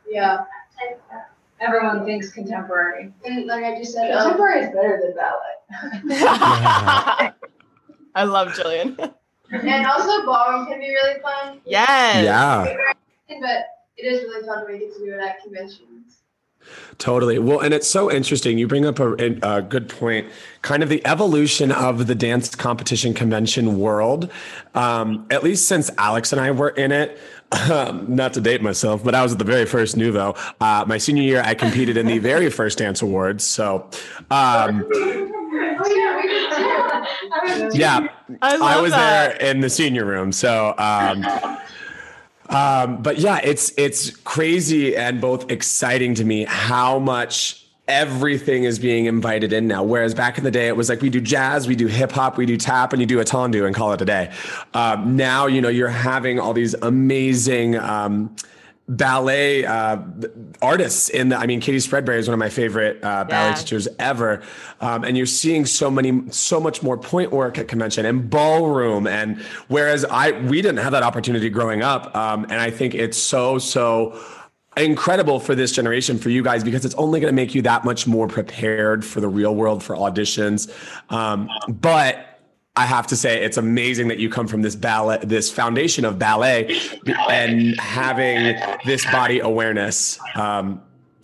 Yeah. 0.07 0.33
outside 0.33 0.93
of 0.93 0.99
that. 1.11 1.31
everyone 1.59 2.05
thinks 2.05 2.29
contemporary. 2.31 3.11
And 3.25 3.45
like 3.47 3.63
I 3.63 3.77
just 3.77 3.93
said, 3.93 4.11
um, 4.11 4.21
Contemporary 4.21 4.61
is 4.65 4.67
better 4.73 5.01
than 5.03 5.15
ballet. 5.15 5.55
I 8.15 8.23
love 8.23 8.49
Jillian. 8.49 9.13
and 9.51 9.85
also 9.87 10.25
ballroom 10.25 10.67
can 10.67 10.79
be 10.79 10.89
really 10.89 11.19
fun. 11.21 11.59
Yes. 11.65 12.23
Yeah. 12.23 12.65
But 13.41 13.65
it 13.97 14.05
is 14.05 14.21
really 14.23 14.45
fun 14.47 14.63
when 14.65 14.73
we 14.73 14.79
get 14.79 14.93
to 14.95 14.99
do 15.05 15.13
it 15.13 15.19
at 15.19 15.41
conventions. 15.43 15.98
Totally. 16.97 17.39
Well, 17.39 17.59
and 17.61 17.73
it's 17.73 17.87
so 17.87 18.11
interesting. 18.11 18.57
You 18.57 18.67
bring 18.67 18.85
up 18.85 18.99
a, 18.99 19.13
a, 19.41 19.61
good 19.61 19.87
point. 19.87 20.27
Kind 20.61 20.83
of 20.83 20.89
the 20.89 21.05
evolution 21.07 21.71
of 21.71 22.07
the 22.07 22.15
dance 22.15 22.53
competition 22.55 23.13
convention 23.13 23.79
world. 23.79 24.29
Um, 24.75 25.25
at 25.31 25.41
least 25.43 25.67
since 25.67 25.89
Alex 25.97 26.33
and 26.33 26.41
I 26.41 26.51
were 26.51 26.69
in 26.69 26.91
it. 26.91 27.17
Um, 27.71 28.05
not 28.13 28.33
to 28.33 28.41
date 28.41 28.61
myself, 28.61 29.03
but 29.03 29.15
I 29.15 29.23
was 29.23 29.31
at 29.31 29.39
the 29.39 29.43
very 29.43 29.65
first 29.65 29.95
Nuvo. 29.95 30.37
Uh, 30.61 30.85
my 30.85 30.99
senior 30.99 31.23
year, 31.23 31.41
I 31.43 31.55
competed 31.55 31.97
in 31.97 32.05
the 32.05 32.19
very 32.19 32.51
first 32.51 32.77
dance 32.77 33.01
awards. 33.01 33.43
So, 33.43 33.89
um, 34.29 34.85
yeah, 37.73 38.07
I, 38.43 38.55
I 38.55 38.79
was 38.79 38.91
that. 38.91 39.39
there 39.39 39.49
in 39.49 39.61
the 39.61 39.69
senior 39.69 40.05
room. 40.05 40.31
So, 40.31 40.75
um, 42.49 43.01
but 43.01 43.19
yeah, 43.19 43.39
it's 43.43 43.71
it's 43.77 44.15
crazy 44.17 44.95
and 44.95 45.21
both 45.21 45.49
exciting 45.51 46.15
to 46.15 46.25
me 46.25 46.45
how 46.45 46.99
much 46.99 47.65
everything 47.87 48.63
is 48.63 48.79
being 48.79 49.05
invited 49.05 49.51
in 49.51 49.67
now. 49.67 49.83
Whereas 49.83 50.13
back 50.13 50.37
in 50.37 50.43
the 50.43 50.51
day, 50.51 50.67
it 50.67 50.75
was 50.75 50.89
like 50.89 51.01
we 51.01 51.09
do 51.09 51.19
jazz, 51.19 51.67
we 51.67 51.75
do 51.75 51.87
hip 51.87 52.11
hop, 52.11 52.37
we 52.37 52.45
do 52.45 52.57
tap, 52.57 52.93
and 52.93 53.01
you 53.01 53.05
do 53.05 53.19
a 53.19 53.23
tendu 53.23 53.65
and 53.65 53.75
call 53.75 53.93
it 53.93 54.01
a 54.01 54.05
day. 54.05 54.31
Um, 54.73 55.15
now, 55.15 55.47
you 55.47 55.61
know, 55.61 55.69
you're 55.69 55.89
having 55.89 56.39
all 56.39 56.53
these 56.53 56.73
amazing. 56.75 57.77
Um, 57.77 58.35
ballet 58.89 59.63
uh, 59.65 59.97
artists 60.61 61.09
in 61.09 61.29
the 61.29 61.37
i 61.37 61.45
mean 61.45 61.61
katie 61.61 61.77
spreadbury 61.77 62.17
is 62.17 62.27
one 62.27 62.33
of 62.33 62.39
my 62.39 62.49
favorite 62.49 62.97
uh, 63.03 63.23
ballet 63.23 63.49
Yeah. 63.49 63.53
teachers 63.55 63.87
ever. 63.99 64.41
Um, 64.81 65.03
and 65.03 65.15
you're 65.15 65.25
seeing 65.25 65.65
so 65.65 65.91
many 65.91 66.23
so 66.31 66.59
much 66.59 66.81
more 66.81 66.97
pointe 66.97 67.31
work 67.31 67.57
at 67.59 67.67
convention 67.67 68.05
and 68.05 68.29
ballroom. 68.29 69.05
And 69.05 69.39
whereas 69.67 70.05
i 70.05 70.31
we 70.31 70.61
didn't 70.61 70.77
have 70.77 70.91
that 70.93 71.03
opportunity 71.03 71.49
growing 71.49 71.83
up 71.83 72.15
um, 72.15 72.43
and 72.45 72.55
i 72.59 72.71
think 72.71 72.95
it's 72.95 73.17
so 73.17 73.59
so 73.59 74.19
incredible 74.77 75.39
for 75.39 75.55
this 75.55 75.71
generation 75.71 76.17
for 76.17 76.29
you 76.29 76.41
guys 76.41 76.63
because 76.63 76.85
it's 76.85 76.95
only 76.95 77.19
going 77.19 77.31
to 77.31 77.35
make 77.35 77.53
you 77.53 77.61
that 77.61 77.83
much 77.83 78.07
more 78.07 78.27
prepared 78.27 79.03
for 79.03 79.19
the 79.19 79.27
real 79.27 79.53
world 79.53 79.83
for 79.83 79.95
auditions. 79.95 80.71
Um, 81.11 81.49
but 81.67 82.28
I 82.79 82.85
have 82.85 83.07
to 83.07 83.17
say 83.17 83.43
it's 83.43 83.57
amazing 83.57 84.07
that 84.07 84.19
you 84.19 84.29
come 84.29 84.47
from 84.47 84.61
this 84.61 84.73
ballet, 84.73 85.19
this 85.21 85.51
foundation 85.51 86.05
of 86.05 86.17
ballet, 86.17 86.79
and 87.29 87.77
having 87.77 88.55
this 88.85 89.03
body 89.03 89.41
awareness. 89.41 90.17
Um, 90.35 90.81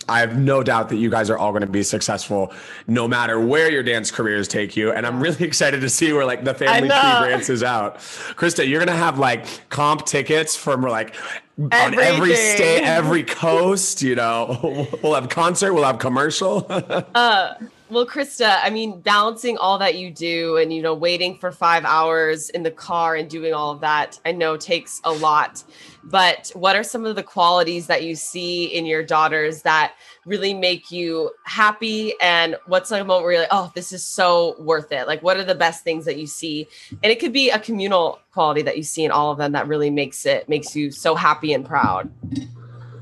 I 0.10 0.20
have 0.20 0.38
no 0.38 0.64
doubt 0.64 0.90
that 0.90 0.98
you 0.98 1.10
guys 1.10 1.30
are 1.30 1.38
all 1.38 1.52
going 1.52 1.62
to 1.62 1.68
be 1.68 1.82
successful, 1.82 2.52
no 2.88 3.08
matter 3.08 3.40
where 3.40 3.72
your 3.72 3.84
dance 3.84 4.12
careers 4.12 4.50
take 4.50 4.76
you. 4.76 4.92
And 4.92 5.08
I'm 5.08 5.22
really 5.22 5.46
excited 5.52 5.80
to 5.80 5.90
see 5.90 6.12
where 6.12 6.26
like 6.26 6.44
the 6.44 6.54
family 6.54 6.90
tree 6.90 7.20
branches 7.20 7.64
out. 7.64 8.00
Krista, 8.36 8.68
you're 8.68 8.84
going 8.84 8.96
to 8.96 9.02
have 9.02 9.18
like 9.18 9.70
comp 9.70 10.06
tickets 10.06 10.58
from 10.58 10.82
like 10.82 11.16
on 11.58 11.72
every 11.72 12.04
Everything. 12.04 12.56
state, 12.58 12.84
every 12.84 13.24
coast. 13.24 14.02
You 14.02 14.16
know, 14.16 14.90
we'll 15.02 15.16
have 15.16 15.30
concert, 15.30 15.74
we'll 15.74 15.86
have 15.86 16.00
commercial. 16.00 16.68
Uh, 17.16 17.54
well, 17.88 18.06
Krista, 18.08 18.58
I 18.64 18.72
mean, 18.72 19.00
balancing 19.02 19.58
all 19.58 19.78
that 19.78 19.96
you 19.96 20.10
do 20.10 20.58
and, 20.58 20.74
you 20.74 20.82
know, 20.82 20.96
waiting 20.96 21.38
for 21.38 21.52
five 21.52 21.86
hours 21.86 22.50
in 22.50 22.64
the 22.64 22.72
car 22.72 23.16
and 23.16 23.30
doing 23.30 23.54
all 23.54 23.72
of 23.72 23.82
that, 23.82 24.20
I 24.26 24.32
know 24.32 24.58
takes 24.58 25.00
a 25.04 25.12
lot. 25.12 25.64
But 26.04 26.52
what 26.56 26.76
are 26.76 26.84
some 26.84 27.06
of 27.06 27.16
the 27.16 27.22
qualities 27.22 27.86
that 27.86 28.04
you 28.04 28.16
see 28.16 28.66
in 28.66 28.88
your 28.88 29.04
daughters 29.04 29.62
that 29.64 29.94
really 30.26 30.54
make 30.56 30.90
you 30.90 31.30
happy? 31.44 32.14
And 32.22 32.56
what's 32.66 32.90
like 32.90 33.02
a 33.02 33.06
moment 33.06 33.24
where 33.24 33.34
you're 33.34 33.42
like, 33.42 33.50
oh, 33.52 33.72
this 33.76 33.94
is 33.94 34.04
so 34.04 34.56
worth 34.60 34.92
it? 34.92 35.06
Like, 35.06 35.22
what 35.22 35.38
are 35.38 35.44
the 35.44 35.54
best 35.54 35.84
things 35.84 36.06
that 36.06 36.18
you 36.18 36.26
see? 36.26 36.68
And 36.90 37.12
it 37.12 37.20
could 37.20 37.34
be 37.34 37.52
a 37.52 37.60
communal 37.60 38.20
quality 38.34 38.64
that 38.64 38.78
you 38.78 38.84
see 38.84 39.04
in 39.04 39.12
all 39.12 39.32
of 39.32 39.38
them 39.38 39.52
that 39.52 39.68
really 39.68 39.92
makes 39.92 40.26
it, 40.26 40.50
makes 40.50 40.76
you 40.76 40.90
so 40.90 41.14
happy 41.14 41.54
and 41.54 41.64
proud. 41.64 42.12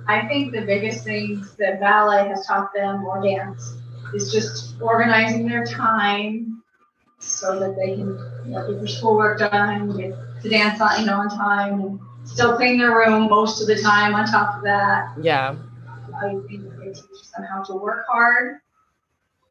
I 0.10 0.28
think 0.28 0.52
the 0.52 0.62
biggest 0.62 1.06
things 1.06 1.56
that 1.56 1.80
ballet 1.80 2.28
has 2.28 2.46
taught 2.46 2.74
them 2.74 3.06
or 3.06 3.24
dance 3.24 3.78
is 4.14 4.32
just 4.32 4.76
organizing 4.82 5.48
their 5.48 5.66
time 5.66 6.64
so 7.20 7.60
that 7.60 7.76
they 7.76 7.96
can 7.96 8.18
you 8.46 8.52
know, 8.52 8.68
get 8.68 8.80
their 8.80 8.88
schoolwork 8.88 9.40
done, 9.40 9.96
get 9.98 10.14
to 10.42 10.50
dance 10.50 10.82
on 10.82 11.00
you 11.00 11.06
know 11.06 11.20
on 11.20 11.30
time, 11.30 11.80
and 11.82 12.00
still 12.24 12.56
clean 12.56 12.78
their 12.78 12.96
room 12.96 13.30
most 13.30 13.62
of 13.62 13.68
the 13.68 13.82
time. 13.82 14.14
On 14.16 14.26
top 14.26 14.58
of 14.58 14.64
that, 14.64 15.14
Yeah. 15.22 15.56
I 16.22 16.30
think 16.48 16.66
it 16.66 16.96
teaches 16.96 17.32
them 17.36 17.46
how 17.52 17.64
to 17.64 17.74
work 17.74 18.06
hard. 18.08 18.60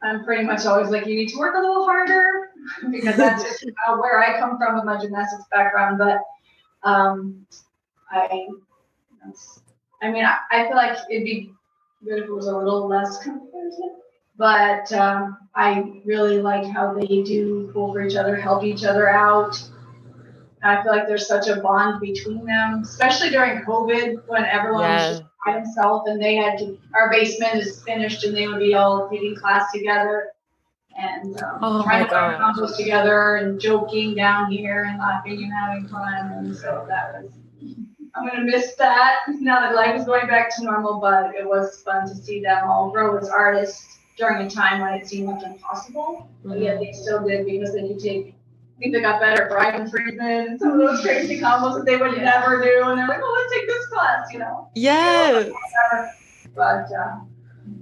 I'm 0.02 0.24
pretty 0.24 0.44
much 0.44 0.66
always 0.66 0.90
like, 0.90 1.06
you 1.06 1.14
need 1.14 1.28
to 1.28 1.38
work 1.38 1.54
a 1.54 1.60
little 1.60 1.84
harder 1.84 2.50
because 2.90 3.16
that's 3.16 3.42
just 3.42 3.64
where 4.00 4.20
I 4.20 4.38
come 4.38 4.58
from 4.58 4.74
with 4.74 4.84
my 4.84 5.00
gymnastics 5.00 5.44
background. 5.50 5.98
But 5.98 6.20
um, 6.82 7.46
I, 8.10 8.48
I 10.02 10.10
mean, 10.10 10.24
I, 10.24 10.38
I 10.50 10.66
feel 10.66 10.76
like 10.76 10.98
it'd 11.08 11.24
be 11.24 11.52
good 12.04 12.18
if 12.18 12.24
it 12.24 12.32
was 12.32 12.46
a 12.46 12.56
little 12.56 12.88
less 12.88 13.22
competitive. 13.22 13.96
But 14.36 14.92
um, 14.92 15.36
I 15.54 16.00
really 16.04 16.40
like 16.40 16.66
how 16.66 16.94
they 16.94 17.22
do 17.22 17.70
pull 17.72 17.92
for 17.92 18.02
each 18.02 18.16
other, 18.16 18.34
help 18.34 18.64
each 18.64 18.84
other 18.84 19.08
out. 19.08 19.62
I 20.62 20.82
feel 20.82 20.92
like 20.92 21.08
there's 21.08 21.26
such 21.26 21.48
a 21.48 21.56
bond 21.60 22.00
between 22.00 22.44
them, 22.44 22.82
especially 22.82 23.30
during 23.30 23.62
COVID 23.62 24.22
when 24.28 24.44
everyone 24.44 24.82
was 24.82 25.18
just 25.18 25.22
by 25.44 25.54
themselves 25.54 26.08
and 26.08 26.22
they 26.22 26.36
had 26.36 26.56
to, 26.58 26.78
our 26.94 27.10
basement 27.10 27.56
is 27.56 27.82
finished 27.82 28.24
and 28.24 28.36
they 28.36 28.46
would 28.46 28.60
be 28.60 28.74
all 28.74 29.08
taking 29.10 29.34
class 29.34 29.72
together. 29.72 30.28
And 30.96 31.42
um, 31.42 31.58
Oh 31.62 31.82
trying 31.82 32.06
to 32.06 32.12
learn 32.12 32.40
combos 32.40 32.76
together 32.76 33.36
and 33.36 33.60
joking 33.60 34.14
down 34.14 34.52
here 34.52 34.84
and 34.84 34.98
laughing 34.98 35.42
and 35.42 35.52
having 35.52 35.88
fun. 35.88 36.32
And 36.32 36.56
so 36.56 36.86
that 36.88 37.14
was, 37.14 37.32
I'm 38.14 38.26
going 38.26 38.38
to 38.38 38.44
miss 38.44 38.74
that. 38.76 39.20
Now 39.40 39.60
that 39.60 39.74
life 39.74 39.98
is 39.98 40.04
going 40.06 40.28
back 40.28 40.54
to 40.56 40.64
normal, 40.64 41.00
but 41.00 41.34
it 41.34 41.46
was 41.46 41.82
fun 41.82 42.06
to 42.08 42.14
see 42.14 42.40
them 42.40 42.68
all 42.68 42.90
grow 42.90 43.16
as 43.16 43.28
artists 43.28 43.98
during 44.16 44.46
a 44.46 44.50
time 44.50 44.80
when 44.80 44.94
it 44.94 45.06
seemed 45.06 45.28
like 45.28 45.42
impossible. 45.42 46.28
But 46.44 46.60
yet 46.60 46.80
they 46.80 46.92
still 46.92 47.26
did 47.26 47.46
because 47.46 47.74
they 47.74 47.88
could 47.88 47.98
take 47.98 48.34
I 48.76 48.80
think 48.80 48.94
they 48.94 49.00
got 49.00 49.20
better 49.20 49.44
at 49.44 49.50
Brian 49.50 49.88
Friedman 49.88 50.48
and 50.48 50.60
some 50.60 50.72
of 50.72 50.78
those 50.78 51.02
crazy 51.02 51.38
combos 51.38 51.76
that 51.76 51.84
they 51.86 51.96
would 51.96 52.16
never 52.16 52.60
do. 52.60 52.82
And 52.84 52.98
they're 52.98 53.06
like, 53.06 53.20
oh, 53.22 53.38
let's 53.38 53.52
take 53.52 53.68
this 53.68 53.86
class, 53.86 54.32
you 54.32 54.40
know. 54.40 54.68
Yes. 54.74 55.52
But 56.56 56.90
uh, 56.90 57.20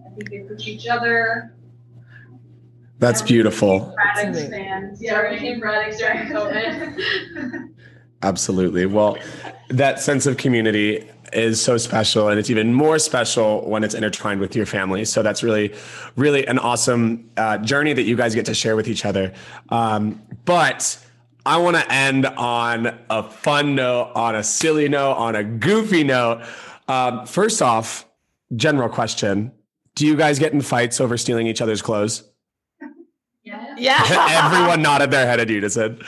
I 0.07 0.11
think 0.14 0.28
they 0.28 0.41
push 0.41 0.66
each 0.66 0.89
other. 0.89 1.55
That's 2.99 3.22
beautiful. 3.22 3.95
Braddock's 3.95 4.41
amazing. 4.41 4.51
fans. 4.51 5.03
Yeah, 5.03 5.22
we 5.22 5.37
became 5.37 5.59
Braddock's 5.59 5.97
during 5.97 6.28
COVID. 6.28 7.70
Absolutely. 8.22 8.85
Well, 8.85 9.16
that 9.68 10.01
sense 10.01 10.26
of 10.26 10.37
community 10.37 11.09
is 11.33 11.62
so 11.62 11.76
special 11.76 12.28
and 12.28 12.39
it's 12.39 12.51
even 12.51 12.72
more 12.72 12.99
special 12.99 13.68
when 13.68 13.85
it's 13.85 13.95
intertwined 13.95 14.41
with 14.41 14.55
your 14.57 14.66
family. 14.66 15.05
So 15.05 15.22
that's 15.22 15.43
really, 15.43 15.74
really 16.16 16.47
an 16.47 16.59
awesome 16.59 17.31
uh, 17.37 17.59
journey 17.59 17.93
that 17.93 18.03
you 18.03 18.16
guys 18.16 18.35
get 18.35 18.47
to 18.47 18.55
share 18.55 18.76
with 18.76 18.89
each 18.89 19.05
other. 19.05 19.33
Um, 19.68 20.22
but 20.45 20.99
I 21.47 21.59
want 21.59 21.76
to 21.76 21.93
end 21.93 22.26
on 22.26 22.99
a 23.09 23.22
fun 23.22 23.74
note, 23.74 24.12
on 24.14 24.35
a 24.35 24.43
silly 24.43 24.89
note, 24.89 25.14
on 25.14 25.35
a 25.37 25.45
goofy 25.45 26.05
note. 26.05 26.43
Um, 26.89 27.26
first 27.26 27.62
off, 27.62 28.07
general 28.57 28.89
question 28.89 29.53
Do 29.95 30.07
you 30.07 30.16
guys 30.16 30.39
get 30.39 30.53
in 30.53 30.61
fights 30.61 31.01
over 31.01 31.16
stealing 31.16 31.47
each 31.47 31.61
other's 31.61 31.83
clothes? 31.83 32.24
yeah. 33.43 33.74
Yeah. 33.78 34.05
Everyone 34.45 34.83
nodded 34.83 35.11
their 35.11 35.26
head 35.26 35.41
at 35.41 35.49
Unison. 35.49 36.03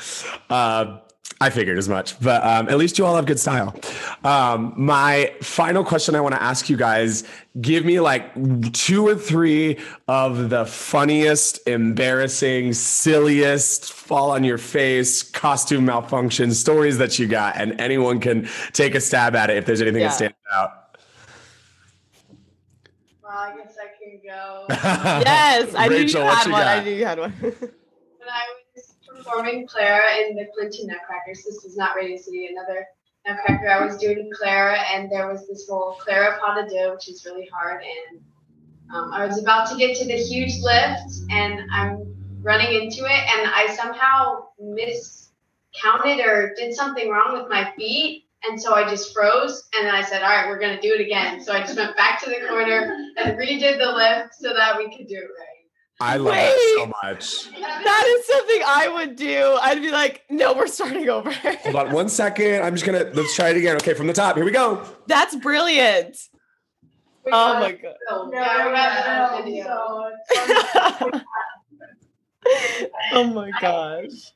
Uh, 0.51 0.99
I 1.41 1.51
figured 1.51 1.77
as 1.77 1.89
much, 1.89 2.21
but 2.21 2.45
um, 2.45 2.69
at 2.69 2.79
least 2.79 2.99
you 2.99 3.05
all 3.07 3.17
have 3.17 3.27
good 3.27 3.41
style. 3.41 3.75
Um, 4.23 4.75
my 4.77 5.35
final 5.41 5.83
question 5.83 6.15
I 6.15 6.21
want 6.21 6.37
to 6.37 6.43
ask 6.43 6.71
you 6.71 6.77
guys 6.77 7.25
give 7.61 7.85
me 7.85 7.99
like 7.99 8.73
two 8.73 9.05
or 9.09 9.17
three 9.17 9.79
of 10.07 10.51
the 10.51 10.65
funniest, 10.67 11.67
embarrassing, 11.67 12.73
silliest, 12.75 13.93
fall 13.93 14.31
on 14.31 14.45
your 14.45 14.57
face, 14.59 15.25
costume 15.25 15.85
malfunction 15.87 16.53
stories 16.55 16.99
that 16.99 17.19
you 17.19 17.27
got, 17.27 17.57
and 17.57 17.81
anyone 17.81 18.21
can 18.21 18.49
take 18.73 18.95
a 18.95 19.01
stab 19.01 19.35
at 19.35 19.51
it 19.51 19.57
if 19.57 19.67
there's 19.67 19.81
anything 19.83 20.03
Yeah. 20.03 20.09
that 20.09 20.15
stands 20.15 20.37
out. 20.55 20.97
Well, 23.21 23.33
I 23.33 23.57
guess 23.57 23.75
I 23.83 24.05
can 24.05 24.21
go. 24.25 24.67
yes. 25.25 25.75
I 25.75 25.89
knew 25.89 25.97
you 25.97 26.19
had 26.19 26.47
you 26.47 26.53
one. 26.53 26.63
I 26.63 26.77
got? 26.77 26.85
knew 26.85 26.93
you 26.93 27.05
had 27.05 27.19
one. 27.19 27.35
performing 29.23 29.67
Clara 29.67 30.17
in 30.19 30.37
the 30.37 30.47
Clinton 30.55 30.89
Nutcrackers, 30.89 31.45
this 31.45 31.63
was 31.65 31.77
not 31.77 31.97
Radio 31.97 32.17
City, 32.17 32.49
another 32.51 32.87
Nutcracker. 33.27 33.69
I 33.69 33.85
was 33.85 33.97
doing 33.97 34.31
Clara, 34.37 34.79
and 34.93 35.11
there 35.11 35.29
was 35.29 35.47
this 35.47 35.69
whole 35.69 35.97
Clara 36.01 36.39
pas 36.41 36.65
de 36.65 36.69
deux, 36.69 36.91
which 36.93 37.09
is 37.09 37.25
really 37.25 37.49
hard. 37.53 37.83
And 37.83 38.21
um, 38.95 39.13
I 39.13 39.27
was 39.27 39.41
about 39.41 39.71
to 39.71 39.77
get 39.77 39.97
to 39.99 40.05
the 40.05 40.17
huge 40.17 40.61
lift, 40.61 41.31
and 41.31 41.61
I'm 41.73 42.15
running 42.43 42.83
into 42.83 43.05
it, 43.05 43.11
and 43.11 43.49
I 43.55 43.75
somehow 43.77 44.49
miscounted 44.59 46.27
or 46.27 46.55
did 46.57 46.75
something 46.75 47.09
wrong 47.09 47.39
with 47.39 47.49
my 47.49 47.73
feet, 47.77 48.25
And 48.49 48.61
so 48.61 48.75
I 48.75 48.89
just 48.89 49.15
froze 49.15 49.69
and 49.75 49.87
then 49.87 49.95
I 49.95 50.03
said, 50.03 50.23
all 50.23 50.29
right, 50.29 50.49
we're 50.49 50.59
going 50.59 50.75
to 50.75 50.83
do 50.83 50.95
it 50.95 51.01
again. 51.01 51.41
So 51.41 51.53
I 51.53 51.61
just 51.61 51.77
went 51.77 51.97
back 51.97 52.21
to 52.25 52.31
the 52.31 52.45
corner 52.49 52.97
and 53.17 53.39
redid 53.39 53.79
the 53.79 53.93
lift 53.93 54.35
so 54.35 54.53
that 54.53 54.77
we 54.77 54.95
could 54.97 55.07
do 55.07 55.15
it 55.15 55.31
right. 55.39 55.52
I 56.03 56.17
love 56.17 56.33
Wait. 56.35 56.49
it 56.49 56.79
so 56.79 56.87
much. 57.03 57.51
That 57.61 58.05
is 58.19 58.27
something 58.27 58.61
I 58.67 58.89
would 58.89 59.15
do. 59.15 59.57
I'd 59.63 59.81
be 59.81 59.93
like, 59.93 60.23
no, 60.29 60.53
we're 60.53 60.67
starting 60.67 61.09
over. 61.09 61.31
Hold 61.31 61.77
on 61.77 61.93
one 61.93 62.09
second. 62.09 62.63
I'm 62.65 62.75
just 62.75 62.85
gonna 62.85 63.09
let's 63.15 63.37
try 63.37 63.51
it 63.51 63.57
again. 63.57 63.77
Okay, 63.77 63.95
from 63.95 64.09
the 64.09 64.13
top. 64.13 64.35
Here 64.35 64.45
we 64.45 64.51
go. 64.51 64.85
That's 65.07 65.37
brilliant. 65.37 66.17
Oh 67.31 67.61
my 67.61 67.71
god. 67.71 67.95
So, 68.09 68.31
No, 68.33 68.41
yeah, 68.41 68.67
we 68.67 68.73
no, 68.73 68.73
that 68.73 69.45
video. 69.45 69.65
so 69.65 70.11
it's 70.41 70.73
funny. 70.99 71.23
oh 73.13 73.25
my 73.33 73.51
gosh. 73.61 74.33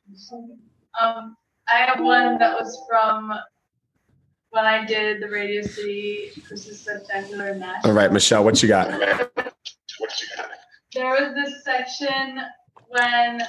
Um, 1.01 1.37
I 1.73 1.79
have 1.79 2.01
one 2.01 2.39
that 2.39 2.55
was 2.57 2.81
from 2.89 3.33
when 4.51 4.65
I 4.65 4.85
did 4.87 5.21
the 5.21 5.29
Radio 5.29 5.63
City 5.63 6.31
Christmas 6.47 6.81
Spectacular 6.81 7.49
in 7.49 7.63
All 7.85 7.93
right, 7.93 8.13
Michelle, 8.13 8.45
what 8.45 8.63
you 8.63 8.69
got? 8.69 8.89
There 10.97 11.11
was 11.11 11.35
this 11.35 11.63
section 11.63 12.41
when 12.89 13.43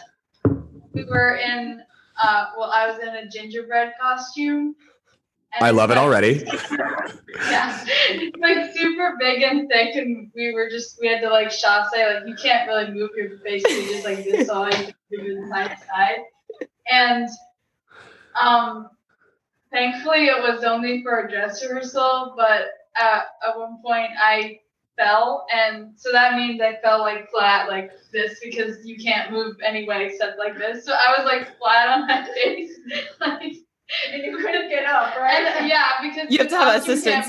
we 0.92 1.06
were 1.06 1.38
in, 1.38 1.82
uh, 2.22 2.48
well, 2.58 2.70
I 2.70 2.88
was 2.88 3.00
in 3.00 3.08
a 3.08 3.30
gingerbread 3.30 3.94
costume. 4.02 4.76
I 5.62 5.72
love 5.72 5.90
it 5.90 5.98
already. 5.98 6.46
Yeah, 7.50 7.86
it's 8.10 8.38
like 8.40 8.74
super 8.76 9.16
big 9.20 9.44
and 9.44 9.70
thick, 9.70 9.96
and 9.96 10.32
we 10.36 10.54
were 10.54 10.70
just 10.70 11.00
we 11.00 11.08
had 11.08 11.22
to 11.22 11.30
like 11.30 11.52
shot 11.52 11.92
say 11.94 12.12
like 12.12 12.28
you 12.28 12.34
can't 12.34 12.68
really 12.68 12.92
move 12.92 13.12
your 13.16 13.38
face, 13.40 13.62
you 13.70 13.94
just 13.94 14.06
like 14.06 14.24
this 14.24 14.50
all 14.50 14.68
you 14.68 14.92
do 15.12 15.48
side 15.48 15.70
to 15.70 15.78
side, 15.86 16.68
and 16.92 17.30
um, 18.42 18.90
thankfully 19.72 20.26
it 20.26 20.42
was 20.42 20.64
only 20.64 21.04
for 21.04 21.20
a 21.20 21.30
dress 21.30 21.64
rehearsal, 21.64 22.34
but 22.36 22.70
at, 22.96 23.26
at 23.48 23.56
one 23.56 23.78
point 23.84 24.10
I 24.20 24.62
fell, 24.98 25.46
and 25.54 25.92
so 25.96 26.12
that 26.12 26.36
means 26.36 26.62
I 26.62 26.78
fell 26.84 27.00
like 27.00 27.30
flat 27.32 27.70
like 27.70 27.92
this 28.12 28.40
because 28.44 28.86
you 28.86 28.98
can't 28.98 29.32
move 29.32 29.56
anyway 29.66 30.10
except 30.12 30.38
like 30.38 30.58
this, 30.58 30.86
so 30.86 30.94
I 30.94 31.16
was 31.18 31.26
like 31.26 31.58
flat 31.58 31.90
on 31.90 32.08
my 32.08 32.28
face, 32.44 32.72
like. 33.22 33.54
And 34.12 34.22
you 34.22 34.36
couldn't 34.36 34.70
get 34.70 34.86
up, 34.86 35.16
right? 35.16 35.46
And, 35.46 35.70
yeah, 35.70 35.86
because 36.02 36.30
You 36.30 36.40
have 36.40 36.50
to 36.50 36.58
have 36.58 36.82
assistance. 36.82 37.28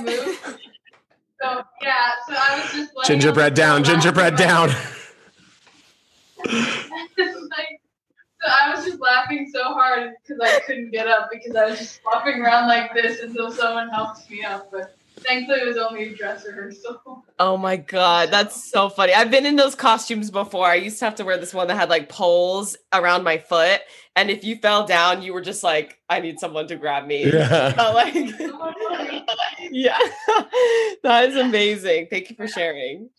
So 1.40 1.62
yeah, 1.80 2.10
so 2.26 2.34
I 2.36 2.60
was 2.60 2.72
just 2.72 2.96
like 2.96 3.06
Gingerbread 3.06 3.54
down, 3.54 3.84
gingerbread 3.84 4.34
down. 4.34 4.70
like, 6.46 7.80
so 8.40 8.48
I 8.48 8.74
was 8.74 8.84
just 8.84 9.00
laughing 9.00 9.48
so 9.52 9.72
hard 9.72 10.14
because 10.22 10.40
I 10.42 10.60
couldn't 10.60 10.90
get 10.90 11.06
up 11.06 11.28
because 11.32 11.54
I 11.54 11.66
was 11.66 11.78
just 11.78 12.02
flopping 12.02 12.40
around 12.40 12.66
like 12.66 12.92
this 12.92 13.20
until 13.20 13.52
someone 13.52 13.88
helped 13.88 14.28
me 14.28 14.42
up. 14.42 14.68
But 14.72 14.96
thankfully, 15.20 15.60
it 15.60 15.66
was 15.66 15.76
only 15.76 16.12
a 16.12 16.14
dress 16.16 16.46
rehearsal. 16.46 17.24
Oh 17.38 17.56
my 17.56 17.76
god, 17.76 18.30
that's 18.30 18.70
so 18.70 18.88
funny. 18.88 19.12
I've 19.12 19.30
been 19.30 19.46
in 19.46 19.56
those 19.56 19.74
costumes 19.74 20.30
before. 20.30 20.66
I 20.66 20.74
used 20.76 20.98
to 21.00 21.04
have 21.04 21.14
to 21.16 21.24
wear 21.24 21.38
this 21.38 21.54
one 21.54 21.68
that 21.68 21.76
had 21.76 21.88
like 21.90 22.08
poles 22.08 22.76
around 22.92 23.24
my 23.24 23.38
foot, 23.38 23.80
and 24.16 24.30
if 24.30 24.44
you 24.44 24.56
fell 24.56 24.86
down, 24.86 25.22
you 25.22 25.32
were 25.32 25.40
just 25.40 25.62
like, 25.62 25.98
"I 26.08 26.20
need 26.20 26.40
someone 26.40 26.66
to 26.68 26.76
grab 26.76 27.06
me." 27.06 27.32
Yeah. 27.32 27.72
But, 27.76 27.94
like, 27.94 28.14
yeah, 29.70 29.98
that 31.02 31.28
is 31.28 31.36
amazing. 31.36 32.08
Thank 32.10 32.30
you 32.30 32.36
for 32.36 32.48
sharing. 32.48 33.10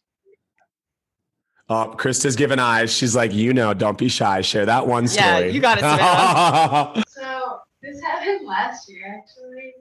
Oh, 1.72 1.94
Krista's 1.96 2.36
giving 2.36 2.58
eyes. 2.58 2.92
She's 2.92 3.16
like, 3.16 3.32
you 3.32 3.54
know, 3.54 3.76
don't 3.76 3.98
be 3.98 4.10
shy. 4.10 4.42
Share 4.42 4.66
that 4.66 4.88
one 4.88 5.08
story. 5.08 5.28
Yeah, 5.28 5.40
you 5.46 5.62
got 5.62 5.78
it, 5.78 5.82
Savannah. 5.82 7.04
So 7.08 7.60
this 7.82 8.02
happened 8.02 8.48
last 8.48 8.90
year 8.90 9.22
actually. 9.22 9.74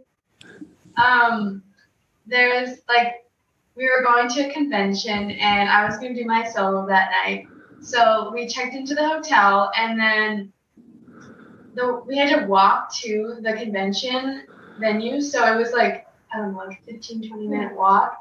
Um, 1.03 1.63
there 2.29 2.61
was 2.61 2.81
like 2.89 3.25
we 3.77 3.85
were 3.85 4.03
going 4.03 4.29
to 4.29 4.49
a 4.49 4.53
convention 4.53 5.31
and 5.31 5.69
I 5.69 5.85
was 5.85 5.97
gonna 5.97 6.15
do 6.15 6.25
my 6.25 6.49
solo 6.49 6.87
that 6.87 7.11
night. 7.11 7.47
So 7.81 8.31
we 8.33 8.49
checked 8.49 8.75
into 8.75 8.95
the 8.95 9.07
hotel 9.07 9.71
and 9.77 9.99
then 9.99 10.53
the 11.75 12.03
we 12.07 12.19
had 12.19 12.39
to 12.39 12.47
walk 12.47 12.93
to 12.97 13.37
the 13.41 13.53
convention 13.55 14.45
venue. 14.81 15.21
So 15.21 15.53
it 15.53 15.57
was 15.57 15.73
like 15.73 16.07
I 16.33 16.39
don't 16.39 16.53
know, 16.53 16.59
like 16.59 16.85
15, 16.85 17.29
20 17.29 17.49
minute 17.49 17.75
walk. 17.75 18.15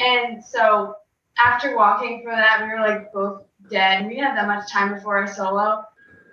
And 0.00 0.44
so 0.44 0.96
after 1.44 1.76
walking 1.76 2.22
for 2.22 2.30
that, 2.32 2.62
we 2.62 2.68
were 2.68 2.80
like 2.80 3.12
both 3.12 3.42
dead. 3.70 4.06
We 4.06 4.14
didn't 4.14 4.26
have 4.26 4.36
that 4.36 4.46
much 4.46 4.70
time 4.70 4.94
before 4.94 5.18
our 5.18 5.26
solo. 5.26 5.84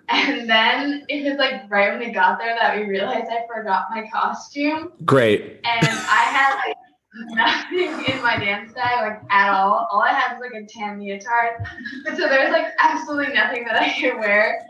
And 0.07 0.47
then 0.47 1.03
it 1.09 1.27
was 1.27 1.39
like 1.39 1.63
right 1.67 1.89
when 1.89 2.07
we 2.07 2.13
got 2.13 2.37
there 2.37 2.55
that 2.59 2.77
we 2.77 2.83
realized 2.83 3.25
I 3.27 3.45
forgot 3.47 3.87
my 3.89 4.07
costume. 4.13 4.91
Great. 5.03 5.61
And 5.63 5.87
I 5.87 6.25
had 6.29 6.55
like 6.57 6.75
nothing 7.15 8.05
in 8.13 8.21
my 8.21 8.37
dance 8.37 8.73
bag, 8.73 9.01
like 9.21 9.21
at 9.31 9.49
all. 9.53 9.87
All 9.91 10.01
I 10.01 10.09
had 10.13 10.37
was 10.37 10.41
like 10.51 10.61
a 10.63 10.65
tan 10.67 10.99
leotard. 10.99 11.65
So 12.17 12.27
there's 12.29 12.51
like 12.51 12.67
absolutely 12.81 13.33
nothing 13.33 13.65
that 13.65 13.81
I 13.81 13.93
could 13.99 14.17
wear. 14.19 14.61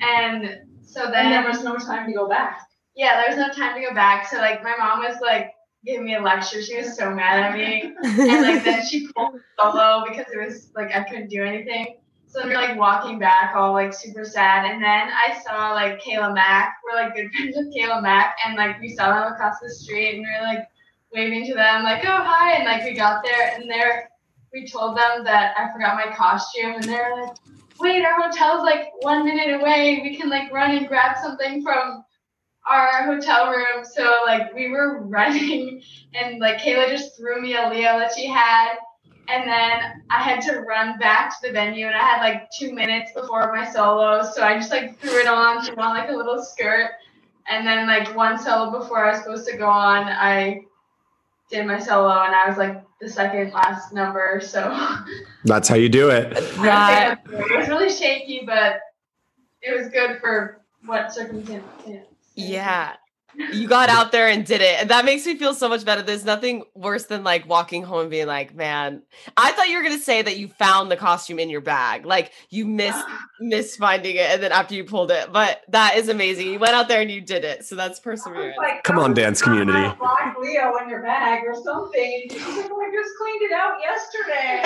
And 0.00 0.60
so 0.82 1.10
then 1.10 1.26
And 1.26 1.32
there 1.32 1.46
was 1.46 1.62
no 1.64 1.76
time 1.76 2.06
to 2.06 2.12
go 2.12 2.28
back. 2.28 2.60
yeah, 2.94 3.16
there 3.22 3.36
was 3.36 3.38
no 3.38 3.52
time 3.52 3.74
to 3.80 3.86
go 3.86 3.94
back. 3.94 4.28
So 4.28 4.38
like 4.38 4.62
my 4.62 4.74
mom 4.78 5.00
was 5.00 5.16
like 5.20 5.52
giving 5.84 6.06
me 6.06 6.14
a 6.16 6.20
lecture. 6.22 6.62
She 6.62 6.76
was 6.76 6.96
so 6.96 7.14
mad 7.14 7.40
at 7.40 7.54
me. 7.54 7.94
And 8.02 8.42
like 8.42 8.64
then 8.64 8.84
she 8.86 9.08
pulled 9.14 9.34
me 9.34 9.40
solo 9.58 10.04
because 10.08 10.26
it 10.32 10.38
was 10.44 10.70
like 10.74 10.94
I 10.94 11.04
couldn't 11.04 11.28
do 11.28 11.42
anything. 11.44 11.98
So 12.28 12.44
we're 12.44 12.54
like 12.54 12.76
walking 12.76 13.18
back 13.18 13.54
all 13.56 13.72
like 13.72 13.94
super 13.94 14.24
sad. 14.24 14.70
And 14.70 14.82
then 14.82 15.08
I 15.08 15.38
saw 15.46 15.72
like 15.72 16.00
Kayla 16.02 16.34
Mack. 16.34 16.74
We're 16.84 17.00
like 17.02 17.14
good 17.14 17.30
friends 17.32 17.56
with 17.56 17.74
Kayla 17.74 18.02
Mack 18.02 18.36
and 18.44 18.56
like 18.56 18.80
we 18.80 18.94
saw 18.94 19.08
them 19.12 19.32
across 19.32 19.58
the 19.60 19.70
street 19.70 20.16
and 20.16 20.22
we 20.22 20.28
are 20.34 20.42
like 20.42 20.66
waving 21.16 21.46
to 21.46 21.54
them 21.54 21.82
like, 21.82 22.04
oh 22.04 22.22
hi 22.22 22.52
and 22.52 22.64
like 22.64 22.84
we 22.84 22.94
got 22.94 23.24
there 23.24 23.56
and 23.56 23.68
there 23.68 24.10
we 24.52 24.66
told 24.66 24.96
them 24.96 25.24
that 25.24 25.54
I 25.58 25.72
forgot 25.72 25.96
my 25.96 26.14
costume 26.14 26.74
and 26.74 26.84
they're 26.84 27.14
like, 27.20 27.36
wait, 27.80 28.04
our 28.04 28.20
hotel's 28.20 28.62
like 28.62 28.90
one 29.00 29.24
minute 29.24 29.60
away. 29.60 30.00
We 30.02 30.16
can 30.16 30.28
like 30.28 30.52
run 30.52 30.76
and 30.76 30.88
grab 30.88 31.16
something 31.22 31.62
from 31.62 32.04
our 32.66 33.04
hotel 33.04 33.50
room. 33.50 33.84
So 33.84 34.20
like 34.26 34.54
we 34.54 34.68
were 34.68 35.02
running 35.06 35.82
and 36.14 36.38
like 36.38 36.58
Kayla 36.58 36.88
just 36.88 37.16
threw 37.16 37.40
me 37.40 37.56
a 37.56 37.68
Leo 37.68 37.98
that 37.98 38.12
she 38.16 38.26
had. 38.26 38.76
And 39.28 39.48
then 39.48 40.04
I 40.08 40.22
had 40.22 40.40
to 40.42 40.60
run 40.60 40.98
back 40.98 41.30
to 41.30 41.48
the 41.48 41.52
venue 41.52 41.86
and 41.86 41.96
I 41.96 41.98
had 41.98 42.20
like 42.20 42.48
two 42.56 42.72
minutes 42.72 43.10
before 43.12 43.52
my 43.52 43.68
solo. 43.68 44.22
So 44.22 44.42
I 44.42 44.56
just 44.56 44.70
like 44.70 44.98
threw 45.00 45.18
it 45.18 45.26
on, 45.26 45.64
threw 45.64 45.76
on 45.76 45.96
like 45.96 46.10
a 46.10 46.14
little 46.14 46.42
skirt. 46.42 46.92
And 47.48 47.66
then 47.66 47.86
like 47.86 48.14
one 48.14 48.38
solo 48.38 48.78
before 48.78 49.04
I 49.04 49.10
was 49.10 49.22
supposed 49.22 49.48
to 49.48 49.56
go 49.56 49.68
on, 49.68 50.04
I 50.04 50.62
did 51.50 51.66
my 51.66 51.78
solo 51.78 52.10
and 52.10 52.34
I 52.34 52.48
was 52.48 52.58
like 52.58 52.82
the 53.00 53.08
second 53.08 53.52
last 53.52 53.92
number. 53.92 54.40
So 54.42 54.60
That's 55.44 55.68
how 55.68 55.76
you 55.76 55.88
do 55.88 56.10
it. 56.10 56.30
That 56.56 57.20
it 57.30 57.58
was 57.58 57.68
really 57.68 57.90
shaky, 57.90 58.42
but 58.46 58.80
it 59.62 59.78
was 59.78 59.88
good 59.88 60.18
for 60.20 60.62
what 60.84 61.12
circumstance. 61.12 61.64
yeah. 62.34 62.94
You 63.52 63.68
got 63.68 63.90
out 63.90 64.12
there 64.12 64.28
and 64.28 64.46
did 64.46 64.62
it. 64.62 64.80
And 64.80 64.88
that 64.88 65.04
makes 65.04 65.26
me 65.26 65.36
feel 65.36 65.52
so 65.52 65.68
much 65.68 65.84
better. 65.84 66.00
There's 66.00 66.24
nothing 66.24 66.64
worse 66.74 67.04
than 67.04 67.22
like 67.22 67.46
walking 67.46 67.82
home 67.82 68.00
and 68.02 68.10
being 68.10 68.26
like, 68.26 68.54
man, 68.54 69.02
I 69.36 69.52
thought 69.52 69.68
you 69.68 69.76
were 69.76 69.82
gonna 69.82 69.98
say 69.98 70.22
that 70.22 70.38
you 70.38 70.48
found 70.48 70.90
the 70.90 70.96
costume 70.96 71.38
in 71.38 71.50
your 71.50 71.60
bag. 71.60 72.06
Like 72.06 72.32
you 72.48 72.66
missed 72.66 73.04
miss 73.40 73.76
finding 73.76 74.16
it 74.16 74.30
and 74.30 74.42
then 74.42 74.52
after 74.52 74.74
you 74.74 74.84
pulled 74.84 75.10
it. 75.10 75.34
But 75.34 75.62
that 75.68 75.96
is 75.96 76.08
amazing. 76.08 76.46
You 76.50 76.58
went 76.58 76.72
out 76.72 76.88
there 76.88 77.02
and 77.02 77.10
you 77.10 77.20
did 77.20 77.44
it. 77.44 77.66
So 77.66 77.74
that's 77.74 78.00
perseverance. 78.00 78.56
Like, 78.56 78.82
Come 78.84 78.98
on, 78.98 79.12
dance 79.12 79.42
community. 79.42 79.94
A 80.46 80.52
Leo 80.52 80.76
in 80.82 80.88
your 80.88 81.02
bag 81.02 81.44
or 81.46 81.54
something. 81.54 82.22
She's 82.30 82.40
like, 82.40 82.70
oh, 82.70 82.80
I 82.80 82.90
just 82.92 83.16
cleaned 83.18 83.42
it 83.42 83.52
out 83.52 83.76
yesterday. 83.80 84.62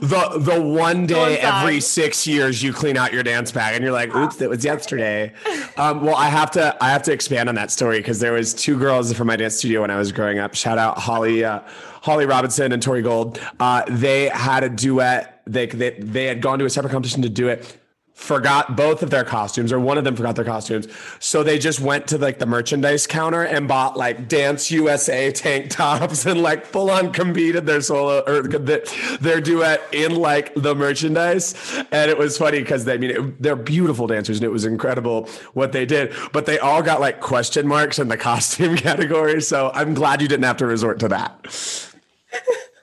the, 0.00 0.38
the 0.38 0.54
the 0.56 0.62
one 0.62 1.06
day 1.06 1.36
One 1.36 1.54
every 1.54 1.80
six 1.80 2.26
years 2.26 2.62
you 2.62 2.72
clean 2.72 2.96
out 2.96 3.12
your 3.12 3.22
dance 3.22 3.52
bag 3.52 3.74
and 3.74 3.82
you're 3.82 3.92
like, 3.92 4.14
oops, 4.14 4.36
that 4.36 4.48
was 4.48 4.64
yesterday. 4.64 5.32
Um, 5.76 6.04
well, 6.04 6.16
I 6.16 6.28
have 6.28 6.50
to 6.52 6.76
I 6.82 6.90
have 6.90 7.02
to 7.04 7.12
expand 7.12 7.48
on 7.48 7.54
that 7.56 7.70
story 7.70 7.98
because 7.98 8.20
there 8.20 8.32
was 8.32 8.54
two 8.54 8.78
girls 8.78 9.12
from 9.12 9.26
my 9.26 9.36
dance 9.36 9.56
studio 9.56 9.82
when 9.82 9.90
I 9.90 9.96
was 9.96 10.12
growing 10.12 10.38
up. 10.38 10.54
Shout 10.54 10.78
out 10.78 10.98
Holly 10.98 11.44
uh, 11.44 11.60
Holly 12.02 12.26
Robinson 12.26 12.72
and 12.72 12.82
Tori 12.82 13.02
Gold. 13.02 13.40
Uh, 13.60 13.82
they 13.88 14.28
had 14.28 14.64
a 14.64 14.68
duet. 14.68 15.42
They, 15.46 15.66
they 15.66 15.90
they 15.90 16.26
had 16.26 16.40
gone 16.40 16.58
to 16.58 16.64
a 16.64 16.70
separate 16.70 16.90
competition 16.90 17.22
to 17.22 17.28
do 17.28 17.48
it. 17.48 17.76
Forgot 18.16 18.76
both 18.76 19.02
of 19.02 19.10
their 19.10 19.24
costumes, 19.24 19.74
or 19.74 19.78
one 19.78 19.98
of 19.98 20.04
them 20.04 20.16
forgot 20.16 20.36
their 20.36 20.44
costumes. 20.44 20.88
So 21.18 21.42
they 21.42 21.58
just 21.58 21.80
went 21.80 22.08
to 22.08 22.18
like 22.18 22.38
the 22.38 22.46
merchandise 22.46 23.06
counter 23.06 23.42
and 23.42 23.68
bought 23.68 23.98
like 23.98 24.26
Dance 24.26 24.70
USA 24.70 25.30
tank 25.30 25.68
tops 25.70 26.24
and 26.24 26.42
like 26.42 26.64
full 26.64 26.90
on 26.90 27.12
competed 27.12 27.66
their 27.66 27.82
solo 27.82 28.24
or 28.26 28.42
the, 28.42 29.18
their 29.20 29.42
duet 29.42 29.82
in 29.92 30.14
like 30.16 30.54
the 30.54 30.74
merchandise. 30.74 31.54
And 31.92 32.10
it 32.10 32.16
was 32.16 32.38
funny 32.38 32.60
because 32.60 32.86
they 32.86 32.94
I 32.94 32.96
mean 32.96 33.10
it, 33.10 33.42
they're 33.42 33.54
beautiful 33.54 34.06
dancers 34.06 34.38
and 34.38 34.44
it 34.44 34.50
was 34.50 34.64
incredible 34.64 35.28
what 35.52 35.72
they 35.72 35.84
did. 35.84 36.14
But 36.32 36.46
they 36.46 36.58
all 36.58 36.82
got 36.82 37.00
like 37.00 37.20
question 37.20 37.68
marks 37.68 37.98
in 37.98 38.08
the 38.08 38.16
costume 38.16 38.76
category. 38.78 39.42
So 39.42 39.70
I'm 39.74 39.92
glad 39.92 40.22
you 40.22 40.26
didn't 40.26 40.44
have 40.44 40.56
to 40.56 40.66
resort 40.66 40.98
to 41.00 41.08
that. 41.08 41.46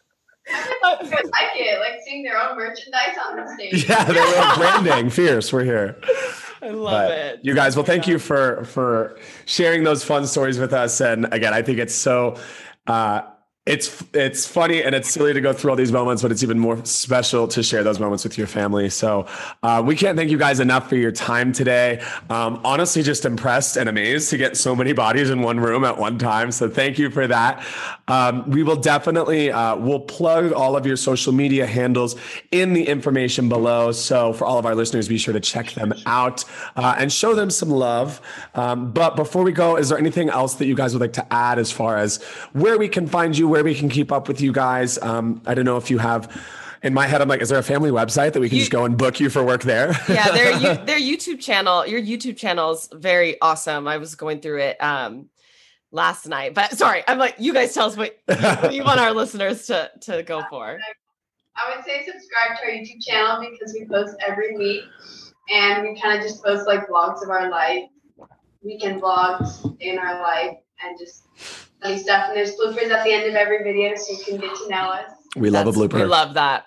I 0.83 0.97
like 1.01 1.55
it, 1.55 1.79
like 1.79 2.01
seeing 2.05 2.23
their 2.23 2.37
own 2.37 2.57
merchandise 2.57 3.15
on 3.25 3.37
the 3.37 3.53
stage. 3.55 3.87
Yeah, 3.89 4.03
they 4.03 4.19
were 4.19 4.55
branding 4.57 5.09
fierce. 5.09 5.51
We're 5.53 5.63
here. 5.63 5.97
I 6.61 6.69
love 6.69 7.09
But 7.09 7.11
it. 7.11 7.39
You 7.43 7.53
guys, 7.55 7.75
well, 7.75 7.85
thank 7.85 8.07
you 8.07 8.19
for 8.19 8.63
for 8.65 9.17
sharing 9.45 9.83
those 9.83 10.03
fun 10.03 10.25
stories 10.27 10.59
with 10.59 10.73
us. 10.73 11.01
And 11.01 11.31
again, 11.33 11.53
I 11.53 11.61
think 11.61 11.79
it's 11.79 11.95
so 11.95 12.37
uh 12.87 13.21
it's 13.65 14.03
it's 14.13 14.45
funny 14.45 14.83
and 14.83 14.93
it's 14.93 15.09
silly 15.09 15.31
to 15.31 15.39
go 15.39 15.53
through 15.53 15.69
all 15.69 15.77
these 15.77 15.91
moments, 15.91 16.21
but 16.21 16.33
it's 16.33 16.43
even 16.43 16.59
more 16.59 16.83
special 16.83 17.47
to 17.47 17.63
share 17.63 17.81
those 17.81 17.97
moments 17.97 18.25
with 18.25 18.37
your 18.37 18.45
family. 18.45 18.89
So 18.89 19.25
uh, 19.63 19.81
we 19.85 19.95
can't 19.95 20.17
thank 20.17 20.29
you 20.29 20.37
guys 20.37 20.59
enough 20.59 20.89
for 20.89 20.97
your 20.97 21.13
time 21.13 21.53
today. 21.53 22.03
Um, 22.29 22.59
honestly, 22.65 23.03
just 23.03 23.23
impressed 23.23 23.77
and 23.77 23.87
amazed 23.87 24.29
to 24.31 24.37
get 24.37 24.57
so 24.57 24.75
many 24.75 24.91
bodies 24.91 25.29
in 25.29 25.41
one 25.41 25.61
room 25.61 25.85
at 25.85 25.97
one 25.97 26.17
time. 26.17 26.51
So 26.51 26.69
thank 26.69 26.99
you 26.99 27.09
for 27.09 27.25
that. 27.25 27.65
Um, 28.09 28.49
we 28.49 28.63
will 28.63 28.75
definitely 28.75 29.49
uh, 29.49 29.77
we'll 29.77 30.01
plug 30.01 30.51
all 30.51 30.75
of 30.75 30.85
your 30.85 30.97
social 30.97 31.31
media 31.31 31.65
handles 31.65 32.17
in 32.51 32.73
the 32.73 32.85
information 32.85 33.47
below. 33.47 33.93
So 33.93 34.33
for 34.33 34.43
all 34.43 34.59
of 34.59 34.65
our 34.65 34.75
listeners, 34.75 35.07
be 35.07 35.17
sure 35.17 35.33
to 35.33 35.39
check 35.39 35.71
them 35.71 35.93
out 36.05 36.43
uh, 36.75 36.95
and 36.97 37.13
show 37.13 37.33
them 37.33 37.49
some 37.49 37.69
love. 37.69 38.19
Um, 38.55 38.91
but 38.91 39.15
before 39.15 39.43
we 39.43 39.53
go, 39.53 39.77
is 39.77 39.87
there 39.87 39.97
anything 39.97 40.27
else 40.27 40.55
that 40.55 40.65
you 40.65 40.75
guys 40.75 40.93
would 40.93 41.01
like 41.01 41.13
to 41.13 41.33
add 41.33 41.59
as 41.59 41.71
far 41.71 41.97
as 41.97 42.21
where 42.51 42.77
we 42.77 42.89
can 42.89 43.07
find 43.07 43.37
you? 43.37 43.52
Where 43.53 43.63
we 43.63 43.75
can 43.75 43.87
keep 43.87 44.11
up 44.11 44.27
with 44.27 44.41
you 44.41 44.51
guys. 44.51 44.97
Um, 45.01 45.41
I 45.45 45.53
don't 45.53 45.65
know 45.65 45.77
if 45.77 45.89
you 45.91 45.99
have. 45.99 46.29
In 46.81 46.93
my 46.93 47.07
head, 47.07 47.21
I'm 47.21 47.29
like, 47.29 47.41
is 47.41 47.47
there 47.47 47.59
a 47.59 47.63
family 47.63 47.91
website 47.91 48.33
that 48.33 48.41
we 48.41 48.49
can 48.49 48.57
You- 48.57 48.63
just 48.63 48.71
go 48.71 48.83
and 48.83 48.97
book 48.97 49.21
you 49.21 49.29
for 49.29 49.41
work 49.41 49.61
there? 49.63 49.93
yeah, 50.09 50.29
their 50.31 50.75
their 50.89 50.99
YouTube 50.99 51.39
channel, 51.39 51.85
your 51.87 52.01
YouTube 52.01 52.35
channel 52.35 52.71
is 52.71 52.89
very 52.91 53.39
awesome. 53.41 53.87
I 53.87 53.97
was 53.97 54.15
going 54.15 54.41
through 54.41 54.59
it 54.59 54.83
um 54.83 55.29
last 55.91 56.27
night, 56.27 56.53
but 56.55 56.75
sorry, 56.77 57.03
I'm 57.07 57.17
like, 57.19 57.35
you 57.37 57.53
guys 57.53 57.73
tell 57.73 57.85
us 57.87 57.95
what, 57.95 58.17
what 58.27 58.73
you 58.73 58.83
want 58.83 58.99
our 58.99 59.13
listeners 59.21 59.67
to 59.67 59.91
to 60.01 60.23
go 60.23 60.43
for. 60.49 60.77
I 61.55 61.75
would 61.75 61.85
say 61.85 61.99
subscribe 62.03 62.57
to 62.57 62.63
our 62.65 62.71
YouTube 62.71 63.01
channel 63.07 63.47
because 63.49 63.73
we 63.79 63.85
post 63.87 64.15
every 64.27 64.57
week 64.57 64.83
and 65.53 65.83
we 65.83 66.01
kind 66.01 66.17
of 66.19 66.25
just 66.27 66.43
post 66.43 66.67
like 66.67 66.87
vlogs 66.89 67.23
of 67.23 67.29
our 67.29 67.49
life, 67.49 67.83
weekend 68.61 69.01
vlogs 69.01 69.73
in 69.79 69.97
our 69.99 70.19
life, 70.21 70.57
and 70.83 70.99
just 70.99 71.27
funny 71.37 71.72
stuff. 71.97 72.29
And 72.29 72.37
there's 72.37 72.51
bloopers 72.55 72.89
at 72.89 73.03
the 73.03 73.11
end 73.13 73.27
of 73.29 73.35
every 73.35 73.63
video 73.63 73.95
so 73.95 74.13
you 74.13 74.23
can 74.23 74.37
get 74.37 74.55
to 74.55 74.69
know 74.69 74.89
us. 74.91 75.11
we 75.35 75.49
love 75.49 75.67
a 75.67 75.71
That's- 75.71 75.91
blooper. 75.93 76.01
We 76.01 76.05
love 76.05 76.33
that. 76.35 76.65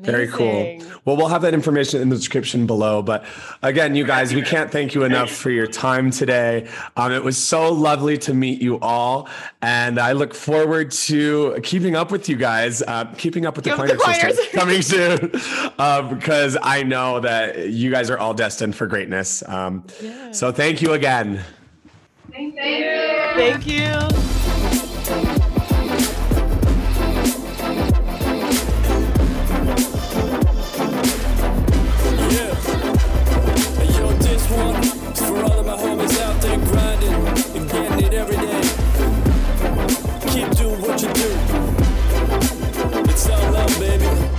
Very 0.00 0.26
cool. 0.28 0.78
Well, 1.06 1.16
we'll 1.16 1.28
have 1.28 1.40
that 1.42 1.54
information 1.54 2.02
in 2.02 2.10
the 2.10 2.16
description 2.16 2.66
below. 2.66 3.00
But 3.02 3.24
again, 3.62 3.94
you 3.94 4.04
guys, 4.04 4.34
we 4.34 4.42
can't 4.42 4.70
thank 4.70 4.94
you 4.94 5.04
enough 5.04 5.30
for 5.30 5.48
your 5.50 5.66
time 5.68 6.10
today. 6.10 6.68
Um, 6.96 7.12
it 7.12 7.22
was 7.24 7.38
so 7.38 7.72
lovely 7.72 8.18
to 8.18 8.34
meet 8.34 8.60
you 8.60 8.78
all. 8.80 9.28
And 9.62 9.98
I 9.98 10.12
look 10.12 10.34
forward 10.34 10.90
to 10.90 11.58
keeping 11.62 11.94
up 11.96 12.10
with 12.10 12.28
you 12.28 12.36
guys, 12.36 12.82
uh, 12.82 13.06
keeping 13.16 13.46
up 13.46 13.56
with 13.56 13.64
the 13.64 13.70
Keep 13.70 13.96
Kleiner 13.96 14.28
sisters 14.30 14.48
coming 14.52 14.82
soon, 14.82 15.30
uh, 15.78 16.02
because 16.02 16.58
I 16.60 16.82
know 16.82 17.20
that 17.20 17.70
you 17.70 17.90
guys 17.90 18.10
are 18.10 18.18
all 18.18 18.34
destined 18.34 18.74
for 18.76 18.86
greatness. 18.86 19.42
Um, 19.48 19.84
Yeah. 20.02 20.32
So 20.32 20.52
thank 20.52 20.82
you 20.82 20.92
again. 20.92 21.42
Thank 22.36 22.54
you. 22.54 22.62
Thank 23.34 23.66
you. 23.66 23.76
Yeah. 32.28 32.52
Yo, 33.88 34.12
this 34.18 34.50
one 34.50 34.76
is 34.84 35.20
for 35.20 35.44
all 35.44 35.60
of 35.60 35.64
my 35.64 35.76
homies 35.78 36.20
out 36.20 36.42
there 36.42 36.58
grinding 36.58 37.26
and 37.56 37.70
getting 37.70 38.04
it 38.04 38.12
every 38.12 38.36
day. 38.36 38.60
Keep 40.28 40.50
doing 40.58 40.80
what 40.82 41.00
you 41.00 41.08
do. 41.14 41.28
It's 43.10 43.30
all 43.30 43.50
love, 43.50 43.80
baby. 43.80 44.35